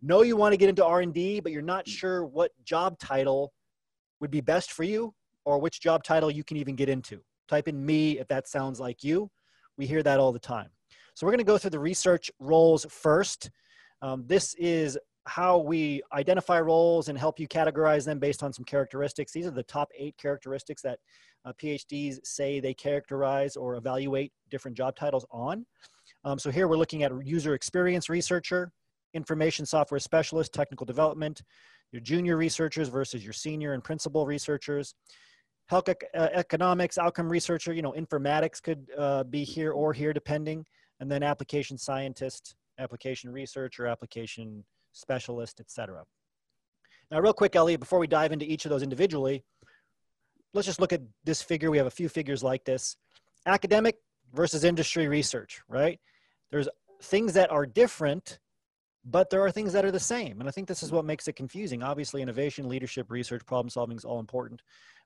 know 0.03 0.23
you 0.23 0.37
want 0.37 0.53
to 0.53 0.57
get 0.57 0.69
into 0.69 0.85
r&d 0.85 1.41
but 1.41 1.53
you're 1.53 1.63
not 1.63 1.89
sure 1.89 2.25
what 2.25 2.51
job 2.65 2.99
title 2.99 3.53
would 4.21 4.31
be 4.31 4.41
best 4.41 4.73
for 4.73 4.85
you 4.85 5.13
or 5.45 5.59
which 5.59 5.81
job 5.81 6.03
title 6.03 6.31
you 6.31 6.45
can 6.45 6.57
even 6.57 6.75
get 6.75 6.89
into 6.89 7.21
type 7.49 7.69
in 7.69 7.85
me 7.85 8.19
if 8.19 8.29
that 8.29 8.49
sounds 8.49 8.81
like 8.81 9.03
you 9.03 9.31
we 9.77 9.87
hear 9.87 10.03
that 10.03 10.19
all 10.19 10.33
the 10.33 10.39
time 10.39 10.69
so 11.15 11.27
we're 11.27 11.33
going 11.33 11.39
to 11.39 11.45
go 11.45 11.59
through 11.59 11.71
the 11.71 11.79
research 11.79 12.31
roles 12.39 12.87
first 12.91 13.51
um, 14.03 14.25
this 14.27 14.55
is 14.55 14.99
how 15.27 15.59
we 15.59 16.03
identify 16.13 16.61
roles 16.61 17.09
and 17.09 17.17
help 17.17 17.39
you 17.39 17.47
categorize 17.47 18.05
them 18.05 18.19
based 18.19 18.43
on 18.43 18.53
some 18.53 18.65
characteristics. 18.65 19.33
These 19.33 19.47
are 19.47 19.53
the 19.53 19.63
top 19.63 19.89
eight 19.97 20.17
characteristics 20.19 20.83
that 20.83 20.99
uh, 21.45 21.53
PhDs 21.53 22.19
say 22.25 22.61
they 22.61 22.75
characterize 22.75 23.57
or 23.57 23.77
evaluate 23.77 24.33
different 24.51 24.77
job 24.77 24.97
titles 24.97 25.25
on. 25.31 25.65
Um, 26.25 26.39
so 26.39 26.51
here 26.51 26.69
we're 26.69 26.77
looking 26.77 27.03
at 27.03 27.13
user 27.25 27.55
experience 27.55 28.09
researcher, 28.09 28.71
information 29.15 29.67
software 29.67 30.01
specialist, 30.01 30.53
technical 30.53 30.87
development, 30.87 31.43
your 31.93 32.01
junior 32.01 32.37
researchers 32.37 32.89
versus 32.89 33.23
your 33.23 33.33
senior 33.33 33.75
and 33.75 33.85
principal 33.85 34.27
researchers, 34.27 34.95
health 35.67 35.89
uh, 35.89 36.29
economics, 36.35 36.99
outcome 36.99 37.29
researcher, 37.29 37.73
you 37.73 37.83
know, 37.83 37.93
informatics 37.93 38.63
could 38.63 38.87
uh, 38.99 39.25
be 39.25 39.45
here 39.45 39.73
or 39.73 39.93
here 39.93 40.13
depending, 40.13 40.65
and 41.01 41.11
then 41.11 41.23
application 41.23 41.77
scientist, 41.79 42.55
application 42.79 43.31
researcher, 43.31 43.87
application 43.87 44.65
specialist, 44.93 45.61
etc. 45.61 46.05
Now, 47.11 47.21
real 47.21 47.33
quick, 47.33 47.55
Elliot, 47.57 47.81
before 47.81 47.99
we 47.99 48.07
dive 48.07 48.33
into 48.33 48.51
each 48.51 48.65
of 48.65 48.71
those 48.71 48.83
individually, 48.83 49.45
let's 50.55 50.67
just 50.67 50.81
look 50.81 50.93
at 50.93 51.03
this 51.25 51.43
figure. 51.43 51.71
We 51.71 51.79
have 51.79 51.87
a 51.87 51.91
few 51.91 52.09
figures 52.09 52.43
like 52.43 52.65
this. 52.65 52.97
Academic 53.47 53.97
versus 54.33 54.65
industry 54.65 55.09
research, 55.09 55.61
right? 55.69 56.01
There's 56.51 56.69
things 57.03 57.35
that 57.35 57.51
are 57.51 57.67
different, 57.67 58.39
but 59.05 59.31
there 59.31 59.43
are 59.43 59.51
things 59.51 59.73
that 59.73 59.85
are 59.85 59.91
the 59.91 60.01
same. 60.01 60.41
And 60.41 60.49
I 60.49 60.53
think 60.53 60.69
this 60.69 60.83
is 60.83 60.93
what 60.93 61.05
makes 61.05 61.27
it 61.29 61.35
confusing. 61.35 61.83
Obviously, 61.83 62.23
innovation, 62.23 62.69
leadership, 62.69 63.11
research, 63.11 63.45
problem 63.47 63.69
solving 63.69 63.97
is 63.97 64.05
all 64.05 64.21
important. 64.21 64.63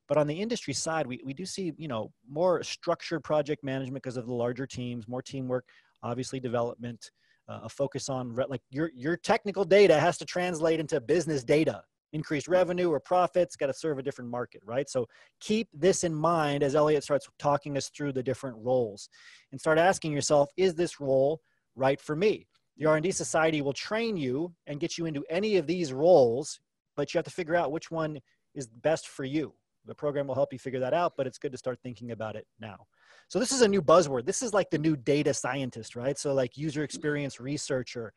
But 0.09 0.19
on 0.19 0.27
the 0.27 0.41
industry 0.41 0.75
side, 0.75 1.07
we, 1.07 1.21
we 1.25 1.35
do 1.35 1.45
see, 1.45 1.73
you 1.79 1.89
know, 1.89 2.13
more 2.29 2.63
structured 2.63 3.25
project 3.25 3.65
management 3.65 4.03
because 4.03 4.17
of 4.17 4.27
the 4.27 4.35
larger 4.35 4.67
teams, 4.67 5.09
more 5.09 5.23
teamwork, 5.23 5.65
obviously 6.03 6.39
development, 6.39 7.11
uh, 7.49 7.61
a 7.65 7.69
focus 7.69 8.09
on 8.09 8.33
re- 8.35 8.47
like 8.49 8.63
your 8.71 8.91
your 8.95 9.17
technical 9.17 9.65
data 9.65 9.99
has 9.99 10.19
to 10.19 10.25
translate 10.25 10.81
into 10.81 11.01
business 11.01 11.45
data 11.45 11.83
increased 12.13 12.49
revenue 12.49 12.89
or 12.91 13.01
profits 13.01 13.57
got 13.57 13.67
to 13.67 13.75
serve 13.75 13.99
a 13.99 14.03
different 14.03 14.31
market 14.31 14.61
right 14.65 14.89
so 14.89 15.07
keep 15.41 15.69
this 15.73 16.05
in 16.05 16.15
mind 16.15 16.63
as 16.63 16.75
elliot 16.75 17.03
starts 17.03 17.29
talking 17.39 17.77
us 17.77 17.91
through 17.91 18.13
the 18.13 18.23
different 18.23 18.57
roles 18.59 19.09
and 19.53 19.61
start 19.61 19.79
asking 19.79 20.13
yourself 20.13 20.49
is 20.57 20.75
this 20.75 21.01
role 21.01 21.41
right 21.75 22.01
for 22.01 22.17
me 22.17 22.47
the 22.77 22.87
r&d 22.87 23.11
society 23.11 23.63
will 23.63 23.73
train 23.73 24.17
you 24.17 24.53
and 24.67 24.81
get 24.81 24.99
you 24.99 25.07
into 25.07 25.25
any 25.31 25.57
of 25.57 25.67
these 25.67 25.93
roles 25.93 26.61
but 26.97 27.13
you 27.13 27.19
have 27.19 27.25
to 27.25 27.31
figure 27.31 27.57
out 27.57 27.73
which 27.73 27.91
one 27.91 28.19
is 28.55 28.67
best 28.67 29.09
for 29.09 29.25
you 29.25 29.53
the 29.87 29.95
program 29.95 30.27
will 30.27 30.35
help 30.35 30.53
you 30.53 30.59
figure 30.59 30.81
that 30.81 30.95
out 30.95 31.15
but 31.17 31.27
it's 31.27 31.39
good 31.39 31.53
to 31.53 31.59
start 31.59 31.79
thinking 31.83 32.11
about 32.11 32.37
it 32.37 32.47
now 32.61 32.79
so 33.29 33.39
this 33.39 33.53
is 33.53 33.63
a 33.63 33.69
new 33.69 33.83
buzzword. 33.83 34.25
This 34.25 34.43
is 34.43 34.55
like 34.55 34.71
the 34.71 34.79
new 34.79 34.97
data 34.97 35.35
scientist, 35.35 35.97
right? 35.97 36.19
So 36.19 36.33
like 36.33 36.57
user 36.57 36.85
experience 36.85 37.41
researcher. 37.41 38.13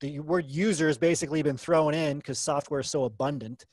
The 0.00 0.18
word 0.18 0.46
user 0.48 0.88
has 0.88 0.98
basically 0.98 1.42
been 1.42 1.56
thrown 1.56 1.94
in 1.94 2.16
because 2.16 2.38
software 2.38 2.80
is 2.80 2.90
so 2.90 3.04
abundant. 3.04 3.64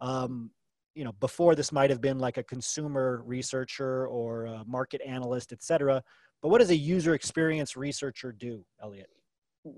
Um, 0.00 0.50
you 0.94 1.04
know, 1.04 1.12
before 1.20 1.54
this 1.54 1.72
might 1.72 1.90
have 1.90 2.00
been 2.00 2.18
like 2.18 2.38
a 2.38 2.42
consumer 2.42 3.22
researcher 3.26 4.06
or 4.06 4.46
a 4.46 4.64
market 4.66 5.02
analyst, 5.06 5.52
et 5.52 5.62
cetera. 5.62 6.02
But 6.40 6.48
what 6.48 6.58
does 6.58 6.70
a 6.70 6.76
user 6.76 7.14
experience 7.14 7.76
researcher 7.76 8.32
do, 8.32 8.64
Elliot? 8.82 9.10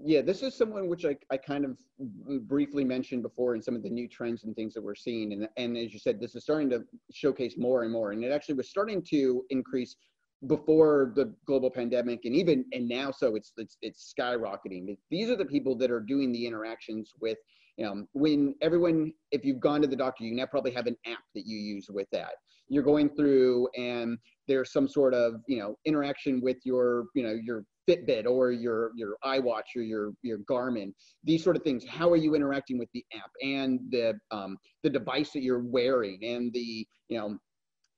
Yeah, 0.05 0.23
this 0.23 0.43
is 0.43 0.57
someone 0.57 0.89
which 0.89 1.05
I, 1.05 1.17
I 1.31 1.37
kind 1.37 1.65
of 1.65 1.77
briefly 2.49 2.85
mentioned 2.85 3.23
before 3.23 3.55
in 3.55 3.63
some 3.63 3.77
of 3.77 3.85
the 3.85 3.89
new 3.91 4.09
trends 4.09 4.43
and 4.43 4.55
things 4.57 4.75
that 4.75 4.83
we're 4.83 4.97
seeing. 4.97 5.33
And, 5.33 5.49
and 5.57 5.77
as 5.77 5.93
you 5.93 6.01
said, 6.01 6.21
this 6.21 6.35
is 6.35 6.43
starting 6.43 6.69
to 6.71 6.83
showcase 7.13 7.55
more 7.57 7.85
and 7.85 7.93
more. 7.93 8.11
And 8.11 8.25
it 8.25 8.33
actually 8.33 8.57
was 8.57 8.69
starting 8.69 9.01
to 9.11 9.45
increase 9.51 9.97
before 10.49 11.13
the 11.17 11.33
global 11.47 11.71
pandemic 11.71 12.25
and 12.25 12.35
even 12.35 12.63
and 12.73 12.87
now 12.87 13.11
so 13.11 13.37
it's 13.37 13.53
it's 13.57 13.79
it's 13.81 14.15
skyrocketing 14.19 14.95
these 15.11 15.31
are 15.31 15.37
the 15.37 15.45
people 15.45 15.75
that 15.75 15.91
are 15.91 16.01
doing 16.01 16.31
the 16.31 16.47
interactions 16.47 17.13
with 17.23 17.39
you 17.79 17.87
know 17.87 18.07
when 18.13 18.55
everyone 18.61 19.11
if 19.33 19.47
you've 19.47 19.61
gone 19.61 19.81
to 19.81 19.89
the 19.89 19.97
doctor 19.97 20.25
you 20.25 20.35
now 20.35 20.45
probably 20.45 20.71
have 20.71 20.87
an 20.87 20.97
app 21.07 21.23
that 21.35 21.47
you 21.47 21.57
use 21.59 21.87
with 21.89 22.07
that 22.13 22.33
you're 22.69 22.83
going 22.83 23.09
through 23.09 23.67
and 23.79 24.19
there's 24.47 24.71
some 24.73 24.87
sort 24.87 25.15
of 25.15 25.37
you 25.49 25.59
know 25.59 25.75
interaction 25.87 26.39
with 26.43 26.59
your 26.65 27.07
you 27.15 27.23
know 27.23 27.35
your 27.43 27.65
fitbit 27.89 28.27
or 28.27 28.51
your 28.51 28.91
your 28.97 29.17
iwatch 29.25 29.75
or 29.77 29.83
your 29.83 30.13
your 30.23 30.39
garmin 30.51 30.93
these 31.25 31.43
sort 31.43 31.57
of 31.57 31.63
things 31.63 31.85
how 31.87 32.11
are 32.11 32.17
you 32.17 32.35
interacting 32.35 32.79
with 32.79 32.89
the 32.93 33.05
app 33.15 33.31
and 33.43 33.81
the 33.91 34.15
um, 34.31 34.57
the 34.83 34.91
device 34.91 35.31
that 35.33 35.43
you're 35.43 35.65
wearing 35.65 36.19
and 36.25 36.53
the 36.53 36.87
you 37.09 37.19
know 37.19 37.39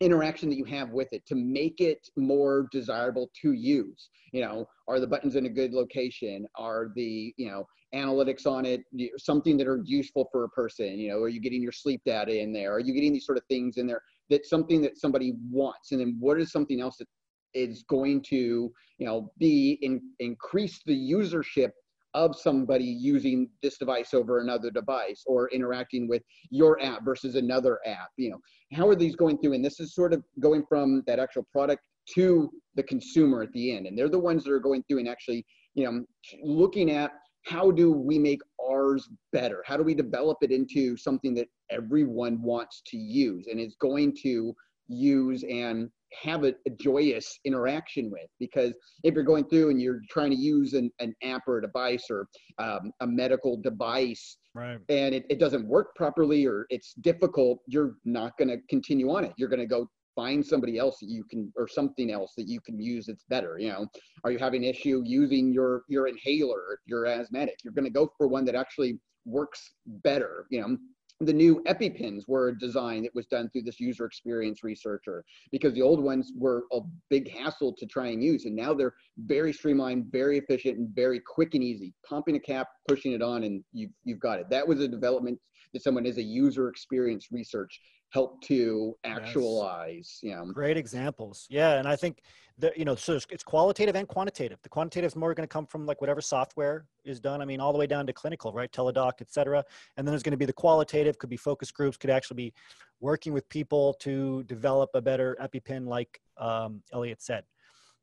interaction 0.00 0.48
that 0.48 0.56
you 0.56 0.64
have 0.64 0.90
with 0.90 1.12
it 1.12 1.26
to 1.26 1.34
make 1.34 1.80
it 1.80 2.08
more 2.16 2.68
desirable 2.70 3.30
to 3.42 3.52
use? 3.52 4.10
You 4.32 4.42
know 4.42 4.66
are 4.86 5.00
the 5.00 5.06
buttons 5.06 5.36
in 5.36 5.46
a 5.46 5.50
good 5.50 5.72
location? 5.72 6.46
Are 6.56 6.90
the 6.94 7.34
you 7.36 7.48
know 7.48 7.66
analytics 7.94 8.46
on 8.46 8.66
it 8.66 8.82
something 9.16 9.56
that 9.56 9.66
are 9.66 9.82
useful 9.84 10.28
for 10.30 10.44
a 10.44 10.48
person? 10.50 10.98
You 10.98 11.10
know 11.10 11.18
are 11.18 11.28
you 11.28 11.40
getting 11.40 11.62
your 11.62 11.72
sleep 11.72 12.00
data 12.04 12.38
in 12.38 12.52
there? 12.52 12.72
Are 12.72 12.80
you 12.80 12.94
getting 12.94 13.12
these 13.12 13.26
sort 13.26 13.38
of 13.38 13.44
things 13.48 13.76
in 13.76 13.86
there 13.86 14.02
that's 14.30 14.50
something 14.50 14.80
that 14.82 14.98
somebody 14.98 15.34
wants? 15.50 15.92
And 15.92 16.00
then 16.00 16.16
what 16.20 16.40
is 16.40 16.52
something 16.52 16.80
else 16.80 16.98
that 16.98 17.08
is 17.54 17.84
going 17.88 18.22
to 18.22 18.72
you 18.98 19.06
know 19.06 19.32
be 19.38 19.78
in, 19.82 20.00
increase 20.20 20.80
the 20.86 20.94
usership 20.94 21.70
of 22.14 22.34
somebody 22.34 22.84
using 22.84 23.50
this 23.62 23.76
device 23.78 24.14
over 24.14 24.40
another 24.40 24.70
device 24.70 25.22
or 25.26 25.48
interacting 25.50 26.08
with 26.08 26.22
your 26.50 26.82
app 26.82 27.04
versus 27.04 27.34
another 27.34 27.78
app 27.86 28.08
you 28.16 28.30
know. 28.30 28.38
How 28.72 28.88
are 28.88 28.94
these 28.94 29.16
going 29.16 29.38
through? 29.38 29.54
And 29.54 29.64
this 29.64 29.80
is 29.80 29.94
sort 29.94 30.12
of 30.12 30.22
going 30.40 30.64
from 30.68 31.02
that 31.06 31.18
actual 31.18 31.46
product 31.52 31.82
to 32.14 32.50
the 32.74 32.82
consumer 32.82 33.42
at 33.42 33.52
the 33.52 33.76
end. 33.76 33.86
And 33.86 33.96
they're 33.96 34.08
the 34.08 34.18
ones 34.18 34.44
that 34.44 34.52
are 34.52 34.60
going 34.60 34.82
through 34.88 34.98
and 35.00 35.08
actually 35.08 35.44
you 35.74 35.84
know 35.84 36.04
looking 36.42 36.90
at 36.90 37.12
how 37.46 37.70
do 37.70 37.92
we 37.92 38.18
make 38.18 38.40
ours 38.62 39.08
better? 39.32 39.62
How 39.66 39.76
do 39.76 39.82
we 39.82 39.94
develop 39.94 40.38
it 40.42 40.50
into 40.50 40.96
something 40.96 41.34
that 41.34 41.48
everyone 41.70 42.42
wants 42.42 42.82
to 42.86 42.96
use 42.96 43.46
and 43.50 43.58
is 43.58 43.76
going 43.80 44.14
to 44.22 44.54
use 44.88 45.44
and 45.44 45.90
have 46.22 46.44
a, 46.44 46.54
a, 46.66 46.70
joyous 46.80 47.38
interaction 47.44 48.10
with 48.10 48.28
because 48.38 48.72
if 49.04 49.14
you're 49.14 49.22
going 49.22 49.44
through 49.48 49.70
and 49.70 49.80
you're 49.80 50.00
trying 50.10 50.30
to 50.30 50.36
use 50.36 50.74
an, 50.74 50.90
an 51.00 51.14
app 51.22 51.42
or 51.46 51.58
a 51.58 51.62
device 51.62 52.04
or 52.10 52.26
um, 52.58 52.92
a 53.00 53.06
medical 53.06 53.56
device 53.56 54.38
right. 54.54 54.78
and 54.88 55.14
it, 55.14 55.24
it 55.28 55.38
doesn't 55.38 55.66
work 55.66 55.94
properly 55.96 56.46
or 56.46 56.66
it's 56.70 56.94
difficult 56.94 57.58
you're 57.66 57.94
not 58.04 58.36
going 58.38 58.48
to 58.48 58.58
continue 58.68 59.10
on 59.10 59.24
it. 59.24 59.32
You're 59.36 59.48
going 59.48 59.60
to 59.60 59.66
go 59.66 59.88
find 60.16 60.44
somebody 60.44 60.78
else 60.78 60.98
that 61.00 61.08
you 61.08 61.24
can 61.30 61.52
or 61.56 61.68
something 61.68 62.10
else 62.10 62.32
that 62.36 62.48
you 62.48 62.60
can 62.60 62.80
use 62.80 63.06
that's 63.06 63.24
better 63.28 63.56
you 63.58 63.68
know? 63.68 63.86
Are 64.24 64.32
you 64.32 64.38
having 64.38 64.64
issue 64.64 65.02
using 65.04 65.52
your 65.52 65.82
your 65.88 66.08
inhaler 66.08 66.80
you're 66.86 67.06
asthmatic? 67.06 67.56
You're 67.62 67.74
going 67.74 67.84
to 67.84 67.90
go 67.90 68.10
for 68.16 68.26
one 68.26 68.44
that 68.46 68.54
actually 68.54 68.98
works 69.24 69.74
better 69.86 70.46
you 70.50 70.60
know 70.60 70.76
the 71.20 71.32
new 71.32 71.62
EpiPens 71.66 72.28
were 72.28 72.48
a 72.48 72.58
design 72.58 73.02
that 73.02 73.14
was 73.14 73.26
done 73.26 73.50
through 73.50 73.62
this 73.62 73.80
user 73.80 74.04
experience 74.04 74.62
researcher 74.62 75.24
because 75.50 75.74
the 75.74 75.82
old 75.82 76.00
ones 76.00 76.32
were 76.36 76.64
a 76.72 76.80
big 77.10 77.28
hassle 77.28 77.74
to 77.76 77.86
try 77.86 78.08
and 78.08 78.22
use. 78.22 78.44
And 78.44 78.54
now 78.54 78.72
they're 78.72 78.94
very 79.18 79.52
streamlined, 79.52 80.06
very 80.12 80.38
efficient, 80.38 80.78
and 80.78 80.88
very 80.94 81.20
quick 81.20 81.54
and 81.54 81.64
easy. 81.64 81.92
Pumping 82.08 82.36
a 82.36 82.40
cap, 82.40 82.68
pushing 82.86 83.12
it 83.12 83.22
on, 83.22 83.42
and 83.42 83.64
you've, 83.72 83.90
you've 84.04 84.20
got 84.20 84.38
it. 84.38 84.48
That 84.50 84.66
was 84.66 84.80
a 84.80 84.86
development 84.86 85.40
that 85.74 85.82
someone 85.82 86.06
as 86.06 86.18
a 86.18 86.22
user 86.22 86.68
experience 86.68 87.28
research 87.32 87.80
help 88.10 88.40
to 88.42 88.96
actualize 89.04 90.20
yes. 90.22 90.30
you 90.30 90.34
know. 90.34 90.52
Great 90.52 90.76
examples. 90.76 91.46
Yeah 91.50 91.78
and 91.78 91.86
i 91.86 91.96
think 91.96 92.22
that 92.58 92.76
you 92.76 92.84
know 92.84 92.94
so 92.94 93.18
it's 93.30 93.44
qualitative 93.44 93.94
and 93.94 94.08
quantitative. 94.08 94.58
The 94.62 94.68
quantitative 94.68 95.08
is 95.08 95.16
more 95.16 95.32
going 95.34 95.46
to 95.46 95.52
come 95.52 95.66
from 95.66 95.86
like 95.86 96.00
whatever 96.00 96.20
software 96.20 96.86
is 97.04 97.20
done 97.20 97.40
i 97.40 97.44
mean 97.44 97.60
all 97.60 97.72
the 97.72 97.78
way 97.78 97.86
down 97.86 98.06
to 98.06 98.12
clinical 98.12 98.52
right? 98.52 98.70
Teladoc 98.70 99.12
et 99.20 99.30
cetera. 99.30 99.64
And 99.96 100.06
then 100.06 100.12
there's 100.12 100.22
going 100.22 100.32
to 100.32 100.38
be 100.38 100.46
the 100.46 100.52
qualitative 100.52 101.18
could 101.18 101.30
be 101.30 101.36
focus 101.36 101.70
groups 101.70 101.96
could 101.96 102.10
actually 102.10 102.36
be 102.36 102.54
working 103.00 103.32
with 103.32 103.48
people 103.48 103.94
to 104.00 104.42
develop 104.44 104.90
a 104.94 105.00
better 105.00 105.36
epipen 105.40 105.86
like 105.86 106.20
um, 106.38 106.82
elliot 106.92 107.22
said. 107.22 107.44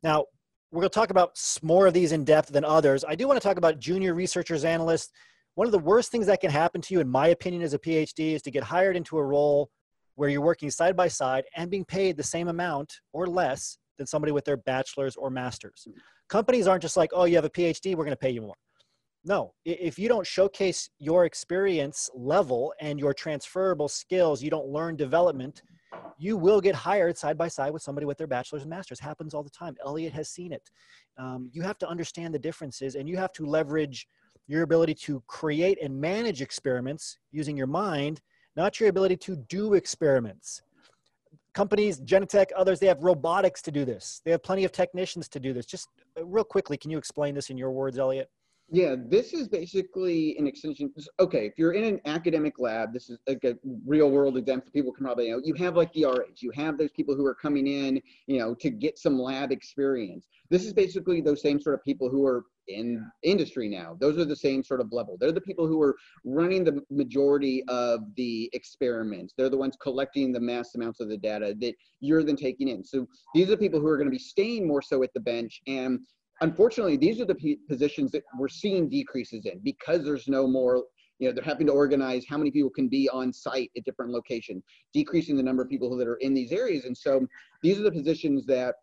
Now 0.03 0.25
we're 0.71 0.81
going 0.81 0.89
to 0.89 0.95
talk 0.95 1.09
about 1.09 1.39
more 1.61 1.87
of 1.87 1.93
these 1.93 2.11
in 2.11 2.25
depth 2.25 2.49
than 2.49 2.65
others. 2.65 3.05
I 3.07 3.15
do 3.15 3.27
want 3.27 3.41
to 3.41 3.47
talk 3.47 3.57
about 3.57 3.79
junior 3.79 4.13
researchers 4.13 4.65
analysts. 4.65 5.11
One 5.55 5.67
of 5.67 5.71
the 5.71 5.79
worst 5.79 6.11
things 6.11 6.25
that 6.27 6.41
can 6.41 6.51
happen 6.51 6.81
to 6.81 6.93
you 6.93 6.99
in 6.99 7.07
my 7.07 7.27
opinion 7.27 7.63
as 7.63 7.73
a 7.73 7.79
phd 7.79 8.19
is 8.19 8.41
to 8.41 8.51
get 8.51 8.63
hired 8.63 8.95
into 8.95 9.17
a 9.17 9.23
role 9.23 9.69
where 10.15 10.29
you're 10.29 10.41
working 10.41 10.69
side 10.69 10.95
by 10.95 11.07
side 11.07 11.43
and 11.55 11.69
being 11.69 11.85
paid 11.85 12.17
the 12.17 12.23
same 12.23 12.47
amount 12.47 12.93
or 13.13 13.27
less 13.27 13.77
than 13.97 14.07
somebody 14.07 14.31
with 14.31 14.45
their 14.45 14.57
bachelor's 14.57 15.15
or 15.15 15.29
master's. 15.29 15.87
Companies 16.29 16.67
aren't 16.67 16.81
just 16.81 16.97
like, 16.97 17.11
oh, 17.13 17.25
you 17.25 17.35
have 17.35 17.45
a 17.45 17.49
PhD, 17.49 17.95
we're 17.95 18.03
going 18.03 18.11
to 18.11 18.17
pay 18.17 18.31
you 18.31 18.41
more. 18.41 18.55
No, 19.23 19.53
if 19.65 19.97
you 19.97 20.07
don't 20.07 20.25
showcase 20.25 20.89
your 20.99 21.25
experience 21.25 22.09
level 22.13 22.73
and 22.79 22.99
your 22.99 23.13
transferable 23.13 23.87
skills, 23.87 24.43
you 24.43 24.51
don't 24.51 24.67
learn 24.67 24.95
development, 24.95 25.63
you 26.19 26.37
will 26.37 26.61
get 26.61 26.75
hired 26.75 27.17
side 27.17 27.37
by 27.37 27.47
side 27.47 27.73
with 27.73 27.81
somebody 27.81 28.05
with 28.05 28.17
their 28.17 28.27
bachelor's 28.27 28.61
and 28.61 28.69
master's. 28.69 28.99
Happens 28.99 29.33
all 29.33 29.43
the 29.43 29.49
time. 29.49 29.75
Elliot 29.83 30.13
has 30.13 30.29
seen 30.29 30.51
it. 30.51 30.69
Um, 31.17 31.49
you 31.51 31.63
have 31.63 31.77
to 31.79 31.89
understand 31.89 32.35
the 32.35 32.39
differences 32.39 32.95
and 32.95 33.09
you 33.09 33.17
have 33.17 33.31
to 33.33 33.45
leverage 33.45 34.07
your 34.47 34.61
ability 34.61 34.93
to 34.93 35.23
create 35.27 35.81
and 35.81 35.99
manage 35.99 36.41
experiments 36.41 37.17
using 37.31 37.57
your 37.57 37.67
mind 37.67 38.21
not 38.55 38.79
your 38.79 38.89
ability 38.89 39.17
to 39.17 39.35
do 39.35 39.73
experiments. 39.73 40.61
Companies, 41.53 41.99
Genentech, 42.01 42.47
others, 42.55 42.79
they 42.79 42.87
have 42.87 43.01
robotics 43.01 43.61
to 43.61 43.71
do 43.71 43.85
this. 43.85 44.21
They 44.25 44.31
have 44.31 44.43
plenty 44.43 44.65
of 44.65 44.71
technicians 44.71 45.29
to 45.29 45.39
do 45.39 45.53
this. 45.53 45.65
Just 45.65 45.87
uh, 46.17 46.25
real 46.25 46.43
quickly, 46.43 46.77
can 46.77 46.91
you 46.91 46.97
explain 46.97 47.33
this 47.33 47.49
in 47.49 47.57
your 47.57 47.71
words, 47.71 47.97
Elliot? 47.97 48.29
Yeah, 48.71 48.95
this 48.97 49.33
is 49.33 49.47
basically 49.47 50.35
an 50.39 50.47
extension. 50.47 50.91
Okay, 51.19 51.45
if 51.45 51.53
you're 51.55 51.73
in 51.73 51.83
an 51.83 52.01
academic 52.05 52.57
lab, 52.57 52.93
this 52.93 53.11
is 53.11 53.19
like 53.27 53.43
a 53.43 53.55
real 53.85 54.09
world 54.09 54.37
example 54.37 54.71
people 54.73 54.91
can 54.91 55.05
probably 55.05 55.29
know. 55.29 55.39
You 55.43 55.53
have 55.55 55.75
like 55.75 55.93
the 55.93 56.05
RAs, 56.05 56.41
you 56.41 56.51
have 56.55 56.77
those 56.77 56.91
people 56.91 57.15
who 57.15 57.27
are 57.27 57.35
coming 57.35 57.67
in, 57.67 58.01
you 58.25 58.39
know, 58.39 58.55
to 58.55 58.71
get 58.71 58.97
some 58.97 59.19
lab 59.19 59.51
experience. 59.51 60.25
This 60.49 60.65
is 60.65 60.73
basically 60.73 61.21
those 61.21 61.43
same 61.43 61.61
sort 61.61 61.75
of 61.75 61.83
people 61.83 62.09
who 62.09 62.25
are 62.25 62.43
in 62.67 63.05
industry 63.21 63.69
now. 63.69 63.95
Those 63.99 64.17
are 64.17 64.25
the 64.25 64.35
same 64.35 64.63
sort 64.63 64.81
of 64.81 64.91
level. 64.91 65.15
They're 65.19 65.31
the 65.31 65.41
people 65.41 65.67
who 65.67 65.79
are 65.83 65.95
running 66.23 66.63
the 66.63 66.81
majority 66.89 67.63
of 67.67 68.01
the 68.15 68.49
experiments. 68.53 69.35
They're 69.37 69.49
the 69.49 69.57
ones 69.57 69.77
collecting 69.79 70.31
the 70.31 70.39
mass 70.39 70.73
amounts 70.73 70.99
of 70.99 71.09
the 71.09 71.17
data 71.17 71.55
that 71.59 71.75
you're 71.99 72.23
then 72.23 72.35
taking 72.35 72.67
in. 72.67 72.83
So 72.83 73.07
these 73.35 73.47
are 73.47 73.51
the 73.51 73.57
people 73.57 73.79
who 73.79 73.87
are 73.87 73.97
going 73.97 74.09
to 74.09 74.11
be 74.11 74.17
staying 74.17 74.67
more 74.67 74.81
so 74.81 75.03
at 75.03 75.13
the 75.13 75.19
bench. 75.19 75.61
And 75.67 75.99
unfortunately, 76.41 76.97
these 76.97 77.19
are 77.19 77.25
the 77.25 77.57
positions 77.69 78.11
that 78.11 78.23
we're 78.37 78.47
seeing 78.47 78.89
decreases 78.89 79.45
in 79.45 79.59
because 79.63 80.03
there's 80.03 80.27
no 80.27 80.47
more 80.47 80.83
you 81.19 81.27
know 81.27 81.33
they're 81.33 81.43
having 81.43 81.67
to 81.67 81.73
organize 81.73 82.25
how 82.27 82.37
many 82.37 82.51
people 82.51 82.69
can 82.69 82.89
be 82.89 83.07
on 83.09 83.31
site 83.31 83.71
at 83.77 83.85
different 83.85 84.11
locations 84.11 84.63
decreasing 84.93 85.37
the 85.37 85.43
number 85.43 85.63
of 85.63 85.69
people 85.69 85.95
that 85.95 86.07
are 86.07 86.17
in 86.17 86.33
these 86.33 86.51
areas. 86.51 86.85
And 86.85 86.97
so 86.97 87.25
these 87.61 87.79
are 87.79 87.83
the 87.83 87.91
positions 87.91 88.45
that 88.47 88.75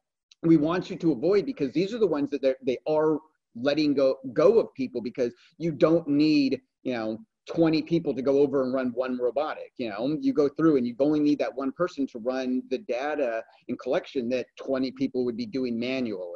we 0.43 0.57
want 0.57 0.91
you 0.91 0.97
to 0.97 1.13
avoid 1.13 1.47
because 1.47 1.73
these 1.73 1.93
are 1.95 1.99
the 1.99 2.07
ones 2.07 2.31
that 2.31 2.57
they 2.63 2.79
are 2.87 3.19
letting 3.55 3.95
go 3.95 4.17
go 4.33 4.59
of 4.59 4.73
people 4.75 5.03
because 5.03 5.33
you 5.59 5.73
don't 5.73 6.09
need 6.09 6.61
you 6.83 6.95
know 6.95 7.19
20 7.49 7.83
people 7.83 8.15
to 8.15 8.23
go 8.23 8.39
over 8.39 8.63
and 8.63 8.73
run 8.73 8.93
one 8.95 9.19
robotic. 9.19 9.73
You 9.77 9.91
know 9.91 10.17
you 10.21 10.33
go 10.33 10.49
through 10.49 10.79
and 10.79 10.87
you 10.87 10.95
only 11.01 11.21
need 11.21 11.39
that 11.41 11.55
one 11.55 11.73
person 11.73 12.07
to 12.09 12.19
run 12.19 12.63
the 12.71 12.79
data 12.79 13.43
and 13.69 13.79
collection 13.79 14.31
that 14.31 14.47
20 14.57 14.91
people 14.93 15.25
would 15.27 15.37
be 15.37 15.47
doing 15.47 15.79
manually 15.79 16.32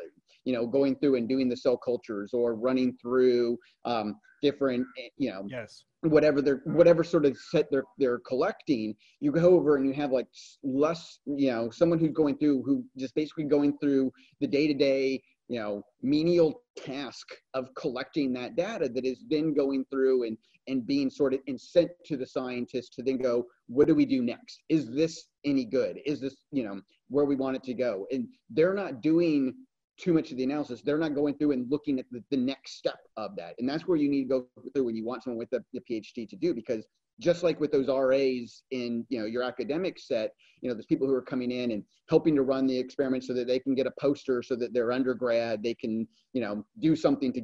you 0.47 0.53
know 0.53 0.67
going 0.67 0.97
through 0.97 1.17
and 1.17 1.29
doing 1.29 1.49
the 1.49 1.57
cell 1.57 1.77
cultures 1.77 2.31
or 2.33 2.55
running 2.55 2.97
through 3.03 3.59
um, 3.85 4.17
different 4.41 4.87
eh, 4.99 5.09
you 5.19 5.31
know 5.31 5.45
yes. 5.49 5.85
whatever 6.03 6.41
they're 6.41 6.63
whatever 6.65 7.05
sort 7.05 7.27
of 7.27 7.37
set 7.37 7.67
they're 7.71 7.85
they're 7.99 8.21
collecting 8.21 8.95
you 9.21 9.31
go 9.31 9.51
over 9.51 9.77
and 9.77 9.87
you 9.87 9.93
have 9.93 10.13
like 10.13 10.29
less 10.63 11.19
you 11.27 11.51
know 11.51 11.69
someone 11.71 11.99
who's 11.99 12.13
going 12.13 12.39
through 12.39 12.63
who 12.63 12.85
just 12.97 13.15
basically 13.15 13.45
going 13.45 13.77
through 13.79 14.11
the 14.41 14.47
day-to-day 14.47 15.21
you 15.49 15.61
know 15.61 15.83
menial 16.03 16.63
task 16.77 17.27
of 17.55 17.69
collecting 17.75 18.33
that 18.33 18.57
data 18.57 18.89
that 18.89 19.05
is 19.05 19.25
then 19.29 19.53
going 19.53 19.85
through 19.91 20.25
and 20.25 20.39
and 20.69 20.87
being 20.87 21.11
sort 21.11 21.35
of 21.35 21.41
and 21.47 21.61
sent 21.61 21.91
to 22.05 22.17
the 22.17 22.27
scientists 22.27 22.91
to 22.91 23.03
then 23.03 23.19
go 23.19 23.47
what 23.69 23.89
do 23.89 23.95
we 23.95 24.07
do 24.07 24.23
next? 24.23 24.63
Is 24.69 24.89
this 24.91 25.27
any 25.45 25.65
good? 25.65 25.99
Is 26.07 26.21
this 26.21 26.37
you 26.53 26.65
know 26.65 26.81
where 27.09 27.25
we 27.25 27.37
want 27.37 27.57
it 27.57 27.65
to 27.65 27.75
go? 27.75 28.07
And 28.11 28.29
they're 28.51 28.75
not 28.75 29.01
doing 29.01 29.55
too 29.99 30.13
much 30.13 30.31
of 30.31 30.37
the 30.37 30.45
analysis 30.45 30.83
they're 30.83 30.99
not 30.99 31.15
going 31.15 31.35
through 31.35 31.53
and 31.53 31.71
looking 31.71 31.99
at 31.99 32.05
the, 32.11 32.23
the 32.31 32.37
next 32.37 32.77
step 32.77 32.99
of 33.17 33.35
that 33.37 33.55
and 33.59 33.69
that's 33.69 33.87
where 33.87 33.97
you 33.97 34.09
need 34.09 34.25
to 34.25 34.29
go 34.29 34.47
through 34.75 34.85
when 34.85 34.97
you 34.97 35.05
want 35.05 35.23
someone 35.23 35.39
with 35.39 35.51
the, 35.51 35.63
the 35.73 35.81
phd 35.91 36.29
to 36.29 36.37
do 36.37 36.55
because 36.55 36.87
just 37.19 37.43
like 37.43 37.59
with 37.61 37.73
those 37.73 37.89
RAs 37.89 38.63
in 38.73 39.07
you 39.09 39.19
know 39.19 39.25
your 39.25 39.43
academic 39.43 39.99
set, 39.99 40.33
you 40.61 40.69
know 40.69 40.75
there's 40.75 40.85
people 40.85 41.07
who 41.07 41.15
are 41.15 41.23
coming 41.23 41.51
in 41.51 41.71
and 41.71 41.83
helping 42.11 42.35
to 42.37 42.43
run 42.43 42.67
the 42.67 42.79
experiment 42.79 43.25
so 43.25 43.33
that 43.33 43.47
they 43.47 43.59
can 43.59 43.75
get 43.75 43.87
a 43.87 43.93
poster 43.99 44.43
so 44.43 44.55
that 44.55 44.75
their 44.75 44.93
undergrad 44.93 45.63
they 45.63 45.73
can 45.73 46.07
you 46.35 46.43
know 46.43 46.63
do 46.79 46.95
something 46.95 47.33
to 47.33 47.41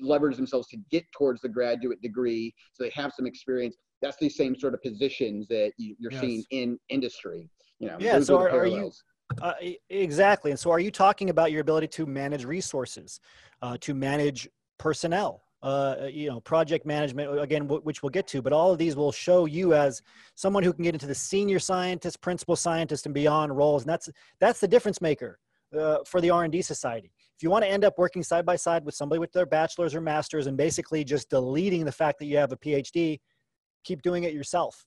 leverage 0.00 0.36
themselves 0.36 0.68
to 0.68 0.76
get 0.90 1.04
towards 1.12 1.40
the 1.40 1.48
graduate 1.48 2.00
degree 2.02 2.54
so 2.72 2.84
they 2.84 2.90
have 2.94 3.12
some 3.14 3.26
experience. 3.26 3.76
That's 4.00 4.16
the 4.16 4.28
same 4.28 4.58
sort 4.58 4.74
of 4.74 4.82
positions 4.82 5.46
that 5.48 5.72
you, 5.76 5.94
are 6.06 6.12
yes. 6.12 6.20
seeing 6.20 6.44
in 6.50 6.78
industry. 6.88 7.48
You 7.78 7.88
know, 7.88 7.96
yeah. 8.00 8.20
So 8.20 8.38
are, 8.38 8.50
are, 8.50 8.66
you? 8.66 8.90
Uh, 9.40 9.54
exactly. 9.88 10.50
And 10.50 10.58
so, 10.58 10.70
are 10.70 10.80
you 10.80 10.90
talking 10.90 11.30
about 11.30 11.52
your 11.52 11.60
ability 11.60 11.88
to 11.88 12.06
manage 12.06 12.44
resources, 12.44 13.20
uh, 13.62 13.76
to 13.80 13.94
manage 13.94 14.48
personnel? 14.78 15.42
uh, 15.62 16.08
you 16.10 16.28
know, 16.28 16.40
project 16.40 16.84
management, 16.84 17.28
uh, 17.28 17.40
again, 17.40 17.62
w- 17.62 17.80
which 17.82 18.02
we'll 18.02 18.10
get 18.10 18.26
to, 18.26 18.42
but 18.42 18.52
all 18.52 18.72
of 18.72 18.78
these 18.78 18.96
will 18.96 19.12
show 19.12 19.46
you 19.46 19.74
as 19.74 20.02
someone 20.34 20.62
who 20.62 20.72
can 20.72 20.82
get 20.82 20.94
into 20.94 21.06
the 21.06 21.14
senior 21.14 21.58
scientist, 21.58 22.20
principal 22.20 22.56
scientist, 22.56 23.06
and 23.06 23.14
beyond 23.14 23.56
roles. 23.56 23.82
And 23.82 23.90
that's, 23.90 24.08
that's 24.40 24.58
the 24.60 24.66
difference 24.66 25.00
maker 25.00 25.38
uh, 25.78 25.98
for 26.04 26.20
the 26.20 26.30
R&D 26.30 26.62
Society. 26.62 27.12
If 27.36 27.42
you 27.42 27.50
want 27.50 27.64
to 27.64 27.70
end 27.70 27.84
up 27.84 27.96
working 27.96 28.22
side 28.22 28.44
by 28.44 28.56
side 28.56 28.84
with 28.84 28.94
somebody 28.94 29.20
with 29.20 29.32
their 29.32 29.46
bachelor's 29.46 29.94
or 29.94 30.00
master's 30.00 30.48
and 30.48 30.56
basically 30.56 31.04
just 31.04 31.30
deleting 31.30 31.84
the 31.84 31.92
fact 31.92 32.18
that 32.18 32.26
you 32.26 32.36
have 32.38 32.52
a 32.52 32.56
PhD, 32.56 33.20
keep 33.84 34.02
doing 34.02 34.24
it 34.24 34.32
yourself. 34.32 34.84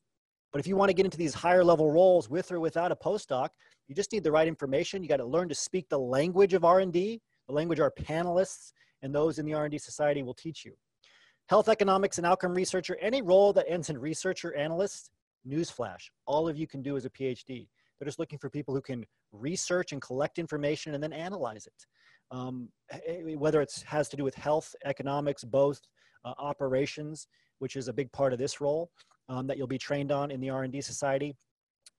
But 0.51 0.59
if 0.59 0.67
you 0.67 0.75
want 0.75 0.89
to 0.89 0.93
get 0.93 1.05
into 1.05 1.17
these 1.17 1.33
higher 1.33 1.63
level 1.63 1.91
roles 1.91 2.29
with 2.29 2.51
or 2.51 2.59
without 2.59 2.91
a 2.91 2.95
postdoc, 2.95 3.49
you 3.87 3.95
just 3.95 4.11
need 4.11 4.23
the 4.23 4.31
right 4.31 4.47
information. 4.47 5.03
You 5.03 5.09
got 5.09 5.17
to 5.17 5.25
learn 5.25 5.49
to 5.49 5.55
speak 5.55 5.87
the 5.89 5.99
language 5.99 6.53
of 6.53 6.65
R&D, 6.65 7.21
the 7.47 7.53
language 7.53 7.79
our 7.79 7.91
panelists 7.91 8.71
and 9.01 9.13
those 9.13 9.37
in 9.37 9.45
the 9.45 9.53
R&D 9.53 9.77
Society 9.77 10.23
will 10.23 10.33
teach 10.33 10.65
you. 10.65 10.73
Health 11.47 11.69
economics 11.69 12.17
and 12.17 12.25
outcome 12.25 12.55
researcher, 12.55 12.97
any 12.99 13.21
role 13.21 13.53
that 13.53 13.69
ends 13.69 13.91
in 13.91 13.99
researcher 13.99 14.55
analyst, 14.55 15.11
newsflash, 15.47 16.09
all 16.25 16.49
of 16.49 16.57
you 16.57 16.65
can 16.65 16.81
do 16.81 16.97
as 16.97 17.05
a 17.05 17.09
PhD. 17.11 17.67
They're 17.99 18.07
just 18.07 18.17
looking 18.17 18.39
for 18.39 18.49
people 18.49 18.73
who 18.73 18.81
can 18.81 19.05
research 19.31 19.91
and 19.91 20.01
collect 20.01 20.39
information 20.39 20.95
and 20.95 21.03
then 21.03 21.13
analyze 21.13 21.67
it. 21.67 21.85
Um, 22.31 22.69
whether 23.37 23.61
it 23.61 23.83
has 23.85 24.09
to 24.09 24.17
do 24.17 24.23
with 24.23 24.33
health, 24.33 24.73
economics, 24.85 25.43
both 25.43 25.79
uh, 26.25 26.33
operations, 26.39 27.27
which 27.59 27.75
is 27.75 27.87
a 27.87 27.93
big 27.93 28.11
part 28.11 28.33
of 28.33 28.39
this 28.39 28.59
role 28.59 28.89
um, 29.29 29.45
that 29.45 29.57
you'll 29.57 29.67
be 29.67 29.77
trained 29.77 30.11
on 30.11 30.31
in 30.31 30.41
the 30.41 30.49
R&D 30.49 30.81
Society. 30.81 31.35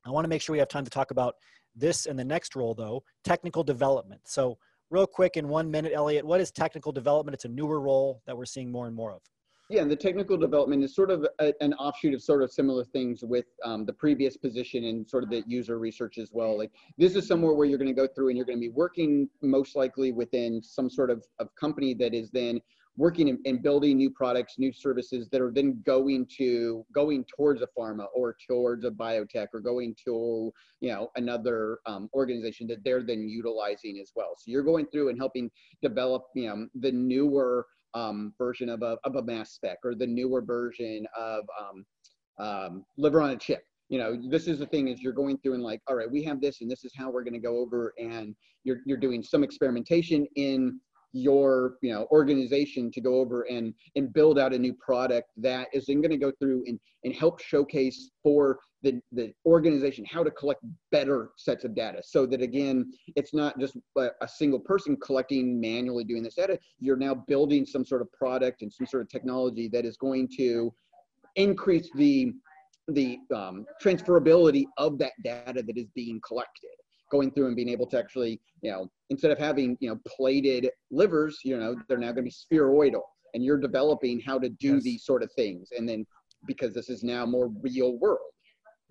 I 0.04 0.10
want 0.10 0.24
to 0.24 0.28
make 0.28 0.42
sure 0.42 0.52
we 0.52 0.58
have 0.58 0.68
time 0.68 0.84
to 0.84 0.90
talk 0.90 1.12
about 1.12 1.36
this 1.76 2.06
and 2.06 2.18
the 2.18 2.24
next 2.24 2.56
role, 2.56 2.74
though, 2.74 3.04
technical 3.24 3.62
development. 3.62 4.22
So 4.24 4.58
real 4.90 5.06
quick 5.06 5.36
in 5.36 5.48
one 5.48 5.70
minute, 5.70 5.92
Elliot, 5.94 6.24
what 6.24 6.40
is 6.40 6.50
technical 6.50 6.92
development? 6.92 7.34
It's 7.34 7.44
a 7.44 7.48
newer 7.48 7.80
role 7.80 8.22
that 8.26 8.36
we're 8.36 8.46
seeing 8.46 8.70
more 8.70 8.86
and 8.86 8.94
more 8.94 9.12
of. 9.12 9.22
Yeah, 9.68 9.82
and 9.82 9.90
the 9.90 9.96
technical 9.96 10.36
development 10.36 10.84
is 10.84 10.94
sort 10.94 11.10
of 11.10 11.26
a, 11.40 11.52
an 11.60 11.74
offshoot 11.74 12.14
of 12.14 12.22
sort 12.22 12.44
of 12.44 12.52
similar 12.52 12.84
things 12.84 13.24
with 13.24 13.46
um, 13.64 13.84
the 13.84 13.92
previous 13.92 14.36
position 14.36 14.84
and 14.84 15.08
sort 15.08 15.24
of 15.24 15.30
the 15.30 15.42
user 15.44 15.80
research 15.80 16.18
as 16.18 16.30
well. 16.32 16.56
Like 16.56 16.70
this 16.98 17.16
is 17.16 17.26
somewhere 17.26 17.52
where 17.52 17.66
you're 17.66 17.78
going 17.78 17.92
to 17.92 17.94
go 17.94 18.06
through 18.06 18.28
and 18.28 18.36
you're 18.36 18.46
going 18.46 18.58
to 18.58 18.60
be 18.60 18.68
working 18.68 19.28
most 19.42 19.74
likely 19.74 20.12
within 20.12 20.62
some 20.62 20.88
sort 20.88 21.10
of, 21.10 21.24
of 21.40 21.52
company 21.56 21.94
that 21.94 22.14
is 22.14 22.30
then 22.30 22.60
working 22.96 23.38
and, 23.44 23.62
building 23.62 23.96
new 23.96 24.10
products, 24.10 24.54
new 24.58 24.72
services 24.72 25.28
that 25.30 25.40
are 25.40 25.52
then 25.52 25.82
going 25.84 26.26
to 26.38 26.84
going 26.92 27.24
towards 27.24 27.62
a 27.62 27.68
pharma 27.78 28.06
or 28.14 28.36
towards 28.48 28.84
a 28.84 28.90
biotech 28.90 29.48
or 29.52 29.60
going 29.60 29.94
to 30.04 30.52
you 30.80 30.90
know 30.90 31.10
another 31.16 31.78
um, 31.86 32.08
organization 32.14 32.66
that 32.66 32.82
they're 32.84 33.02
then 33.02 33.28
utilizing 33.28 33.98
as 34.00 34.12
well. 34.16 34.34
So 34.38 34.50
you're 34.50 34.62
going 34.62 34.86
through 34.86 35.10
and 35.10 35.18
helping 35.18 35.50
develop 35.82 36.24
you 36.34 36.48
know 36.48 36.66
the 36.80 36.92
newer 36.92 37.66
um, 37.94 38.32
version 38.38 38.68
of 38.68 38.82
a, 38.82 38.98
of 39.04 39.16
a 39.16 39.22
mass 39.22 39.52
spec 39.52 39.78
or 39.84 39.94
the 39.94 40.06
newer 40.06 40.42
version 40.42 41.06
of 41.18 41.44
um, 41.60 41.86
um, 42.38 42.84
liver 42.96 43.22
on 43.22 43.30
a 43.30 43.36
chip 43.36 43.64
you 43.88 43.98
know 43.98 44.20
this 44.28 44.48
is 44.48 44.58
the 44.58 44.66
thing 44.66 44.88
is 44.88 45.00
you're 45.00 45.12
going 45.12 45.38
through 45.38 45.54
and 45.54 45.62
like 45.62 45.80
all 45.86 45.94
right 45.94 46.10
we 46.10 46.22
have 46.22 46.40
this 46.40 46.60
and 46.60 46.70
this 46.70 46.84
is 46.84 46.92
how 46.96 47.10
we're 47.10 47.22
going 47.22 47.32
to 47.32 47.38
go 47.40 47.58
over 47.58 47.94
and 47.98 48.34
you're, 48.64 48.78
you're 48.84 48.96
doing 48.96 49.22
some 49.22 49.44
experimentation 49.44 50.26
in 50.34 50.80
your 51.16 51.76
you 51.82 51.92
know 51.92 52.06
organization 52.10 52.90
to 52.90 53.00
go 53.00 53.14
over 53.14 53.42
and 53.42 53.72
and 53.96 54.12
build 54.12 54.38
out 54.38 54.52
a 54.52 54.58
new 54.58 54.74
product 54.74 55.30
that 55.36 55.68
is 55.72 55.86
then 55.86 56.00
going 56.00 56.10
to 56.10 56.16
go 56.18 56.30
through 56.38 56.62
and 56.66 56.78
and 57.04 57.14
help 57.14 57.40
showcase 57.40 58.10
for 58.22 58.58
the 58.82 59.00
the 59.12 59.32
organization 59.46 60.04
how 60.04 60.22
to 60.22 60.30
collect 60.30 60.60
better 60.92 61.30
sets 61.36 61.64
of 61.64 61.74
data. 61.74 62.02
So 62.04 62.26
that 62.26 62.42
again 62.42 62.92
it's 63.16 63.32
not 63.32 63.58
just 63.58 63.76
a, 63.96 64.08
a 64.20 64.28
single 64.28 64.60
person 64.60 64.96
collecting 65.02 65.58
manually 65.58 66.04
doing 66.04 66.22
this 66.22 66.34
data. 66.34 66.58
You're 66.78 66.96
now 66.96 67.14
building 67.14 67.64
some 67.64 67.84
sort 67.84 68.02
of 68.02 68.12
product 68.12 68.60
and 68.60 68.72
some 68.72 68.86
sort 68.86 69.02
of 69.02 69.08
technology 69.08 69.68
that 69.68 69.86
is 69.86 69.96
going 69.96 70.28
to 70.36 70.72
increase 71.36 71.88
the 71.94 72.32
the 72.88 73.18
um, 73.34 73.64
transferability 73.82 74.64
of 74.76 74.98
that 74.98 75.12
data 75.24 75.62
that 75.62 75.76
is 75.76 75.88
being 75.94 76.20
collected 76.24 76.70
going 77.10 77.30
through 77.30 77.46
and 77.46 77.56
being 77.56 77.68
able 77.68 77.86
to 77.86 77.98
actually 77.98 78.40
you 78.62 78.70
know 78.70 78.88
instead 79.10 79.30
of 79.30 79.38
having 79.38 79.76
you 79.80 79.88
know 79.88 79.98
plated 80.06 80.68
livers 80.90 81.38
you 81.44 81.56
know 81.56 81.76
they're 81.88 81.98
now 81.98 82.12
going 82.12 82.16
to 82.16 82.22
be 82.22 82.30
spheroidal 82.30 83.02
and 83.34 83.44
you're 83.44 83.58
developing 83.58 84.20
how 84.20 84.38
to 84.38 84.48
do 84.48 84.74
yes. 84.74 84.82
these 84.82 85.04
sort 85.04 85.22
of 85.22 85.30
things 85.32 85.68
and 85.76 85.88
then 85.88 86.06
because 86.46 86.72
this 86.72 86.88
is 86.88 87.02
now 87.02 87.26
more 87.26 87.50
real 87.62 87.98
world. 87.98 88.20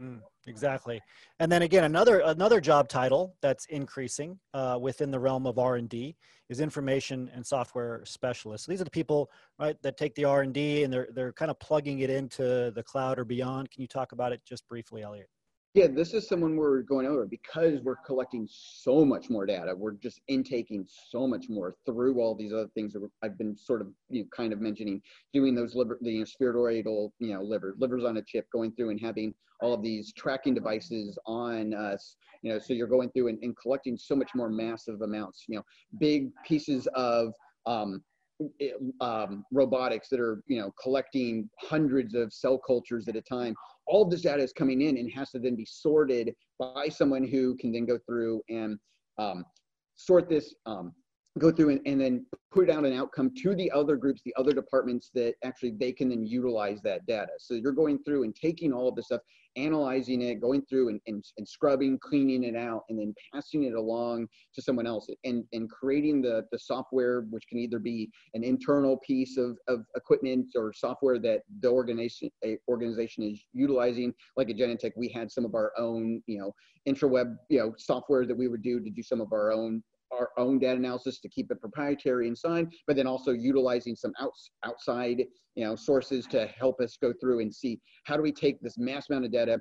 Mm, 0.01 0.19
exactly. 0.45 1.01
And 1.39 1.49
then 1.49 1.61
again 1.61 1.85
another 1.85 2.19
another 2.19 2.59
job 2.59 2.89
title 2.89 3.33
that's 3.41 3.65
increasing 3.67 4.37
uh, 4.53 4.77
within 4.81 5.09
the 5.09 5.19
realm 5.19 5.47
of 5.47 5.57
r&d 5.57 6.17
is 6.49 6.59
information 6.59 7.31
and 7.33 7.45
software 7.45 8.03
specialists. 8.03 8.65
So 8.65 8.73
these 8.73 8.81
are 8.81 8.85
the 8.85 8.91
people 8.91 9.31
right 9.57 9.81
that 9.83 9.95
take 9.95 10.13
the 10.15 10.25
r&d 10.25 10.83
and 10.83 10.91
they're 10.91 11.07
they're 11.13 11.31
kind 11.31 11.49
of 11.49 11.57
plugging 11.59 11.99
it 11.99 12.09
into 12.09 12.71
the 12.75 12.83
cloud 12.83 13.17
or 13.17 13.23
beyond. 13.23 13.71
Can 13.71 13.81
you 13.81 13.87
talk 13.87 14.11
about 14.11 14.33
it 14.33 14.41
just 14.45 14.67
briefly 14.67 15.01
elliot 15.01 15.29
yeah, 15.75 15.87
this 15.87 16.13
is 16.13 16.25
someone 16.25 16.55
we're 16.55 16.83
going 16.83 17.05
over 17.05 17.25
because 17.25 17.81
we're 17.81 17.97
collecting 17.97 18.47
so 18.49 19.03
much 19.03 19.29
more 19.29 19.45
data. 19.45 19.73
We're 19.75 19.91
just 19.91 20.21
intaking 20.29 20.87
so 20.87 21.27
much 21.27 21.49
more 21.49 21.75
through 21.85 22.21
all 22.21 22.33
these 22.33 22.53
other 22.53 22.69
things 22.73 22.93
that 22.93 23.05
I've 23.21 23.37
been 23.37 23.57
sort 23.57 23.81
of, 23.81 23.87
you 24.09 24.21
know, 24.21 24.27
kind 24.33 24.53
of 24.53 24.61
mentioning, 24.61 25.01
doing 25.33 25.53
those 25.53 25.75
liver, 25.75 25.97
the 26.01 26.13
you 26.13 26.19
know, 26.19 26.25
spheroidal, 26.25 27.11
you 27.19 27.33
know, 27.33 27.41
liver, 27.41 27.75
livers 27.77 28.05
on 28.05 28.15
a 28.15 28.21
chip, 28.21 28.47
going 28.53 28.71
through 28.71 28.91
and 28.91 29.01
having 29.01 29.33
all 29.59 29.73
of 29.73 29.83
these 29.83 30.13
tracking 30.13 30.53
devices 30.53 31.19
on 31.25 31.73
us, 31.73 32.15
you 32.41 32.53
know, 32.53 32.57
so 32.57 32.71
you're 32.71 32.87
going 32.87 33.09
through 33.09 33.27
and, 33.27 33.39
and 33.41 33.57
collecting 33.57 33.97
so 33.97 34.15
much 34.15 34.29
more 34.33 34.49
massive 34.49 35.01
amounts, 35.01 35.43
you 35.49 35.57
know, 35.57 35.63
big 35.99 36.29
pieces 36.47 36.87
of 36.95 37.33
um, 37.65 38.01
um, 39.01 39.45
robotics 39.51 40.09
that 40.09 40.19
are 40.19 40.43
you 40.47 40.59
know 40.59 40.71
collecting 40.81 41.49
hundreds 41.61 42.13
of 42.13 42.33
cell 42.33 42.57
cultures 42.57 43.07
at 43.07 43.15
a 43.15 43.21
time 43.21 43.55
all 43.87 44.03
of 44.03 44.09
this 44.09 44.21
data 44.21 44.41
is 44.41 44.51
coming 44.51 44.81
in 44.81 44.97
and 44.97 45.11
has 45.11 45.31
to 45.31 45.39
then 45.39 45.55
be 45.55 45.65
sorted 45.65 46.33
by 46.59 46.89
someone 46.89 47.25
who 47.25 47.55
can 47.57 47.71
then 47.71 47.85
go 47.85 47.97
through 48.05 48.41
and 48.49 48.77
um, 49.17 49.45
sort 49.95 50.29
this 50.29 50.53
um, 50.65 50.93
go 51.37 51.51
through 51.51 51.69
and, 51.69 51.81
and 51.85 51.99
then 51.99 52.25
put 52.51 52.69
out 52.69 52.85
an 52.85 52.93
outcome 52.93 53.31
to 53.43 53.53
the 53.55 53.69
other 53.71 53.97
groups, 53.97 54.21
the 54.23 54.33
other 54.37 54.53
departments 54.53 55.09
that 55.13 55.33
actually 55.43 55.71
they 55.71 55.91
can 55.91 56.09
then 56.09 56.25
utilize 56.25 56.81
that 56.81 57.05
data. 57.05 57.31
So 57.37 57.55
you're 57.55 57.73
going 57.73 57.99
through 58.03 58.23
and 58.23 58.33
taking 58.33 58.71
all 58.71 58.87
of 58.87 58.95
this 58.95 59.07
stuff, 59.07 59.19
analyzing 59.57 60.21
it, 60.21 60.39
going 60.39 60.61
through 60.69 60.89
and, 60.89 61.01
and, 61.07 61.23
and 61.37 61.47
scrubbing, 61.47 61.99
cleaning 61.99 62.45
it 62.45 62.55
out, 62.55 62.83
and 62.87 62.97
then 62.97 63.13
passing 63.33 63.63
it 63.63 63.73
along 63.73 64.27
to 64.53 64.61
someone 64.61 64.87
else 64.87 65.07
and, 65.25 65.43
and 65.51 65.69
creating 65.69 66.21
the, 66.21 66.45
the 66.53 66.59
software, 66.59 67.25
which 67.29 67.43
can 67.49 67.59
either 67.59 67.79
be 67.79 68.09
an 68.33 68.43
internal 68.45 68.97
piece 69.05 69.37
of, 69.37 69.57
of 69.67 69.81
equipment 69.97 70.47
or 70.55 70.71
software 70.71 71.19
that 71.19 71.41
the 71.59 71.69
organization, 71.69 72.29
organization 72.69 73.23
is 73.23 73.43
utilizing. 73.51 74.13
Like 74.37 74.49
at 74.49 74.55
Genentech, 74.55 74.93
we 74.95 75.09
had 75.09 75.29
some 75.29 75.43
of 75.43 75.53
our 75.53 75.73
own, 75.77 76.23
you 76.27 76.39
know, 76.39 76.53
intraweb, 76.87 77.35
you 77.49 77.59
know, 77.59 77.73
software 77.77 78.25
that 78.25 78.37
we 78.37 78.47
would 78.47 78.61
do 78.61 78.79
to 78.79 78.89
do 78.89 79.03
some 79.03 79.19
of 79.19 79.33
our 79.33 79.51
own 79.51 79.83
our 80.17 80.31
own 80.37 80.59
data 80.59 80.77
analysis 80.77 81.19
to 81.19 81.29
keep 81.29 81.51
it 81.51 81.59
proprietary 81.59 82.27
inside, 82.27 82.67
but 82.87 82.95
then 82.95 83.07
also 83.07 83.31
utilizing 83.31 83.95
some 83.95 84.13
outs, 84.19 84.51
outside 84.63 85.23
you 85.55 85.65
know, 85.65 85.75
sources 85.75 86.25
to 86.27 86.47
help 86.47 86.79
us 86.81 86.97
go 87.01 87.13
through 87.19 87.39
and 87.39 87.53
see 87.53 87.79
how 88.05 88.15
do 88.15 88.23
we 88.23 88.31
take 88.31 88.59
this 88.61 88.77
mass 88.77 89.09
amount 89.09 89.25
of 89.25 89.31
data, 89.31 89.59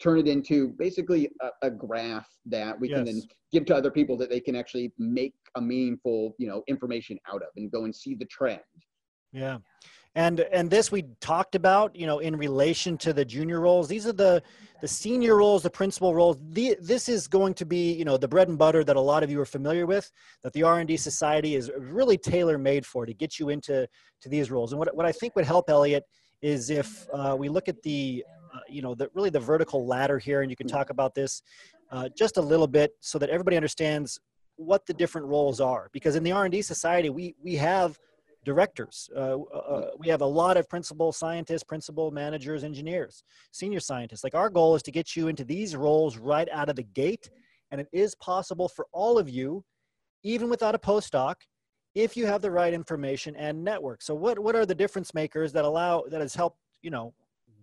turn 0.00 0.18
it 0.18 0.28
into 0.28 0.68
basically 0.78 1.30
a, 1.40 1.66
a 1.66 1.70
graph 1.70 2.28
that 2.44 2.78
we 2.78 2.88
yes. 2.88 2.96
can 2.96 3.04
then 3.04 3.22
give 3.52 3.64
to 3.64 3.74
other 3.74 3.90
people 3.90 4.16
that 4.16 4.28
they 4.28 4.40
can 4.40 4.56
actually 4.56 4.92
make 4.98 5.34
a 5.56 5.60
meaningful, 5.60 6.34
you 6.38 6.48
know, 6.48 6.62
information 6.68 7.18
out 7.30 7.42
of 7.42 7.48
and 7.56 7.70
go 7.70 7.84
and 7.84 7.94
see 7.94 8.14
the 8.14 8.26
trend. 8.26 8.60
Yeah 9.32 9.58
and 10.16 10.40
and 10.40 10.70
this 10.70 10.90
we 10.90 11.04
talked 11.20 11.54
about 11.54 11.94
you 11.94 12.06
know 12.06 12.18
in 12.18 12.36
relation 12.36 12.96
to 12.98 13.12
the 13.12 13.24
junior 13.24 13.60
roles. 13.60 13.86
These 13.86 14.06
are 14.06 14.12
the 14.12 14.42
the 14.80 14.88
senior 14.88 15.36
roles 15.36 15.62
the 15.62 15.70
principal 15.70 16.14
roles. 16.14 16.38
The, 16.50 16.76
this 16.80 17.08
is 17.08 17.28
going 17.28 17.52
to 17.54 17.66
be 17.66 17.92
you 17.92 18.04
know 18.04 18.16
the 18.16 18.26
bread 18.26 18.48
and 18.48 18.58
butter 18.58 18.82
that 18.82 18.96
a 18.96 19.00
lot 19.00 19.22
of 19.22 19.30
you 19.30 19.38
are 19.40 19.46
familiar 19.46 19.86
with 19.86 20.10
that 20.42 20.54
the 20.54 20.62
r&d 20.62 20.96
society 20.96 21.54
is 21.54 21.70
really 21.78 22.16
tailor 22.16 22.56
made 22.56 22.84
for 22.86 23.04
to 23.04 23.12
get 23.12 23.38
you 23.38 23.50
into 23.50 23.86
to 24.22 24.28
these 24.28 24.50
roles. 24.50 24.72
And 24.72 24.78
what, 24.78 24.96
what 24.96 25.06
i 25.06 25.12
think 25.12 25.36
would 25.36 25.44
help 25.44 25.68
elliot 25.68 26.04
is 26.40 26.70
if 26.70 27.06
uh, 27.12 27.36
we 27.38 27.50
look 27.50 27.68
at 27.68 27.82
the 27.82 28.24
uh, 28.54 28.60
you 28.68 28.80
know 28.80 28.94
the 28.94 29.10
really 29.14 29.30
the 29.30 29.40
vertical 29.40 29.86
ladder 29.86 30.18
here 30.18 30.40
and 30.40 30.50
you 30.50 30.56
can 30.56 30.66
talk 30.66 30.88
about 30.88 31.14
this 31.14 31.42
uh, 31.92 32.08
just 32.16 32.38
a 32.38 32.42
little 32.42 32.66
bit 32.66 32.92
so 33.00 33.18
that 33.18 33.28
everybody 33.28 33.56
understands 33.56 34.18
what 34.56 34.86
the 34.86 34.94
different 34.94 35.26
roles 35.26 35.60
are. 35.60 35.90
Because 35.92 36.16
in 36.16 36.22
the 36.22 36.32
r&d 36.32 36.62
society 36.62 37.10
we 37.10 37.34
we 37.42 37.54
have 37.56 37.98
directors. 38.46 39.10
Uh, 39.14 39.40
uh, 39.42 39.90
we 39.98 40.08
have 40.08 40.22
a 40.22 40.26
lot 40.42 40.56
of 40.56 40.68
principal 40.68 41.10
scientists, 41.12 41.64
principal 41.64 42.12
managers, 42.12 42.62
engineers, 42.62 43.24
senior 43.50 43.80
scientists. 43.80 44.22
Like 44.22 44.36
our 44.36 44.48
goal 44.48 44.76
is 44.76 44.82
to 44.84 44.92
get 44.92 45.16
you 45.16 45.26
into 45.26 45.44
these 45.44 45.74
roles 45.74 46.16
right 46.16 46.48
out 46.52 46.68
of 46.70 46.76
the 46.76 46.84
gate. 46.84 47.28
And 47.72 47.80
it 47.80 47.88
is 47.92 48.14
possible 48.14 48.68
for 48.68 48.86
all 48.92 49.18
of 49.18 49.28
you, 49.28 49.64
even 50.22 50.48
without 50.48 50.76
a 50.76 50.78
postdoc, 50.78 51.34
if 51.96 52.16
you 52.16 52.24
have 52.26 52.40
the 52.40 52.50
right 52.50 52.72
information 52.72 53.34
and 53.34 53.64
network. 53.64 54.00
So 54.00 54.14
what, 54.14 54.38
what 54.38 54.54
are 54.54 54.64
the 54.64 54.74
difference 54.74 55.12
makers 55.12 55.52
that 55.52 55.64
allow, 55.64 56.04
that 56.08 56.20
has 56.20 56.34
helped, 56.34 56.58
you 56.82 56.90
know, 56.90 57.12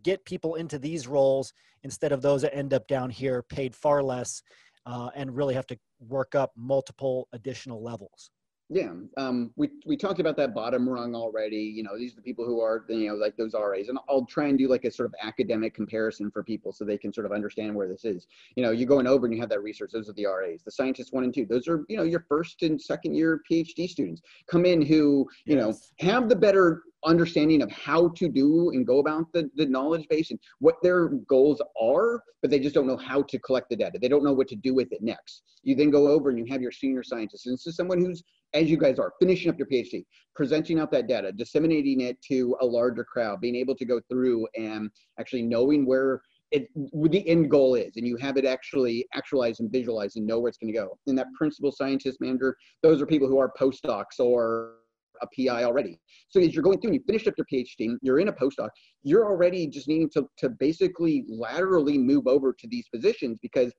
get 0.03 0.25
people 0.25 0.55
into 0.55 0.77
these 0.77 1.07
roles 1.07 1.53
instead 1.84 2.11
of 2.11 2.21
those 2.21 2.41
that 2.41 2.53
end 2.53 2.73
up 2.73 2.86
down 2.88 3.09
here 3.09 3.41
paid 3.41 3.73
far 3.73 4.03
less 4.03 4.43
uh, 4.86 5.09
and 5.15 5.34
really 5.34 5.53
have 5.53 5.67
to 5.67 5.77
work 6.09 6.36
up 6.36 6.51
multiple 6.57 7.29
additional 7.31 7.81
levels? 7.81 8.31
Yeah, 8.70 8.93
um, 9.18 9.51
we 9.55 9.70
we 9.86 9.97
talked 9.97 10.20
about 10.20 10.38
that 10.38 10.55
bottom 10.55 10.88
rung 10.88 11.16
already. 11.16 11.57
You 11.57 11.84
know, 11.84 11.97
these 11.97 12.14
are 12.14 12.16
the 12.16 12.22
people 12.22 12.45
who 12.45 12.61
are 12.61 12.86
you 12.88 13.09
know 13.09 13.16
like 13.16 13.36
those 13.36 13.53
RAs, 13.53 13.89
and 13.89 13.99
I'll 14.09 14.26
try 14.26 14.47
and 14.47 14.57
do 14.57 14.68
like 14.68 14.86
a 14.86 14.91
sort 14.91 15.07
of 15.07 15.16
academic 15.22 15.74
comparison 15.74 16.32
for 16.32 16.43
people 16.43 16.72
so 16.72 16.86
they 16.86 16.97
can 16.97 17.11
sort 17.11 17.26
of 17.26 17.34
understand 17.34 17.76
where 17.76 17.88
this 17.88 18.05
is. 18.05 18.28
You 18.55 18.64
know, 18.64 18.72
you're 18.72 18.88
going 18.88 19.05
over 19.05 19.26
and 19.26 19.36
you 19.36 19.41
have 19.41 19.49
that 19.49 19.61
research. 19.61 19.91
Those 19.91 20.09
are 20.09 20.14
the 20.14 20.26
RAs, 20.26 20.64
the 20.64 20.72
scientists 20.72 21.11
one 21.11 21.26
and 21.26 21.34
two. 21.34 21.45
Those 21.45 21.68
are 21.68 21.84
you 21.89 21.97
know 21.97 22.03
your 22.03 22.26
first 22.30 22.64
and 22.64 22.82
second 22.82 23.16
year 23.16 23.41
PhD 23.49 23.88
students 23.89 24.22
come 24.47 24.66
in 24.66 24.82
who 24.82 25.28
you 25.45 25.57
yes. 25.57 25.91
know 25.99 26.07
have 26.07 26.30
the 26.30 26.36
better 26.36 26.84
understanding 27.06 27.62
of 27.62 27.72
how 27.72 28.10
to 28.10 28.30
do 28.30 28.72
and 28.72 28.86
go 28.86 28.99
about 28.99 29.32
the, 29.34 29.49
the 29.56 29.66
knowledge 29.66 30.08
base 30.10 30.32
and 30.32 30.39
what 30.60 30.76
their 30.82 31.10
goals 31.28 31.62
are, 31.82 32.22
but 32.41 32.51
they 32.51 32.60
just 32.60 32.76
don't 32.76 32.88
know 32.88 32.97
how 32.97 33.22
to 33.24 33.39
collect 33.39 33.70
the 33.70 33.76
data. 33.76 33.99
They 34.01 34.08
don't 34.08 34.24
know 34.24 34.34
what 34.34 34.47
to 34.49 34.56
do 34.56 34.74
with 34.74 34.91
it 34.91 35.01
next. 35.01 35.43
You 35.64 35.76
then 35.76 35.91
go 35.91 36.08
over 36.08 36.30
and 36.30 36.38
you 36.38 36.45
have 36.51 36.62
your 36.62 36.72
senior 36.72 37.04
scientist. 37.04 37.45
And 37.45 37.54
this 37.54 37.68
is 37.68 37.76
someone 37.76 37.99
who's 37.99 38.24
as 38.54 38.70
you 38.70 38.78
guys 38.78 38.99
are, 38.99 39.14
finishing 39.20 39.49
up 39.49 39.58
your 39.58 39.68
PhD, 39.68 40.06
presenting 40.36 40.80
out 40.80 40.91
that 40.91 41.08
data, 41.08 41.32
disseminating 41.32 42.01
it 42.01 42.22
to 42.22 42.56
a 42.62 42.66
larger 42.66 43.04
crowd, 43.04 43.41
being 43.41 43.56
able 43.56 43.76
to 43.76 43.86
go 43.86 43.99
through 44.10 44.47
and 44.56 44.89
actually 45.20 45.41
knowing 45.41 45.86
where 45.86 46.22
it 46.51 46.70
the 46.76 47.28
end 47.28 47.49
goal 47.49 47.74
is 47.74 47.97
and 47.97 48.08
you 48.08 48.16
have 48.16 48.38
it 48.38 48.45
actually 48.45 49.08
actualize 49.16 49.60
and 49.60 49.72
visualize 49.72 50.16
and 50.16 50.28
know 50.28 50.39
where 50.39 50.49
it's 50.49 50.58
going 50.60 50.72
to 50.72 50.80
go 50.80 50.97
and 51.08 51.18
that 51.18 51.26
principal 51.36 51.72
scientist 51.72 52.22
manager 52.22 52.56
those 52.84 53.01
are 53.01 53.08
people 53.08 53.28
who 53.28 53.39
are 53.39 53.51
postdocs 53.60 54.20
or 54.20 54.76
a 55.22 55.28
PI 55.36 55.64
already. 55.64 55.99
So 56.30 56.39
as 56.39 56.53
you're 56.53 56.64
going 56.64 56.80
through 56.80 56.91
and 56.91 56.95
you 56.95 57.03
finish 57.05 57.28
up 57.28 57.36
your 57.38 57.47
PhD, 57.51 57.95
you're 58.01 58.20
in 58.20 58.28
a 58.28 58.34
postdoc, 58.34 58.70
you're 59.03 59.26
already 59.26 59.68
just 59.68 59.88
needing 59.88 60.09
to, 60.11 60.28
to 60.38 60.49
basically 60.49 61.26
laterally 61.28 61.97
move 61.97 62.28
over 62.28 62.53
to 62.53 62.68
these 62.68 62.88
positions 62.89 63.38
because 63.41 63.74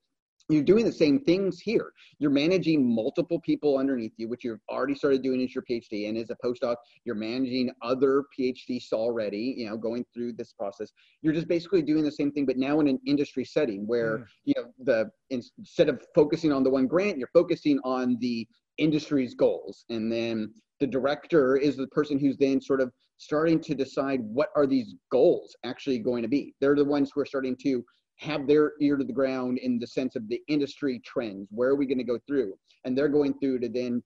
you're 0.49 0.63
doing 0.63 0.85
the 0.85 0.91
same 0.91 1.19
things 1.21 1.59
here. 1.59 1.91
You're 2.19 2.31
managing 2.31 2.93
multiple 2.93 3.39
people 3.39 3.77
underneath 3.77 4.13
you, 4.17 4.27
which 4.27 4.43
you've 4.43 4.59
already 4.69 4.93
started 4.93 5.23
doing 5.23 5.41
as 5.41 5.55
your 5.55 5.63
PhD. 5.69 6.07
And 6.07 6.17
as 6.17 6.29
a 6.29 6.35
postdoc, 6.45 6.75
you're 7.03 7.15
managing 7.15 7.71
other 7.81 8.23
PhDs 8.37 8.93
already, 8.93 9.55
you 9.57 9.67
know, 9.67 9.77
going 9.77 10.05
through 10.13 10.33
this 10.33 10.53
process. 10.53 10.91
You're 11.21 11.33
just 11.33 11.47
basically 11.47 11.81
doing 11.81 12.03
the 12.03 12.11
same 12.11 12.31
thing, 12.31 12.45
but 12.45 12.57
now 12.57 12.79
in 12.79 12.87
an 12.87 12.99
industry 13.07 13.43
setting 13.43 13.87
where, 13.87 14.19
mm. 14.19 14.25
you 14.45 14.53
know, 14.57 14.65
the 14.83 15.09
instead 15.31 15.89
of 15.89 16.01
focusing 16.13 16.51
on 16.51 16.63
the 16.63 16.69
one 16.69 16.85
grant, 16.85 17.17
you're 17.17 17.29
focusing 17.33 17.79
on 17.83 18.17
the 18.19 18.47
industry's 18.77 19.33
goals. 19.33 19.85
And 19.89 20.11
then 20.11 20.53
the 20.79 20.87
director 20.87 21.57
is 21.57 21.77
the 21.77 21.87
person 21.87 22.19
who's 22.19 22.37
then 22.37 22.61
sort 22.61 22.81
of 22.81 22.91
starting 23.17 23.59
to 23.61 23.73
decide 23.73 24.19
what 24.21 24.49
are 24.55 24.67
these 24.67 24.95
goals 25.11 25.55
actually 25.63 25.99
going 25.99 26.21
to 26.23 26.27
be. 26.27 26.53
They're 26.59 26.75
the 26.75 26.83
ones 26.83 27.11
who 27.13 27.21
are 27.21 27.25
starting 27.25 27.55
to 27.63 27.83
have 28.17 28.47
their 28.47 28.73
ear 28.81 28.97
to 28.97 29.03
the 29.03 29.13
ground 29.13 29.57
in 29.57 29.79
the 29.79 29.87
sense 29.87 30.15
of 30.15 30.27
the 30.27 30.41
industry 30.47 31.01
trends. 31.05 31.47
Where 31.51 31.69
are 31.69 31.75
we 31.75 31.85
going 31.85 31.97
to 31.97 32.03
go 32.03 32.19
through? 32.27 32.53
And 32.83 32.97
they're 32.97 33.09
going 33.09 33.33
through 33.39 33.59
to 33.59 33.69
then 33.69 34.03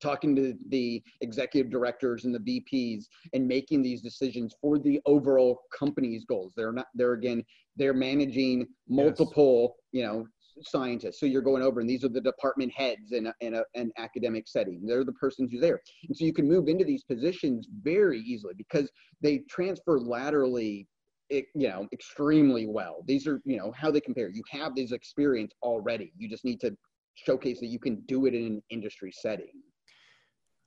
talking 0.00 0.34
to 0.34 0.54
the 0.68 1.02
executive 1.20 1.70
directors 1.70 2.24
and 2.24 2.34
the 2.34 2.38
VPs 2.72 3.04
and 3.34 3.46
making 3.46 3.82
these 3.82 4.00
decisions 4.00 4.54
for 4.60 4.78
the 4.78 5.00
overall 5.06 5.60
company's 5.76 6.24
goals. 6.24 6.54
They're 6.56 6.72
not, 6.72 6.86
they're 6.94 7.12
again, 7.12 7.44
they're 7.76 7.94
managing 7.94 8.66
multiple, 8.88 9.76
yes. 9.92 10.00
you 10.00 10.06
know, 10.06 10.26
scientists. 10.62 11.20
So 11.20 11.26
you're 11.26 11.42
going 11.42 11.62
over, 11.62 11.80
and 11.80 11.88
these 11.88 12.04
are 12.04 12.08
the 12.08 12.20
department 12.20 12.72
heads 12.72 13.12
in, 13.12 13.26
a, 13.26 13.34
in 13.40 13.54
a, 13.54 13.62
an 13.74 13.92
academic 13.98 14.48
setting. 14.48 14.84
They're 14.86 15.04
the 15.04 15.12
persons 15.12 15.50
who's 15.50 15.60
there. 15.60 15.80
And 16.06 16.16
so 16.16 16.24
you 16.24 16.32
can 16.32 16.48
move 16.48 16.68
into 16.68 16.84
these 16.84 17.04
positions 17.04 17.68
very 17.82 18.20
easily 18.20 18.54
because 18.56 18.90
they 19.20 19.38
transfer 19.50 19.98
laterally 19.98 20.86
you 21.30 21.68
know 21.68 21.88
extremely 21.94 22.66
well 22.66 23.02
these 23.06 23.26
are 23.26 23.40
you 23.46 23.56
know 23.56 23.72
how 23.74 23.90
they 23.90 24.00
compare 24.00 24.28
you 24.28 24.42
have 24.50 24.74
this 24.74 24.92
experience 24.92 25.50
already 25.62 26.12
you 26.18 26.28
just 26.28 26.44
need 26.44 26.60
to 26.60 26.76
showcase 27.14 27.58
that 27.58 27.68
you 27.68 27.78
can 27.78 28.02
do 28.06 28.26
it 28.26 28.34
in 28.34 28.44
an 28.44 28.62
industry 28.68 29.10
setting 29.10 29.62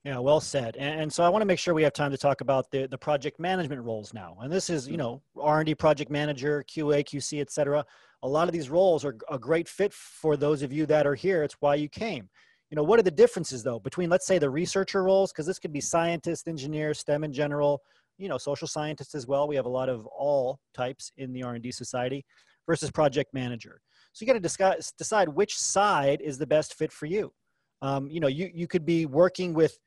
yeah, 0.05 0.19
well 0.19 0.39
said. 0.39 0.77
And, 0.77 1.01
and, 1.01 1.11
so 1.11 1.23
I 1.23 1.29
want 1.29 1.41
to 1.41 1.47
make 1.47 1.57
sure 1.57 1.73
we 1.73 1.81
have 1.81 1.91
time 1.91 2.11
to 2.11 2.17
talk 2.17 2.41
about 2.41 2.69
the, 2.69 2.85
the 2.85 2.97
project 2.97 3.39
management 3.39 3.81
roles 3.81 4.13
now. 4.13 4.37
And 4.39 4.53
this 4.53 4.69
is, 4.69 4.85
you 4.85 4.93
mm-hmm. 4.93 4.99
know, 4.99 5.21
R&D 5.41 5.73
project 5.73 6.11
manager, 6.11 6.63
QA, 6.69 7.03
QC, 7.03 7.41
et 7.41 7.49
cetera. 7.49 7.83
A 8.25 8.27
lot 8.27 8.47
of 8.47 8.53
these 8.53 8.71
roles 8.71 9.05
are 9.05 9.15
a 9.29 9.37
great 9.37 9.69
fit 9.69 9.93
for 9.93 10.35
those 10.35 10.63
of 10.63 10.73
you 10.73 10.87
that 10.87 11.05
are 11.05 11.13
here. 11.13 11.43
It's 11.43 11.57
why 11.59 11.75
you 11.75 11.87
came. 11.87 12.27
You 12.71 12.75
know, 12.75 12.81
what 12.81 12.99
are 12.99 13.03
the 13.03 13.11
differences 13.11 13.61
though 13.61 13.77
between, 13.77 14.09
let's 14.09 14.25
say, 14.25 14.39
the 14.39 14.49
researcher 14.49 15.03
roles, 15.03 15.31
because 15.31 15.45
this 15.45 15.59
could 15.59 15.71
be 15.71 15.79
scientist, 15.79 16.47
engineer, 16.47 16.95
STEM 16.95 17.23
in 17.23 17.31
general, 17.31 17.83
you 18.17 18.27
know, 18.27 18.39
social 18.39 18.67
scientists 18.67 19.13
as 19.13 19.27
well. 19.27 19.47
We 19.47 19.55
have 19.55 19.67
a 19.67 19.69
lot 19.69 19.89
of 19.89 20.07
all 20.07 20.59
types 20.73 21.11
in 21.17 21.33
the 21.33 21.43
R&D 21.43 21.71
society 21.71 22.25
versus 22.65 22.89
project 22.89 23.31
manager. 23.31 23.79
So 24.11 24.23
you 24.23 24.27
got 24.27 24.33
to 24.33 24.39
discuss, 24.39 24.91
decide 24.97 25.29
which 25.29 25.55
side 25.59 26.19
is 26.19 26.39
the 26.39 26.47
best 26.47 26.73
fit 26.73 26.91
for 26.91 27.05
you. 27.05 27.31
Um, 27.83 28.09
you 28.09 28.19
know, 28.19 28.27
you, 28.27 28.49
you 28.51 28.65
could 28.65 28.87
be 28.87 29.05
working 29.05 29.53
with 29.53 29.77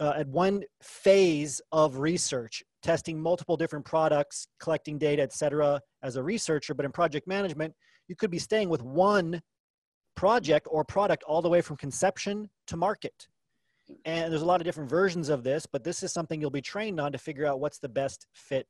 uh, 0.00 0.14
at 0.16 0.28
one 0.28 0.62
phase 0.82 1.60
of 1.70 1.98
research, 1.98 2.62
testing 2.84 3.20
multiple 3.20 3.56
different 3.56 3.84
products, 3.84 4.46
collecting 4.60 4.98
data, 4.98 5.22
et 5.22 5.32
cetera, 5.32 5.80
as 6.02 6.16
a 6.16 6.22
researcher. 6.22 6.74
But 6.74 6.84
in 6.84 6.92
project 6.92 7.26
management, 7.26 7.74
you 8.06 8.14
could 8.14 8.30
be 8.30 8.38
staying 8.38 8.68
with 8.68 8.82
one 8.82 9.40
project 10.14 10.68
or 10.70 10.84
product 10.84 11.24
all 11.24 11.42
the 11.42 11.48
way 11.48 11.60
from 11.60 11.76
conception 11.76 12.48
to 12.68 12.76
market. 12.76 13.26
And 14.04 14.30
there's 14.30 14.42
a 14.42 14.46
lot 14.46 14.60
of 14.60 14.64
different 14.64 14.88
versions 14.88 15.28
of 15.28 15.42
this, 15.42 15.66
but 15.66 15.82
this 15.82 16.02
is 16.02 16.12
something 16.12 16.40
you'll 16.40 16.50
be 16.50 16.62
trained 16.62 17.00
on 17.00 17.10
to 17.12 17.18
figure 17.18 17.46
out 17.46 17.58
what's 17.58 17.78
the 17.78 17.88
best 17.88 18.26
fit 18.34 18.66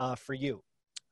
uh, 0.00 0.14
for 0.14 0.34
you. 0.34 0.62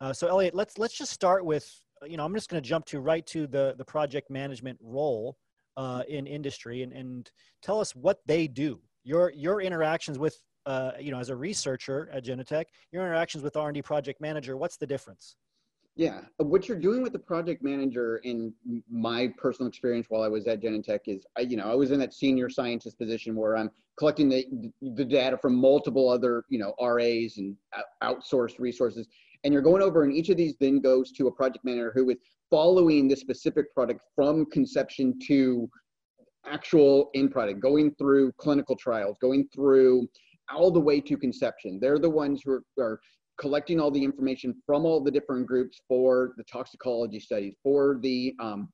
Uh, 0.00 0.12
so 0.12 0.26
Elliot, 0.26 0.54
let's 0.54 0.78
let's 0.78 0.96
just 0.96 1.12
start 1.12 1.44
with 1.44 1.70
you 2.06 2.16
know 2.16 2.24
I'm 2.24 2.34
just 2.34 2.48
going 2.48 2.62
to 2.62 2.66
jump 2.66 2.86
to 2.86 3.00
right 3.00 3.26
to 3.26 3.46
the 3.46 3.74
the 3.76 3.84
project 3.84 4.30
management 4.30 4.78
role 4.82 5.36
uh, 5.76 6.02
in 6.08 6.26
industry 6.26 6.82
and 6.82 6.92
and 6.92 7.30
tell 7.62 7.80
us 7.80 7.94
what 7.94 8.18
they 8.26 8.46
do 8.48 8.80
your 9.04 9.30
your 9.30 9.60
interactions 9.60 10.18
with 10.18 10.38
uh, 10.66 10.92
you 11.00 11.10
know 11.10 11.18
as 11.18 11.30
a 11.30 11.36
researcher 11.36 12.08
at 12.12 12.24
Genentech, 12.24 12.66
your 12.92 13.04
interactions 13.04 13.42
with 13.42 13.56
R&D 13.56 13.82
project 13.82 14.20
manager, 14.20 14.56
what's 14.56 14.76
the 14.76 14.86
difference? 14.86 15.36
Yeah, 15.96 16.20
what 16.38 16.68
you're 16.68 16.78
doing 16.78 17.02
with 17.02 17.12
the 17.12 17.18
project 17.18 17.62
manager, 17.62 18.18
in 18.18 18.54
my 18.88 19.32
personal 19.36 19.68
experience 19.68 20.06
while 20.08 20.22
I 20.22 20.28
was 20.28 20.46
at 20.46 20.62
Genentech, 20.62 21.00
is 21.06 21.26
I, 21.36 21.42
you 21.42 21.56
know 21.56 21.70
I 21.70 21.74
was 21.74 21.90
in 21.90 21.98
that 22.00 22.14
senior 22.14 22.48
scientist 22.48 22.98
position 22.98 23.34
where 23.34 23.56
I'm 23.56 23.70
collecting 23.98 24.28
the 24.28 24.46
the 24.80 25.04
data 25.04 25.36
from 25.36 25.56
multiple 25.56 26.08
other 26.08 26.44
you 26.48 26.58
know 26.58 26.74
RAs 26.80 27.38
and 27.38 27.56
outsourced 28.02 28.58
resources, 28.58 29.08
and 29.44 29.52
you're 29.52 29.62
going 29.62 29.82
over, 29.82 30.04
and 30.04 30.12
each 30.12 30.28
of 30.28 30.36
these 30.36 30.54
then 30.60 30.80
goes 30.80 31.12
to 31.12 31.26
a 31.26 31.32
project 31.32 31.64
manager 31.64 31.92
who 31.94 32.08
is 32.10 32.16
following 32.50 33.08
the 33.08 33.16
specific 33.16 33.72
product 33.74 34.00
from 34.14 34.46
conception 34.46 35.18
to 35.26 35.68
actual 36.46 37.10
end 37.14 37.30
product, 37.30 37.60
going 37.60 37.94
through 37.96 38.32
clinical 38.32 38.76
trials, 38.76 39.16
going 39.20 39.48
through 39.54 40.08
all 40.54 40.70
the 40.70 40.80
way 40.80 41.00
to 41.00 41.16
conception. 41.16 41.78
They're 41.80 41.98
the 41.98 42.10
ones 42.10 42.42
who 42.44 42.52
are, 42.52 42.62
are 42.78 43.00
collecting 43.38 43.80
all 43.80 43.90
the 43.90 44.02
information 44.02 44.54
from 44.66 44.84
all 44.84 45.00
the 45.00 45.10
different 45.10 45.46
groups 45.46 45.80
for 45.88 46.32
the 46.36 46.44
toxicology 46.44 47.20
studies, 47.20 47.54
for 47.62 47.98
the 48.02 48.34
um, 48.40 48.68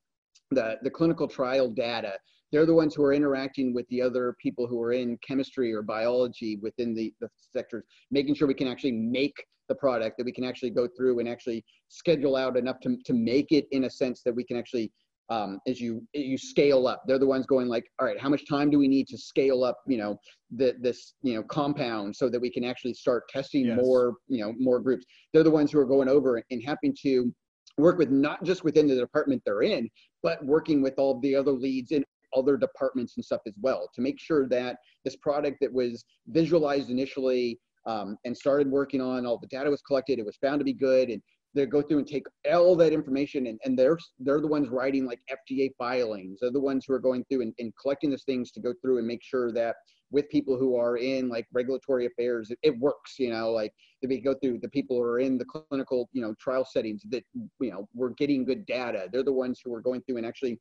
the, 0.50 0.78
the 0.82 0.90
clinical 0.90 1.26
trial 1.26 1.68
data. 1.68 2.14
They're 2.52 2.66
the 2.66 2.74
ones 2.74 2.94
who 2.94 3.02
are 3.04 3.12
interacting 3.12 3.74
with 3.74 3.86
the 3.88 4.00
other 4.00 4.36
people 4.40 4.66
who 4.66 4.80
are 4.80 4.92
in 4.92 5.18
chemistry 5.26 5.74
or 5.74 5.82
biology 5.82 6.58
within 6.62 6.94
the, 6.94 7.12
the 7.20 7.28
sectors, 7.52 7.84
making 8.10 8.36
sure 8.36 8.46
we 8.46 8.54
can 8.54 8.68
actually 8.68 8.92
make 8.92 9.34
the 9.68 9.74
product, 9.74 10.16
that 10.16 10.24
we 10.24 10.32
can 10.32 10.44
actually 10.44 10.70
go 10.70 10.86
through 10.96 11.18
and 11.18 11.28
actually 11.28 11.64
schedule 11.88 12.36
out 12.36 12.56
enough 12.56 12.78
to, 12.80 12.96
to 13.04 13.12
make 13.12 13.50
it 13.50 13.66
in 13.72 13.84
a 13.84 13.90
sense 13.90 14.22
that 14.22 14.34
we 14.34 14.44
can 14.44 14.56
actually 14.56 14.92
um, 15.28 15.60
as 15.66 15.80
you 15.80 16.06
you 16.12 16.38
scale 16.38 16.86
up. 16.86 17.02
They're 17.06 17.18
the 17.18 17.26
ones 17.26 17.46
going 17.46 17.68
like, 17.68 17.84
all 17.98 18.06
right, 18.06 18.20
how 18.20 18.28
much 18.28 18.48
time 18.48 18.70
do 18.70 18.78
we 18.78 18.88
need 18.88 19.08
to 19.08 19.18
scale 19.18 19.64
up? 19.64 19.78
You 19.86 19.98
know, 19.98 20.20
the, 20.54 20.74
this 20.80 21.14
you 21.22 21.34
know 21.34 21.42
compound 21.42 22.14
so 22.14 22.28
that 22.28 22.40
we 22.40 22.50
can 22.50 22.64
actually 22.64 22.94
start 22.94 23.28
testing 23.28 23.66
yes. 23.66 23.78
more 23.80 24.14
you 24.28 24.44
know 24.44 24.54
more 24.58 24.80
groups. 24.80 25.04
They're 25.32 25.42
the 25.42 25.50
ones 25.50 25.72
who 25.72 25.78
are 25.80 25.86
going 25.86 26.08
over 26.08 26.42
and 26.50 26.62
having 26.64 26.94
to 27.02 27.34
work 27.78 27.98
with 27.98 28.10
not 28.10 28.42
just 28.44 28.64
within 28.64 28.86
the 28.86 28.94
department 28.94 29.42
they're 29.44 29.62
in, 29.62 29.88
but 30.22 30.44
working 30.44 30.80
with 30.80 30.94
all 30.98 31.20
the 31.20 31.34
other 31.34 31.52
leads 31.52 31.90
in 31.90 32.04
other 32.34 32.56
departments 32.56 33.14
and 33.16 33.24
stuff 33.24 33.40
as 33.46 33.54
well 33.60 33.88
to 33.94 34.00
make 34.00 34.18
sure 34.18 34.48
that 34.48 34.76
this 35.04 35.16
product 35.16 35.58
that 35.60 35.72
was 35.72 36.04
visualized 36.28 36.90
initially 36.90 37.58
um, 37.86 38.16
and 38.24 38.36
started 38.36 38.68
working 38.70 39.00
on 39.00 39.24
all 39.24 39.38
the 39.38 39.46
data 39.46 39.70
was 39.70 39.80
collected 39.82 40.18
it 40.18 40.26
was 40.26 40.36
found 40.36 40.58
to 40.58 40.64
be 40.64 40.72
good 40.72 41.08
and 41.08 41.22
they 41.56 41.66
go 41.66 41.82
through 41.82 41.98
and 41.98 42.06
take 42.06 42.26
all 42.52 42.76
that 42.76 42.92
information 42.92 43.46
and, 43.46 43.58
and 43.64 43.78
they're 43.78 43.98
they're 44.20 44.40
the 44.40 44.46
ones 44.46 44.68
writing 44.68 45.06
like 45.06 45.20
FDA 45.30 45.70
filings. 45.78 46.38
They're 46.40 46.52
the 46.52 46.60
ones 46.60 46.84
who 46.86 46.94
are 46.94 47.00
going 47.00 47.24
through 47.24 47.42
and, 47.42 47.54
and 47.58 47.72
collecting 47.80 48.10
those 48.10 48.24
things 48.24 48.52
to 48.52 48.60
go 48.60 48.74
through 48.82 48.98
and 48.98 49.06
make 49.06 49.22
sure 49.22 49.50
that 49.52 49.76
with 50.10 50.28
people 50.28 50.56
who 50.56 50.76
are 50.76 50.98
in 50.98 51.28
like 51.28 51.46
regulatory 51.52 52.06
affairs, 52.06 52.50
it, 52.50 52.58
it 52.62 52.78
works, 52.78 53.18
you 53.18 53.30
know, 53.30 53.50
like 53.50 53.72
that 54.02 54.08
we 54.08 54.20
go 54.20 54.34
through 54.40 54.58
the 54.60 54.68
people 54.68 54.96
who 54.96 55.02
are 55.02 55.18
in 55.18 55.38
the 55.38 55.44
clinical, 55.44 56.08
you 56.12 56.22
know, 56.22 56.34
trial 56.38 56.64
settings 56.64 57.02
that, 57.10 57.24
you 57.34 57.70
know, 57.70 57.88
we're 57.94 58.10
getting 58.10 58.44
good 58.44 58.64
data. 58.66 59.08
They're 59.12 59.24
the 59.24 59.32
ones 59.32 59.60
who 59.64 59.74
are 59.74 59.80
going 59.80 60.02
through 60.02 60.18
and 60.18 60.26
actually 60.26 60.60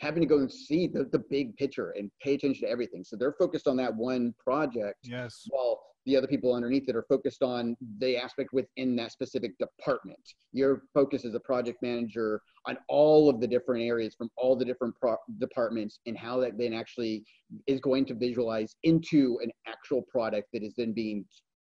having 0.00 0.22
to 0.22 0.26
go 0.26 0.38
and 0.38 0.50
see 0.50 0.86
the, 0.86 1.04
the 1.12 1.22
big 1.30 1.54
picture 1.56 1.90
and 1.90 2.10
pay 2.22 2.34
attention 2.34 2.66
to 2.66 2.70
everything. 2.70 3.04
So 3.04 3.16
they're 3.16 3.34
focused 3.38 3.68
on 3.68 3.76
that 3.76 3.94
one 3.94 4.34
project. 4.42 4.98
Yes. 5.02 5.46
While 5.48 5.82
the 6.06 6.16
other 6.16 6.26
people 6.26 6.54
underneath 6.54 6.88
it 6.88 6.96
are 6.96 7.04
focused 7.08 7.42
on 7.42 7.76
the 7.98 8.16
aspect 8.16 8.52
within 8.52 8.96
that 8.96 9.12
specific 9.12 9.52
department. 9.58 10.18
Your 10.52 10.82
focus 10.92 11.24
as 11.24 11.34
a 11.34 11.40
project 11.40 11.78
manager 11.82 12.40
on 12.66 12.76
all 12.88 13.28
of 13.28 13.40
the 13.40 13.46
different 13.46 13.82
areas 13.82 14.14
from 14.16 14.28
all 14.36 14.56
the 14.56 14.64
different 14.64 14.94
pro- 15.00 15.16
departments 15.38 16.00
and 16.06 16.16
how 16.16 16.40
that 16.40 16.58
then 16.58 16.72
actually 16.72 17.24
is 17.66 17.80
going 17.80 18.04
to 18.06 18.14
visualize 18.14 18.74
into 18.82 19.38
an 19.42 19.50
actual 19.66 20.02
product 20.02 20.48
that 20.52 20.62
is 20.62 20.74
then 20.76 20.92
being 20.92 21.24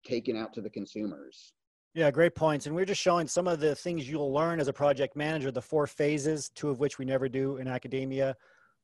taken 0.06 0.38
out 0.38 0.54
to 0.54 0.62
the 0.62 0.70
consumers. 0.70 1.54
Yeah, 1.96 2.12
great 2.12 2.36
points. 2.36 2.68
And 2.68 2.76
we're 2.76 2.86
just 2.86 3.02
showing 3.02 3.28
some 3.28 3.48
of 3.48 3.60
the 3.60 3.74
things 3.74 4.08
you'll 4.08 4.32
learn 4.32 4.60
as 4.60 4.68
a 4.68 4.74
project 4.74 5.16
manager, 5.16 5.52
the 5.52 5.62
four 5.62 5.88
phases, 5.88 6.50
two 6.54 6.70
of 6.70 6.80
which 6.80 7.00
we 7.00 7.06
never 7.06 7.28
do 7.28 7.58
in 7.58 7.68
academia 7.68 8.36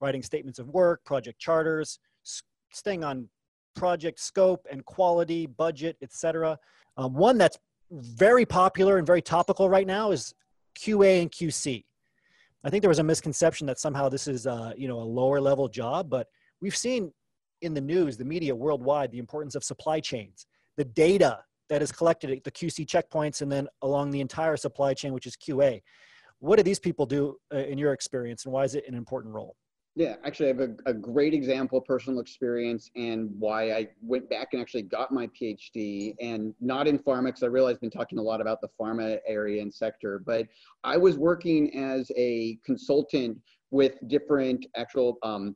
writing 0.01 0.23
statements 0.23 0.59
of 0.59 0.67
work, 0.69 1.03
project 1.05 1.39
charters, 1.39 1.99
staying 2.71 3.03
on 3.03 3.29
project 3.75 4.19
scope 4.19 4.65
and 4.71 4.83
quality, 4.85 5.45
budget, 5.45 5.97
etc. 6.01 6.57
Um, 6.97 7.13
one 7.13 7.37
that's 7.37 7.57
very 7.91 8.45
popular 8.45 8.97
and 8.97 9.05
very 9.05 9.21
topical 9.21 9.69
right 9.69 9.87
now 9.87 10.11
is 10.11 10.33
QA 10.77 11.21
and 11.21 11.31
QC. 11.31 11.83
I 12.63 12.69
think 12.69 12.81
there 12.81 12.89
was 12.89 12.99
a 12.99 13.03
misconception 13.03 13.67
that 13.67 13.79
somehow 13.79 14.09
this 14.09 14.27
is 14.27 14.47
uh, 14.47 14.73
you 14.75 14.87
know 14.87 14.99
a 14.99 15.03
lower 15.03 15.39
level 15.39 15.67
job, 15.67 16.09
but 16.09 16.27
we've 16.61 16.75
seen 16.75 17.11
in 17.61 17.73
the 17.73 17.81
news, 17.81 18.17
the 18.17 18.25
media 18.25 18.55
worldwide, 18.55 19.11
the 19.11 19.19
importance 19.19 19.55
of 19.55 19.63
supply 19.63 19.99
chains, 19.99 20.45
the 20.77 20.83
data 20.83 21.39
that 21.69 21.81
is 21.81 21.91
collected 21.91 22.31
at 22.31 22.43
the 22.43 22.51
QC 22.51 22.85
checkpoints, 22.85 23.41
and 23.41 23.51
then 23.51 23.67
along 23.81 24.11
the 24.11 24.21
entire 24.21 24.57
supply 24.57 24.93
chain, 24.93 25.13
which 25.13 25.25
is 25.25 25.35
QA. 25.35 25.81
What 26.39 26.57
do 26.57 26.63
these 26.63 26.79
people 26.79 27.05
do 27.05 27.37
uh, 27.53 27.57
in 27.57 27.77
your 27.77 27.93
experience, 27.93 28.45
and 28.45 28.53
why 28.53 28.63
is 28.63 28.75
it 28.75 28.85
an 28.87 28.95
important 28.95 29.33
role? 29.33 29.55
Yeah, 29.97 30.15
actually, 30.25 30.47
I 30.47 30.49
have 30.49 30.59
a, 30.59 30.75
a 30.87 30.93
great 30.93 31.33
example 31.33 31.79
personal 31.79 32.19
experience 32.19 32.91
and 32.97 33.29
why 33.39 33.71
I 33.71 33.87
went 34.01 34.29
back 34.29 34.49
and 34.51 34.61
actually 34.61 34.81
got 34.81 35.13
my 35.13 35.27
PhD 35.27 36.15
and 36.19 36.53
not 36.59 36.85
in 36.85 36.99
pharma, 36.99 37.27
because 37.27 37.43
I 37.43 37.47
realize 37.47 37.75
I've 37.75 37.81
been 37.81 37.89
talking 37.91 38.19
a 38.19 38.21
lot 38.21 38.41
about 38.41 38.59
the 38.59 38.67
pharma 38.79 39.19
area 39.25 39.61
and 39.61 39.73
sector, 39.73 40.21
but 40.25 40.47
I 40.83 40.97
was 40.97 41.17
working 41.17 41.73
as 41.77 42.11
a 42.17 42.57
consultant 42.65 43.37
with 43.71 43.93
different 44.07 44.65
actual 44.75 45.17
um, 45.23 45.55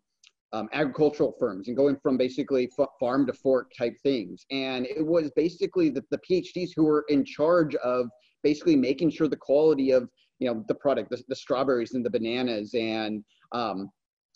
um, 0.54 0.70
agricultural 0.72 1.36
firms 1.38 1.68
and 1.68 1.76
going 1.76 1.98
from 2.02 2.18
basically 2.18 2.70
farm 2.98 3.26
to 3.28 3.34
fork 3.34 3.74
type 3.78 3.98
things. 4.02 4.46
And 4.52 4.86
it 4.86 5.06
was 5.06 5.32
basically 5.36 5.90
the, 5.90 6.04
the 6.12 6.20
PhDs 6.20 6.70
who 6.74 6.86
were 6.86 7.04
in 7.10 7.26
charge 7.26 7.76
of 7.76 8.08
basically 8.42 8.78
making 8.78 9.12
sure 9.12 9.28
the 9.28 9.36
quality 9.36 9.92
of 9.92 10.08
you 10.40 10.48
know 10.48 10.64
the 10.70 10.76
product, 10.76 11.10
the, 11.10 11.22
the 11.28 11.36
strawberries 11.36 11.94
and 11.94 12.06
the 12.06 12.10
bananas 12.10 12.74
and 12.74 13.22
um, 13.52 13.90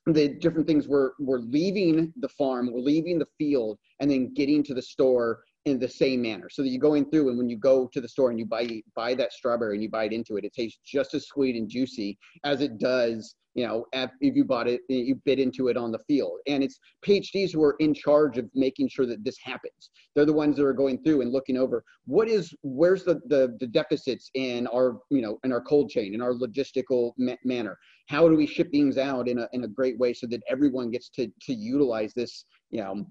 the 0.06 0.28
different 0.28 0.68
things 0.68 0.88
were 0.88 1.14
were 1.20 1.39
leaving 1.39 2.14
the 2.18 2.30
farm, 2.30 2.72
we're 2.72 2.80
leaving 2.80 3.20
the 3.20 3.28
field, 3.38 3.80
and 3.99 4.10
then 4.12 4.34
getting 4.34 4.64
to 4.64 4.74
the 4.74 4.82
store 4.82 5.43
in 5.66 5.80
the 5.80 5.88
same 5.88 6.22
manner. 6.22 6.49
So 6.49 6.61
that 6.61 6.70
you're 6.70 6.80
going 6.80 7.09
through 7.09 7.30
and 7.30 7.38
when 7.38 7.49
you 7.49 7.57
go 7.57 7.89
to 7.93 8.01
the 8.01 8.07
store 8.07 8.30
and 8.30 8.39
you 8.39 8.45
buy 8.45 8.82
buy 8.95 9.16
that 9.16 9.34
strawberry 9.34 9.76
and 9.76 9.84
you 9.84 9.89
bite 9.89 10.14
into 10.14 10.38
it 10.38 10.45
it 10.45 10.53
tastes 10.53 10.80
just 10.86 11.14
as 11.14 11.28
sweet 11.28 11.55
and 11.55 11.70
juicy 11.70 12.18
as 12.43 12.61
it 12.61 12.78
does 12.78 13.36
you 13.55 13.66
know 13.66 13.86
if 13.93 14.36
you 14.36 14.43
bought 14.43 14.68
it 14.68 14.82
eh, 14.89 14.95
you 14.95 15.16
bit 15.26 15.39
into 15.39 15.68
it 15.70 15.78
on 15.78 15.91
the 15.91 15.99
field. 15.99 16.39
And 16.47 16.64
it's 16.64 16.80
phds 17.05 17.53
who 17.53 17.64
are 17.64 17.76
in 17.80 17.93
charge 17.93 18.38
of 18.38 18.49
making 18.53 18.89
sure 18.89 19.05
that 19.05 19.24
this 19.24 19.38
happens. 19.41 19.91
They're 20.16 20.26
the 20.26 20.34
ones 20.34 20.57
that 20.57 20.66
are 20.66 20.74
going 20.74 21.01
through 21.03 21.22
and 21.22 21.32
looking 21.32 21.57
over 21.57 21.84
what 22.05 22.28
is 22.28 22.53
where's 22.64 23.03
the 23.03 23.22
the, 23.28 23.55
the 23.59 23.68
deficits 23.68 24.30
in 24.34 24.68
our 24.68 24.99
you 25.09 25.22
know 25.22 25.39
in 25.43 25.51
our 25.51 25.61
cold 25.61 25.89
chain 25.89 26.14
in 26.14 26.22
our 26.22 26.34
logistical 26.34 27.14
ma- 27.18 27.36
manner? 27.45 27.78
How 28.07 28.28
do 28.28 28.36
we 28.36 28.45
ship 28.45 28.70
things 28.72 28.97
out 28.97 29.30
in 29.30 29.39
a, 29.39 29.47
in 29.53 29.64
a 29.64 29.68
great 29.68 29.97
way 29.97 30.14
so 30.14 30.28
that 30.28 30.41
everyone 30.49 30.91
gets 30.91 31.09
to 31.09 31.32
to 31.43 31.53
utilize 31.53 32.14
this 32.14 32.45
you 32.70 32.82
know 32.82 33.05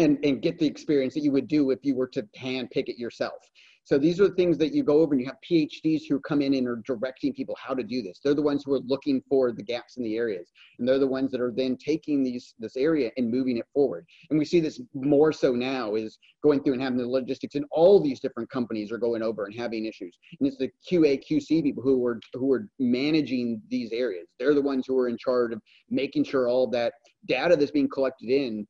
and, 0.00 0.18
and 0.24 0.42
get 0.42 0.58
the 0.58 0.66
experience 0.66 1.14
that 1.14 1.22
you 1.22 1.32
would 1.32 1.48
do 1.48 1.70
if 1.70 1.80
you 1.82 1.94
were 1.94 2.08
to 2.08 2.26
hand 2.36 2.70
pick 2.70 2.88
it 2.88 2.98
yourself. 2.98 3.38
So 3.84 3.98
these 3.98 4.20
are 4.20 4.28
the 4.28 4.34
things 4.34 4.56
that 4.58 4.72
you 4.72 4.84
go 4.84 5.00
over 5.00 5.14
and 5.14 5.20
you 5.20 5.26
have 5.26 5.38
PhDs 5.48 6.02
who 6.08 6.20
come 6.20 6.42
in 6.42 6.54
and 6.54 6.68
are 6.68 6.82
directing 6.86 7.32
people 7.32 7.56
how 7.58 7.74
to 7.74 7.82
do 7.82 8.02
this. 8.02 8.20
They're 8.22 8.34
the 8.34 8.42
ones 8.42 8.62
who 8.64 8.74
are 8.74 8.80
looking 8.80 9.22
for 9.28 9.50
the 9.50 9.64
gaps 9.64 9.96
in 9.96 10.04
the 10.04 10.16
areas. 10.16 10.52
And 10.78 10.86
they're 10.86 10.98
the 10.98 11.06
ones 11.06 11.32
that 11.32 11.40
are 11.40 11.52
then 11.54 11.76
taking 11.76 12.22
these 12.22 12.54
this 12.58 12.76
area 12.76 13.10
and 13.16 13.30
moving 13.30 13.56
it 13.56 13.66
forward. 13.74 14.06
And 14.28 14.38
we 14.38 14.44
see 14.44 14.60
this 14.60 14.80
more 14.94 15.32
so 15.32 15.52
now 15.54 15.96
is 15.96 16.18
going 16.42 16.62
through 16.62 16.74
and 16.74 16.82
having 16.82 16.98
the 16.98 17.08
logistics 17.08 17.56
and 17.56 17.64
all 17.72 18.00
these 18.00 18.20
different 18.20 18.50
companies 18.50 18.92
are 18.92 18.98
going 18.98 19.22
over 19.22 19.46
and 19.46 19.58
having 19.58 19.86
issues. 19.86 20.16
And 20.38 20.46
it's 20.46 20.58
the 20.58 20.70
QA 20.88 21.20
QC 21.28 21.62
people 21.62 21.82
who 21.82 22.06
are 22.06 22.20
who 22.34 22.52
are 22.52 22.68
managing 22.78 23.60
these 23.70 23.90
areas. 23.92 24.28
They're 24.38 24.54
the 24.54 24.62
ones 24.62 24.84
who 24.86 24.96
are 24.98 25.08
in 25.08 25.18
charge 25.18 25.52
of 25.52 25.60
making 25.88 26.24
sure 26.24 26.48
all 26.48 26.68
that 26.68 26.92
data 27.26 27.56
that's 27.56 27.72
being 27.72 27.88
collected 27.88 28.28
in 28.28 28.68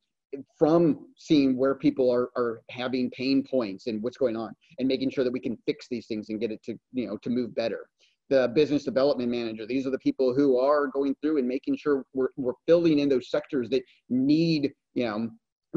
from 0.59 1.07
seeing 1.17 1.57
where 1.57 1.75
people 1.75 2.11
are, 2.11 2.31
are 2.37 2.61
having 2.71 3.11
pain 3.11 3.45
points 3.49 3.87
and 3.87 4.03
what's 4.03 4.17
going 4.17 4.37
on 4.37 4.53
and 4.79 4.87
making 4.87 5.11
sure 5.11 5.25
that 5.25 5.33
we 5.33 5.41
can 5.41 5.57
fix 5.67 5.87
these 5.91 6.07
things 6.07 6.29
and 6.29 6.41
get 6.41 6.51
it 6.51 6.63
to 6.65 6.77
you 6.93 7.07
know 7.07 7.17
to 7.19 7.31
move 7.31 7.55
better. 7.55 7.87
The 8.29 8.53
business 8.55 8.85
development 8.85 9.31
manager 9.31 9.67
these 9.67 9.87
are 9.87 9.91
the 9.91 9.99
people 9.99 10.35
who 10.35 10.59
are 10.59 10.87
going 10.87 11.15
through 11.21 11.39
and 11.39 11.49
making 11.49 11.77
sure 11.77 12.05
we're, 12.15 12.29
we're 12.37 12.53
filling 12.67 13.01
in 13.01 13.09
those 13.09 13.31
sectors 13.31 13.69
that 13.71 13.83
need 14.09 14.73
you 14.95 15.05
know 15.05 15.31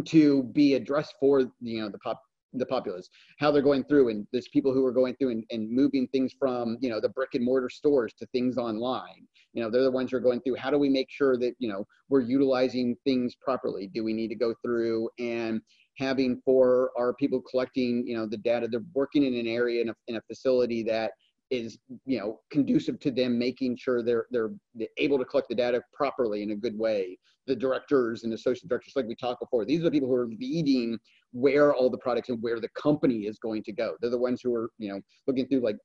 to 0.06 0.44
be 0.54 0.76
addressed 0.76 1.16
for 1.20 1.42
you 1.62 1.82
know 1.82 1.90
the 1.90 2.00
pop 2.00 2.22
the 2.54 2.66
populace 2.66 3.10
how 3.40 3.52
they're 3.52 3.62
going 3.62 3.84
through 3.84 4.10
and 4.10 4.28
there's 4.32 4.48
people 4.50 4.74
who 4.74 4.86
are 4.86 4.92
going 4.92 5.16
through 5.16 5.32
and, 5.32 5.44
and 5.52 5.70
moving 5.70 6.08
things 6.08 6.34
from 6.38 6.78
you 6.82 6.90
know 6.90 7.00
the 7.00 7.10
brick 7.10 7.30
and 7.34 7.44
mortar 7.44 7.70
stores 7.70 8.14
to 8.20 8.26
things 8.28 8.58
online. 8.58 9.28
You 9.54 9.64
know 9.64 9.70
they're 9.70 9.84
the 9.84 9.92
ones 9.92 10.12
who 10.12 10.18
are 10.18 10.22
going 10.22 10.42
through 10.42 10.56
how 10.56 10.72
do 10.72 10.78
we 10.78 10.90
make 10.90 11.10
sure 11.10 11.38
that 11.38 11.54
you 11.60 11.70
know 11.70 11.86
we're 12.10 12.22
utilizing 12.22 12.96
things 13.04 13.36
properly? 13.36 13.90
Do 13.94 14.04
we 14.04 14.14
need 14.14 14.30
to 14.30 14.36
go 14.36 14.54
through 14.64 15.10
and 15.20 15.62
having 15.98 16.42
for 16.44 16.92
our 16.98 17.14
people 17.14 17.42
collecting 17.42 18.06
you 18.08 18.16
know 18.16 18.26
the 18.26 18.38
data 18.38 18.68
they're 18.68 18.84
working 18.94 19.24
in 19.24 19.36
an 19.36 19.48
area 19.48 19.82
in 19.82 19.90
a, 19.90 19.96
in 20.08 20.16
a 20.16 20.22
facility 20.22 20.84
that 20.84 21.12
is 21.54 21.78
you 22.06 22.18
know 22.18 22.40
conducive 22.52 23.00
to 23.00 23.12
them 23.12 23.38
making 23.38 23.78
sure 23.78 24.02
they're 24.02 24.26
they're 24.32 24.50
able 24.98 25.20
to 25.20 25.26
collect 25.26 25.48
the 25.50 25.56
data 25.56 25.82
properly 25.94 26.42
in 26.42 26.52
a 26.52 26.56
good 26.56 26.78
way. 26.78 27.18
The 27.46 27.56
directors 27.56 28.24
and 28.24 28.34
associate 28.34 28.70
directors 28.70 28.94
like 28.96 29.06
we 29.06 29.16
talked 29.16 29.42
before 29.42 29.64
these 29.66 29.82
are 29.82 29.84
the 29.84 29.92
people 29.92 30.08
who 30.08 30.16
are 30.16 30.28
leading 30.28 30.98
where 31.32 31.74
all 31.74 31.90
the 31.90 31.98
products 31.98 32.30
and 32.30 32.42
where 32.42 32.60
the 32.60 32.70
company 32.70 33.28
is 33.28 33.38
going 33.38 33.64
to 33.64 33.74
go. 33.74 33.96
They're 34.02 34.10
the 34.10 34.18
ones 34.18 34.42
who 34.44 34.54
are 34.56 34.70
you 34.80 34.90
know 34.90 35.00
looking 35.28 35.48
through 35.48 35.62
like 35.62 35.78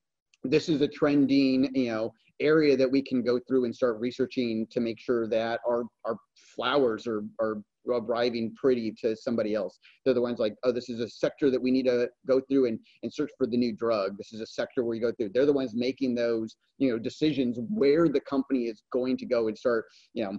this 0.44 0.68
is 0.68 0.80
a 0.80 0.88
trending 0.88 1.68
you 1.74 1.90
know 1.90 2.12
area 2.40 2.76
that 2.76 2.90
we 2.90 3.02
can 3.02 3.22
go 3.22 3.38
through 3.46 3.64
and 3.64 3.74
start 3.74 4.00
researching 4.00 4.66
to 4.70 4.80
make 4.80 4.98
sure 4.98 5.28
that 5.28 5.60
our 5.68 5.84
our 6.06 6.16
flowers 6.54 7.06
are 7.06 7.22
are 7.40 7.62
arriving 7.96 8.54
pretty 8.60 8.92
to 9.00 9.16
somebody 9.16 9.54
else. 9.54 9.78
They're 10.04 10.14
the 10.14 10.20
ones 10.20 10.38
like, 10.38 10.54
oh, 10.64 10.72
this 10.72 10.88
is 10.88 11.00
a 11.00 11.08
sector 11.08 11.50
that 11.50 11.60
we 11.60 11.70
need 11.70 11.84
to 11.84 12.08
go 12.26 12.40
through 12.48 12.66
and, 12.66 12.78
and 13.02 13.12
search 13.12 13.30
for 13.38 13.46
the 13.46 13.56
new 13.56 13.74
drug. 13.74 14.16
This 14.18 14.32
is 14.32 14.40
a 14.40 14.46
sector 14.46 14.84
where 14.84 14.94
you 14.94 15.02
go 15.02 15.12
through. 15.12 15.30
They're 15.34 15.46
the 15.46 15.52
ones 15.52 15.72
making 15.74 16.14
those, 16.14 16.56
you 16.78 16.90
know, 16.90 16.98
decisions 16.98 17.58
where 17.68 18.08
the 18.08 18.20
company 18.20 18.64
is 18.64 18.82
going 18.92 19.16
to 19.18 19.26
go 19.26 19.48
and 19.48 19.56
start, 19.56 19.86
you 20.14 20.24
know, 20.24 20.38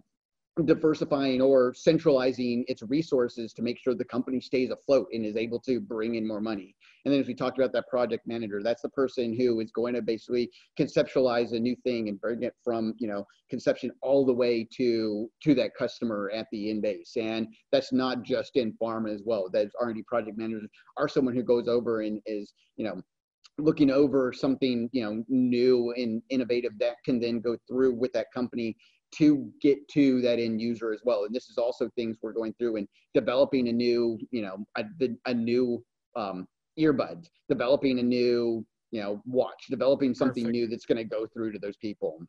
diversifying 0.63 1.41
or 1.41 1.73
centralizing 1.73 2.65
its 2.67 2.83
resources 2.83 3.53
to 3.53 3.61
make 3.61 3.77
sure 3.79 3.93
the 3.93 4.05
company 4.05 4.39
stays 4.39 4.69
afloat 4.71 5.07
and 5.13 5.25
is 5.25 5.35
able 5.35 5.59
to 5.59 5.79
bring 5.79 6.15
in 6.15 6.27
more 6.27 6.41
money. 6.41 6.75
And 7.05 7.13
then 7.13 7.21
as 7.21 7.27
we 7.27 7.33
talked 7.33 7.57
about 7.57 7.71
that 7.73 7.87
project 7.87 8.27
manager, 8.27 8.61
that's 8.63 8.81
the 8.81 8.89
person 8.89 9.35
who 9.35 9.59
is 9.59 9.71
going 9.71 9.93
to 9.95 10.01
basically 10.01 10.49
conceptualize 10.77 11.53
a 11.53 11.59
new 11.59 11.75
thing 11.83 12.09
and 12.09 12.19
bring 12.19 12.43
it 12.43 12.53
from, 12.63 12.93
you 12.97 13.07
know, 13.07 13.25
conception 13.49 13.91
all 14.01 14.25
the 14.25 14.33
way 14.33 14.67
to 14.75 15.29
to 15.43 15.55
that 15.55 15.75
customer 15.77 16.31
at 16.33 16.47
the 16.51 16.69
end 16.69 16.81
base. 16.81 17.13
And 17.17 17.47
that's 17.71 17.91
not 17.93 18.23
just 18.23 18.55
in 18.55 18.73
pharma 18.81 19.13
as 19.13 19.21
well. 19.25 19.49
That 19.51 19.69
R&D 19.79 20.03
project 20.03 20.37
managers 20.37 20.69
are 20.97 21.07
someone 21.07 21.35
who 21.35 21.43
goes 21.43 21.67
over 21.67 22.01
and 22.01 22.21
is, 22.25 22.53
you 22.77 22.85
know, 22.85 23.01
looking 23.57 23.91
over 23.91 24.31
something 24.31 24.89
you 24.93 25.03
know 25.03 25.23
new 25.27 25.93
and 25.97 26.21
innovative 26.29 26.71
that 26.79 26.95
can 27.03 27.19
then 27.19 27.41
go 27.41 27.57
through 27.67 27.93
with 27.93 28.13
that 28.13 28.27
company 28.33 28.75
to 29.11 29.51
get 29.61 29.87
to 29.89 30.21
that 30.21 30.39
end 30.39 30.61
user 30.61 30.91
as 30.91 31.01
well. 31.03 31.25
And 31.25 31.33
this 31.33 31.49
is 31.49 31.57
also 31.57 31.89
things 31.95 32.17
we're 32.21 32.33
going 32.33 32.53
through 32.53 32.77
and 32.77 32.87
developing 33.13 33.67
a 33.67 33.73
new, 33.73 34.19
you 34.31 34.41
know, 34.41 34.65
a, 34.77 34.83
a 35.25 35.33
new 35.33 35.83
um, 36.15 36.47
earbud, 36.79 37.25
developing 37.47 37.99
a 37.99 38.03
new, 38.03 38.65
you 38.91 39.01
know, 39.01 39.21
watch, 39.25 39.65
developing 39.69 40.13
something 40.13 40.43
Perfect. 40.43 40.55
new 40.55 40.67
that's 40.67 40.85
going 40.85 40.97
to 40.97 41.03
go 41.03 41.27
through 41.27 41.51
to 41.53 41.59
those 41.59 41.77
people. 41.77 42.19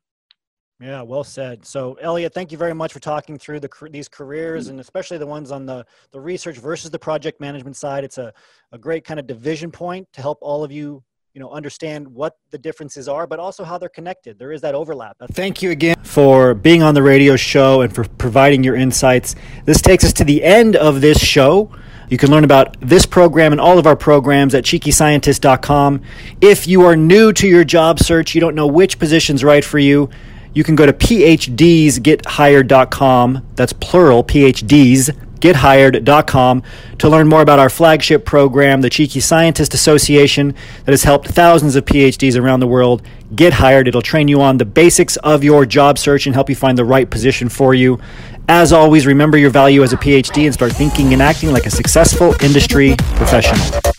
Yeah, 0.81 1.03
well 1.03 1.25
said. 1.25 1.67
So, 1.67 1.99
Elliot, 2.01 2.33
thank 2.33 2.51
you 2.51 2.57
very 2.57 2.73
much 2.73 2.95
for 2.95 3.01
talking 3.01 3.39
through 3.39 3.61
the 3.61 3.69
these 3.91 4.09
careers 4.09 4.69
and 4.69 4.81
especially 4.81 5.19
the 5.19 5.27
ones 5.27 5.51
on 5.51 5.67
the 5.67 5.85
the 6.11 6.21
research 6.21 6.57
versus 6.57 6.91
the 6.91 6.99
project 6.99 7.39
management 7.39 7.77
side. 7.77 8.03
It's 8.03 8.17
a 8.17 8.33
a 8.73 8.79
great 8.79 9.05
kind 9.05 9.21
of 9.21 9.27
division 9.27 9.71
point 9.71 10.09
to 10.15 10.23
help 10.23 10.39
all 10.41 10.65
of 10.65 10.73
you 10.73 11.05
you 11.35 11.41
know 11.41 11.51
understand 11.51 12.09
what 12.09 12.37
the 12.51 12.59
differences 12.59 13.09
are 13.09 13.27
but 13.27 13.39
also 13.39 13.65
how 13.65 13.79
they're 13.79 13.89
connected. 13.89 14.39
There 14.39 14.53
is 14.53 14.61
that 14.63 14.75
overlap. 14.75 15.17
Thank 15.33 15.63
you 15.63 15.71
again 15.71 15.97
for 16.03 16.55
being 16.55 16.83
on 16.83 16.95
the 16.95 17.03
radio 17.03 17.37
show 17.37 17.83
and 17.83 17.95
for 17.95 18.05
providing 18.05 18.65
your 18.65 18.75
insights. 18.75 19.37
This 19.65 19.81
takes 19.81 20.05
us 20.05 20.13
to 20.15 20.25
the 20.25 20.43
end 20.43 20.75
of 20.77 21.01
this 21.01 21.21
show. 21.21 21.71
You 22.09 22.19
can 22.19 22.31
learn 22.31 22.43
about 22.43 22.77
this 22.81 23.07
program 23.07 23.53
and 23.53 23.61
all 23.61 23.79
of 23.79 23.87
our 23.87 23.95
programs 23.95 24.53
at 24.55 24.65
cheekyscientist.com 24.65 26.03
if 26.41 26.67
you 26.67 26.83
are 26.83 26.97
new 26.97 27.33
to 27.33 27.47
your 27.47 27.63
job 27.63 28.01
search 28.01 28.35
you 28.35 28.41
don't 28.41 28.57
know 28.57 28.67
which 28.67 28.99
position's 28.99 29.45
right 29.45 29.65
for 29.65 29.79
you 29.79 30.11
you 30.53 30.65
can 30.65 30.75
go 30.75 30.87
to 30.87 30.93
phdsgethired.com 30.93 33.47
that's 33.55 33.73
plural 33.75 34.25
phds 34.25 35.17
gethired.com 35.41 36.63
to 36.99 37.09
learn 37.09 37.29
more 37.29 37.43
about 37.43 37.59
our 37.59 37.71
flagship 37.71 38.25
program, 38.25 38.81
the 38.81 38.91
Cheeky 38.91 39.21
Scientist 39.21 39.75
Association, 39.75 40.55
that 40.85 40.93
has 40.93 41.05
helped 41.05 41.29
thousands 41.29 41.77
of 41.77 41.85
PhDs 41.85 42.41
around 42.41 42.61
the 42.61 42.67
world 42.67 43.03
get 43.35 43.55
hired. 43.55 43.89
It'll 43.89 44.03
train 44.03 44.29
you 44.29 44.41
on 44.41 44.59
the 44.59 44.65
basics 44.65 45.17
of 45.19 45.45
your 45.45 45.67
job 45.67 45.99
search 45.99 46.27
and 46.27 46.35
help 46.35 46.49
you 46.49 46.57
find 46.57 46.77
the 46.77 46.85
right 46.85 47.09
position 47.09 47.49
for 47.49 47.75
you. 47.75 48.01
As 48.49 48.73
always, 48.73 49.07
remember 49.07 49.39
your 49.39 49.51
value 49.51 49.83
as 49.83 49.93
a 49.93 49.97
PhD 49.97 50.45
and 50.45 50.55
start 50.55 50.73
thinking 50.73 51.13
and 51.13 51.23
acting 51.23 51.53
like 51.53 51.67
a 51.67 51.71
successful 51.71 52.35
industry 52.43 52.97
professional. 53.17 53.90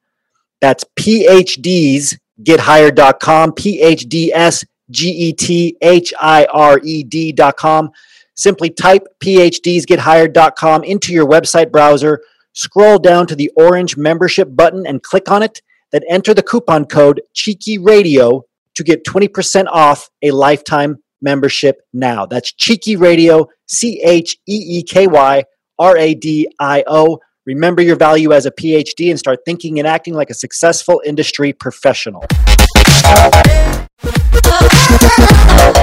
That's 0.60 0.84
phdsgethired.com, 0.98 3.52
PHDS 3.52 4.64
G 4.90 5.10
E 5.10 5.32
T 5.32 5.76
H 5.80 6.12
I 6.20 6.46
R 6.46 6.80
E 6.82 7.02
D 7.02 7.32
dot 7.32 7.56
com. 7.56 7.90
Simply 8.34 8.70
type 8.70 9.04
PhDsGetHired.com 9.20 10.84
into 10.84 11.12
your 11.12 11.26
website 11.26 11.72
browser, 11.72 12.22
scroll 12.52 12.98
down 12.98 13.26
to 13.26 13.34
the 13.34 13.50
orange 13.56 13.96
membership 13.96 14.48
button 14.54 14.86
and 14.86 15.02
click 15.02 15.28
on 15.28 15.42
it, 15.42 15.60
then 15.90 16.02
enter 16.08 16.34
the 16.34 16.42
coupon 16.42 16.84
code 16.84 17.20
Cheeky 17.34 17.78
Radio 17.78 18.44
to 18.76 18.84
get 18.84 19.04
20% 19.04 19.66
off 19.66 20.08
a 20.22 20.30
lifetime 20.30 21.02
membership 21.20 21.82
now. 21.92 22.26
That's 22.26 22.52
Cheeky 22.52 22.94
Radio, 22.94 23.48
C 23.66 24.00
H 24.02 24.36
E 24.46 24.78
E 24.78 24.82
K 24.84 25.08
Y 25.08 25.44
R 25.78 25.96
A 25.96 26.14
D 26.14 26.48
I 26.60 26.84
O. 26.86 27.18
Remember 27.44 27.82
your 27.82 27.96
value 27.96 28.32
as 28.32 28.46
a 28.46 28.50
PhD 28.50 29.10
and 29.10 29.18
start 29.18 29.40
thinking 29.44 29.78
and 29.78 29.88
acting 29.88 30.14
like 30.14 30.30
a 30.30 30.34
successful 30.34 31.02
industry 31.04 31.52
professional. 31.52 32.24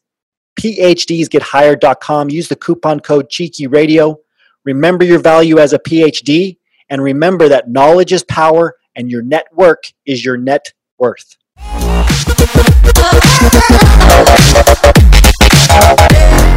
PhDsGetHired.com. 0.61 2.31
Use 2.31 2.49
the 2.49 2.57
coupon 2.57 3.01
code 3.01 3.29
Cheeky 3.29 3.67
Radio. 3.67 4.19
Remember 4.64 5.05
your 5.05 5.19
value 5.19 5.59
as 5.59 5.73
a 5.73 5.79
PhD, 5.79 6.57
and 6.89 7.03
remember 7.03 7.49
that 7.49 7.69
knowledge 7.69 8.12
is 8.12 8.25
power, 8.25 8.77
and 8.97 9.11
your 9.11 9.22
network 9.22 9.84
is 10.07 10.24
your 10.24 10.36
net 10.36 10.72
worth. 10.99 11.36